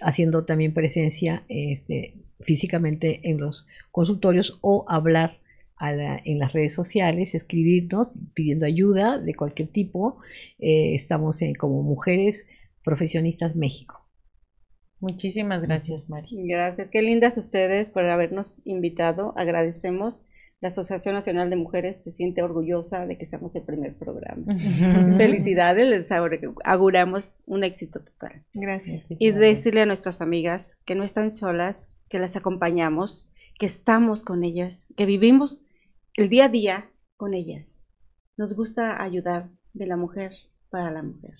haciendo 0.00 0.44
también 0.44 0.74
presencia 0.74 1.44
este, 1.48 2.14
físicamente 2.40 3.28
en 3.30 3.38
los 3.38 3.66
consultorios 3.90 4.58
o 4.60 4.84
hablar 4.88 5.36
en 5.80 6.40
las 6.40 6.52
redes 6.52 6.74
sociales, 6.74 7.36
escribirnos 7.36 8.08
pidiendo 8.34 8.66
ayuda 8.66 9.18
de 9.18 9.34
cualquier 9.34 9.68
tipo. 9.68 10.18
Eh, 10.58 10.94
estamos 10.94 11.38
como 11.56 11.82
Mujeres 11.82 12.46
Profesionistas 12.82 13.54
México. 13.54 14.08
Muchísimas 15.00 15.64
gracias, 15.64 16.08
Mari. 16.08 16.28
Gracias. 16.48 16.90
Qué 16.90 17.02
lindas 17.02 17.38
ustedes 17.38 17.90
por 17.90 18.04
habernos 18.08 18.62
invitado. 18.66 19.32
Agradecemos 19.36 20.24
la 20.60 20.68
Asociación 20.68 21.14
Nacional 21.14 21.50
de 21.50 21.56
Mujeres 21.56 22.02
se 22.02 22.10
siente 22.10 22.42
orgullosa 22.42 23.06
de 23.06 23.16
que 23.16 23.26
seamos 23.26 23.54
el 23.54 23.62
primer 23.62 23.96
programa. 23.96 24.56
Felicidades, 25.16 25.86
les 25.86 26.10
auguramos 26.64 27.44
un 27.46 27.62
éxito 27.62 28.00
total. 28.00 28.44
Gracias. 28.52 29.06
Y 29.10 29.30
decirle 29.30 29.82
a 29.82 29.86
nuestras 29.86 30.20
amigas 30.20 30.80
que 30.84 30.96
no 30.96 31.04
están 31.04 31.30
solas, 31.30 31.94
que 32.08 32.18
las 32.18 32.36
acompañamos, 32.36 33.32
que 33.58 33.66
estamos 33.66 34.22
con 34.22 34.42
ellas, 34.42 34.92
que 34.96 35.06
vivimos 35.06 35.60
el 36.14 36.28
día 36.28 36.46
a 36.46 36.48
día 36.48 36.90
con 37.16 37.34
ellas. 37.34 37.86
Nos 38.36 38.54
gusta 38.54 39.02
ayudar 39.02 39.50
de 39.74 39.86
la 39.86 39.96
mujer 39.96 40.32
para 40.70 40.90
la 40.90 41.02
mujer 41.02 41.34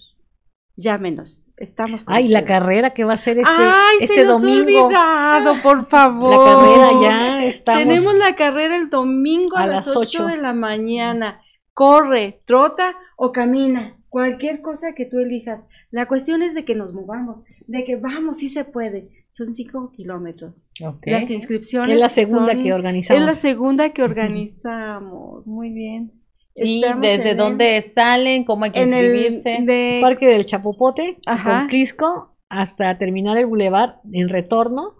llámenos. 0.78 1.50
Estamos 1.56 2.04
con 2.04 2.14
Ay, 2.14 2.28
la 2.28 2.44
carrera 2.44 2.94
que 2.94 3.04
va 3.04 3.14
a 3.14 3.18
ser 3.18 3.38
este, 3.38 3.50
Ay, 3.52 3.96
este 4.00 4.14
se 4.14 4.24
nos 4.24 4.40
domingo. 4.40 4.86
olvidado, 4.86 5.60
por 5.62 5.88
favor. 5.88 6.30
La 6.30 6.54
carrera 6.54 7.02
ya 7.02 7.44
estamos. 7.44 7.82
Tenemos 7.82 8.14
la 8.14 8.34
carrera 8.36 8.76
el 8.76 8.88
domingo 8.88 9.56
a, 9.56 9.66
las 9.66 9.88
8 9.88 10.26
de 10.26 10.36
la 10.38 10.54
mañana. 10.54 11.42
Corre, 11.74 12.40
trota 12.44 12.96
o 13.16 13.32
camina, 13.32 13.96
cualquier 14.08 14.62
cosa 14.62 14.94
que 14.94 15.04
tú 15.04 15.18
elijas. 15.18 15.66
La 15.90 16.06
cuestión 16.06 16.42
es 16.42 16.54
de 16.54 16.64
que 16.64 16.74
nos 16.74 16.92
movamos, 16.92 17.42
de 17.66 17.84
que 17.84 17.96
vamos, 17.96 18.38
sí 18.38 18.48
se 18.48 18.64
puede. 18.64 19.10
Son 19.30 19.52
cinco 19.54 19.92
kilómetros. 19.94 20.70
Las 21.02 21.30
inscripciones. 21.30 21.90
Es 21.90 22.00
la 22.00 22.08
segunda 22.08 22.54
que 22.54 22.72
organizamos. 22.72 23.20
Es 23.20 23.26
la 23.26 23.34
segunda 23.34 23.90
que 23.90 24.02
organizamos. 24.04 25.46
Muy 25.46 25.70
bien. 25.72 26.17
¿Y 26.62 26.82
desde 27.00 27.34
dónde 27.34 27.80
salen? 27.80 28.44
¿Cómo 28.44 28.64
hay 28.64 28.72
que 28.72 28.82
inscribirse? 28.82 29.54
En 29.54 29.70
el 29.70 30.00
Parque 30.00 30.26
del 30.26 30.44
Chapopote, 30.44 31.18
con 31.24 31.66
Crisco, 31.68 32.34
hasta 32.48 32.96
terminar 32.98 33.36
el 33.38 33.46
bulevar 33.46 34.00
en 34.12 34.28
retorno, 34.28 34.94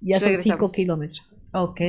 ya 0.00 0.20
son 0.20 0.36
cinco 0.36 0.70
kilómetros. 0.70 1.40
Ok, 1.52 1.80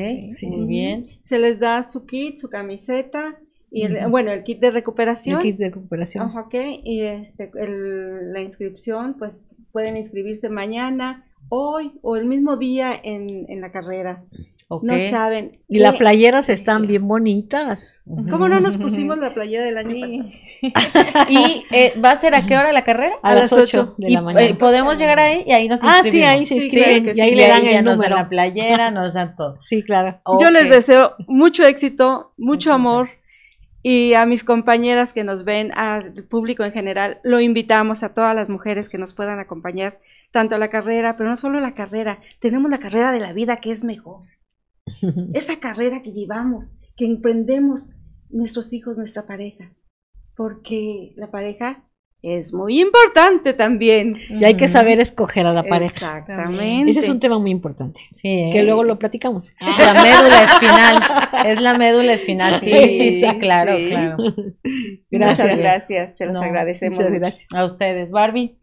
muy 0.43 0.67
bien. 0.67 1.07
Se 1.21 1.37
les 1.39 1.59
da 1.59 1.83
su 1.83 2.05
kit, 2.05 2.37
su 2.37 2.49
camiseta, 2.49 3.37
y 3.71 3.83
el, 3.83 4.07
bueno, 4.07 4.31
el 4.31 4.43
kit 4.43 4.59
de 4.59 4.71
recuperación. 4.71 5.37
El 5.37 5.43
kit 5.43 5.57
de 5.57 5.69
recuperación. 5.69 6.35
ok, 6.37 6.55
y 6.83 7.01
este, 7.01 7.51
el, 7.55 8.33
la 8.33 8.41
inscripción, 8.41 9.15
pues 9.19 9.57
pueden 9.71 9.95
inscribirse 9.95 10.49
mañana, 10.49 11.25
hoy 11.49 11.93
o 12.01 12.15
el 12.15 12.25
mismo 12.25 12.57
día 12.57 12.99
en, 13.03 13.45
en 13.47 13.61
la 13.61 13.71
carrera. 13.71 14.23
No 14.69 14.99
saben. 14.99 15.59
Y 15.67 15.79
las 15.79 15.95
playeras 15.95 16.47
están 16.49 16.85
bien 16.85 17.07
bonitas. 17.07 18.03
¿Cómo 18.29 18.47
no 18.47 18.59
nos 18.59 18.77
pusimos 18.77 19.17
la 19.17 19.33
playera 19.33 19.65
del 19.65 19.77
año 19.77 19.99
pasado? 19.99 20.29
¿Y 21.29 21.65
eh, 21.71 21.93
va 22.03 22.11
a 22.11 22.15
ser 22.15 22.35
a 22.35 22.45
qué 22.45 22.55
hora 22.55 22.71
la 22.71 22.83
carrera? 22.83 23.15
A, 23.23 23.33
las 23.33 23.51
8 23.51 23.95
de 23.97 24.11
la 24.11 24.21
mañana. 24.21 24.45
Eh, 24.45 24.55
¿Podemos 24.59 24.99
llegar 24.99 25.17
ahí 25.19 25.43
y 25.47 25.53
ahí 25.53 25.67
nos 25.67 25.83
inscribimos? 25.83 26.05
Ah, 26.05 26.11
sí, 26.11 26.23
ahí 26.23 26.45
se 26.45 26.55
inscriben. 26.55 27.17
y 27.17 27.21
ahí 27.21 27.33
le 27.33 27.47
dan 27.47 27.65
el 27.65 27.83
nos 27.83 27.97
dan 27.97 28.11
la 28.11 28.29
playera, 28.29 28.91
nos 28.91 29.13
dan 29.13 29.35
todo. 29.35 29.57
Sí, 29.59 29.81
claro. 29.81 30.21
Yo 30.39 30.51
les 30.51 30.69
deseo 30.69 31.15
mucho 31.27 31.65
éxito, 31.65 32.33
mucho 32.37 32.71
amor. 32.71 33.09
Y 33.81 34.13
a 34.13 34.25
mis 34.25 34.43
compañeras 34.43 35.13
que 35.13 35.23
nos 35.23 35.45
ven, 35.45 35.71
al 35.73 36.11
público 36.25 36.65
en 36.65 36.73
general, 36.73 37.19
lo 37.23 37.39
invitamos 37.39 38.03
a 38.03 38.13
todas 38.13 38.35
las 38.35 38.49
mujeres 38.49 38.89
que 38.89 38.97
nos 38.97 39.13
puedan 39.13 39.39
acompañar, 39.39 39.99
tanto 40.31 40.55
a 40.55 40.57
la 40.57 40.67
carrera, 40.67 41.15
pero 41.15 41.29
no 41.29 41.37
solo 41.37 41.61
la 41.61 41.73
carrera, 41.75 42.19
tenemos 42.41 42.69
la 42.69 42.79
carrera 42.79 43.13
de 43.13 43.21
la 43.21 43.31
vida 43.31 43.57
que 43.61 43.71
es 43.71 43.85
mejor. 43.85 44.23
Esa 45.33 45.59
carrera 45.59 46.01
que 46.01 46.11
llevamos, 46.11 46.73
que 46.95 47.05
emprendemos 47.05 47.93
nuestros 48.29 48.73
hijos, 48.73 48.97
nuestra 48.97 49.25
pareja, 49.25 49.73
porque 50.35 51.13
la 51.15 51.31
pareja 51.31 51.89
es 52.21 52.53
muy 52.53 52.81
importante 52.81 53.53
también. 53.53 54.13
Y 54.29 54.43
hay 54.43 54.55
que 54.55 54.67
saber 54.67 54.99
escoger 54.99 55.45
a 55.45 55.53
la 55.53 55.63
pareja. 55.63 56.17
Exactamente. 56.17 56.91
Ese 56.91 56.99
es 56.99 57.09
un 57.09 57.19
tema 57.19 57.39
muy 57.39 57.51
importante. 57.51 58.01
Sí, 58.11 58.49
que 58.51 58.63
luego 58.63 58.83
lo 58.83 58.99
platicamos. 58.99 59.53
la 59.61 59.93
médula 59.93 60.43
espinal. 60.43 60.99
Es 61.45 61.61
la 61.61 61.73
médula 61.75 62.13
espinal. 62.13 62.59
Sí, 62.59 62.71
sí, 62.71 63.19
sí, 63.21 63.39
claro, 63.39 63.73
claro. 63.87 64.17
Gracias. 65.11 65.47
Muchas 65.47 65.57
gracias. 65.57 66.17
Se 66.17 66.25
los 66.25 66.37
agradecemos. 66.37 66.99
gracias. 66.99 67.47
A 67.53 67.63
ustedes. 67.63 68.11
Barbie. 68.11 68.57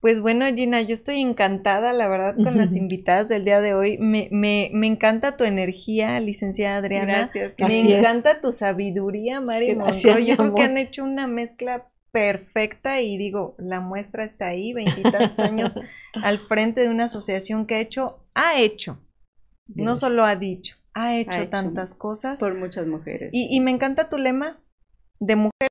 Pues 0.00 0.20
bueno, 0.20 0.46
Gina, 0.54 0.80
yo 0.80 0.94
estoy 0.94 1.20
encantada, 1.20 1.92
la 1.92 2.06
verdad, 2.06 2.36
con 2.36 2.56
las 2.56 2.72
invitadas 2.76 3.28
del 3.28 3.44
día 3.44 3.60
de 3.60 3.74
hoy. 3.74 3.98
Me, 3.98 4.28
me, 4.30 4.70
me 4.72 4.86
encanta 4.86 5.36
tu 5.36 5.42
energía, 5.42 6.20
licenciada 6.20 6.76
Adriana. 6.76 7.14
Gracias. 7.14 7.56
Me 7.58 7.80
encanta 7.80 8.40
tu 8.40 8.52
sabiduría, 8.52 9.40
Mari 9.40 9.74
Monroy. 9.74 10.24
Yo 10.24 10.36
creo 10.36 10.54
que 10.54 10.62
han 10.62 10.78
hecho 10.78 11.02
una 11.02 11.26
mezcla 11.26 11.88
perfecta 12.12 13.00
y 13.00 13.18
digo, 13.18 13.56
la 13.58 13.80
muestra 13.80 14.24
está 14.24 14.46
ahí, 14.46 14.72
veintitantos 14.72 15.38
años 15.40 15.78
al 16.14 16.38
frente 16.38 16.82
de 16.82 16.88
una 16.88 17.04
asociación 17.04 17.66
que 17.66 17.74
ha 17.74 17.80
hecho, 17.80 18.06
ha 18.36 18.60
hecho, 18.60 19.00
no 19.66 19.96
solo 19.96 20.24
ha 20.24 20.36
dicho, 20.36 20.76
ha 20.94 21.16
hecho, 21.16 21.48
tantas 21.48 21.94
cosas. 21.94 22.38
Por 22.38 22.54
muchas 22.54 22.86
mujeres. 22.86 23.30
Y, 23.32 23.48
y 23.50 23.60
me 23.60 23.72
encanta 23.72 24.08
tu 24.08 24.16
lema 24.16 24.60
de 25.18 25.34
mujeres 25.36 25.68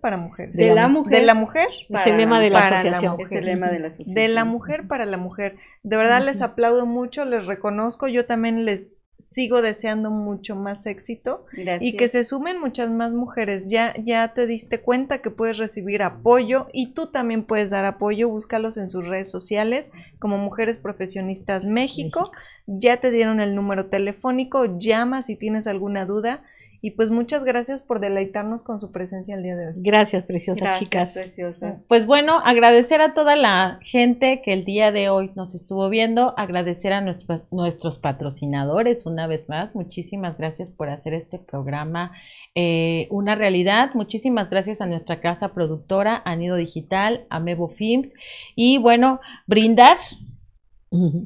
para 0.00 0.16
mujeres. 0.16 0.56
De, 0.56 0.74
la, 0.74 0.88
mujer. 0.88 1.12
De 1.12 1.24
la 1.24 1.34
mujer. 1.34 1.68
es 1.88 2.06
el 2.06 2.16
lema 2.16 2.40
de 2.40 2.50
la 2.50 2.60
asociación. 2.60 3.20
Es 3.20 3.30
el 3.30 3.44
lema 3.44 3.70
de 3.70 3.78
la 3.78 3.86
asociación. 3.86 4.14
De 4.14 4.28
la 4.28 4.44
mujer 4.44 4.88
para 4.88 5.06
la 5.06 5.16
mujer. 5.16 5.56
De 5.84 5.96
verdad 5.96 6.24
les 6.24 6.42
aplaudo 6.42 6.84
mucho, 6.84 7.24
les 7.24 7.46
reconozco. 7.46 8.08
Yo 8.08 8.26
también 8.26 8.64
les 8.64 8.98
sigo 9.18 9.62
deseando 9.62 10.10
mucho 10.10 10.54
más 10.54 10.86
éxito 10.86 11.44
y 11.80 11.96
que 11.96 12.06
se 12.06 12.24
sumen 12.24 12.60
muchas 12.60 12.90
más 12.90 13.12
mujeres. 13.12 13.68
Ya, 13.68 13.94
ya 14.02 14.34
te 14.34 14.48
diste 14.48 14.80
cuenta 14.80 15.18
que 15.18 15.30
puedes 15.30 15.58
recibir 15.58 16.02
apoyo 16.02 16.66
y 16.72 16.92
tú 16.94 17.12
también 17.12 17.44
puedes 17.44 17.70
dar 17.70 17.84
apoyo. 17.84 18.28
Búscalos 18.28 18.78
en 18.78 18.90
sus 18.90 19.06
redes 19.06 19.30
sociales 19.30 19.92
como 20.18 20.38
Mujeres 20.38 20.78
Profesionistas 20.78 21.66
México. 21.66 22.32
Ya 22.66 22.96
te 22.96 23.12
dieron 23.12 23.38
el 23.38 23.54
número 23.54 23.86
telefónico. 23.86 24.76
Llama 24.76 25.22
si 25.22 25.36
tienes 25.36 25.68
alguna 25.68 26.04
duda 26.04 26.42
y 26.80 26.92
pues 26.92 27.10
muchas 27.10 27.44
gracias 27.44 27.82
por 27.82 28.00
deleitarnos 28.00 28.62
con 28.62 28.80
su 28.80 28.92
presencia 28.92 29.34
el 29.34 29.42
día 29.42 29.56
de 29.56 29.68
hoy. 29.68 29.74
Gracias, 29.76 30.24
preciosas 30.24 30.78
chicas. 30.78 31.12
Preciosas. 31.12 31.86
Pues 31.88 32.06
bueno, 32.06 32.40
agradecer 32.44 33.00
a 33.00 33.14
toda 33.14 33.36
la 33.36 33.78
gente 33.82 34.42
que 34.42 34.52
el 34.52 34.64
día 34.64 34.92
de 34.92 35.08
hoy 35.08 35.32
nos 35.34 35.54
estuvo 35.54 35.88
viendo, 35.88 36.34
agradecer 36.38 36.92
a 36.92 37.00
nuestros 37.00 37.98
patrocinadores 37.98 39.06
una 39.06 39.26
vez 39.26 39.48
más. 39.48 39.74
Muchísimas 39.74 40.38
gracias 40.38 40.70
por 40.70 40.88
hacer 40.88 41.14
este 41.14 41.38
programa 41.38 42.12
eh, 42.60 43.06
una 43.10 43.36
realidad. 43.36 43.90
Muchísimas 43.94 44.50
gracias 44.50 44.80
a 44.80 44.86
nuestra 44.86 45.20
casa 45.20 45.54
productora, 45.54 46.22
Anido 46.24 46.56
Digital, 46.56 47.24
a 47.30 47.38
Mebo 47.38 47.68
Films 47.68 48.14
y 48.56 48.78
bueno, 48.78 49.20
brindar 49.46 49.98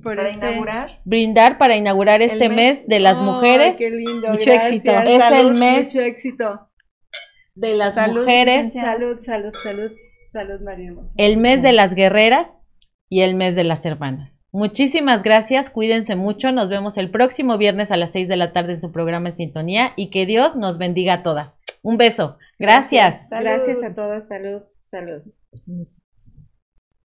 para 0.03 0.29
este 0.29 0.47
inaugurar. 0.47 1.01
Brindar 1.05 1.59
para 1.59 1.77
inaugurar 1.77 2.23
este 2.23 2.49
mes. 2.49 2.87
de 2.89 3.01
las 3.01 3.19
mujeres. 3.19 3.77
Qué 3.77 3.91
lindo, 3.91 4.31
mucho 4.31 4.53
éxito. 4.53 4.93
Es 4.93 5.33
el 5.33 5.55
mes 5.55 5.87
mucho 5.87 6.01
éxito. 6.01 6.69
de 7.55 7.75
las 7.77 7.97
mujeres. 8.09 8.73
Salud, 8.73 9.19
salud, 9.19 9.53
salud, 9.53 9.93
salud, 10.31 10.61
María. 10.63 10.93
El 11.17 11.37
mes 11.37 11.63
de 11.63 11.73
las 11.73 11.95
guerreras 11.95 12.63
y 13.09 13.21
el 13.21 13.35
mes 13.35 13.55
de 13.55 13.65
las 13.65 13.85
hermanas. 13.85 14.41
Muchísimas 14.53 15.23
gracias, 15.23 15.71
cuídense 15.71 16.17
mucho, 16.17 16.51
nos 16.51 16.69
vemos 16.69 16.97
el 16.99 17.11
próximo 17.11 17.59
viernes 17.59 17.91
a 17.91 17.97
las 17.97 18.13
6 18.13 18.29
de 18.29 18.37
la 18.37 18.53
tarde 18.53 18.73
en 18.73 18.81
su 18.81 18.91
programa 18.91 19.29
en 19.29 19.35
sintonía 19.35 19.93
y 19.97 20.11
que 20.11 20.27
Dios 20.27 20.57
nos 20.57 20.79
bendiga 20.79 21.15
a 21.15 21.23
todas. 21.23 21.59
Un 21.83 21.99
beso, 21.99 22.39
gracias. 22.59 23.29
Gracias, 23.31 23.67
gracias 23.67 23.83
a 23.91 23.95
todas, 23.95 24.29
salud, 24.29 24.63
salud. 24.91 25.23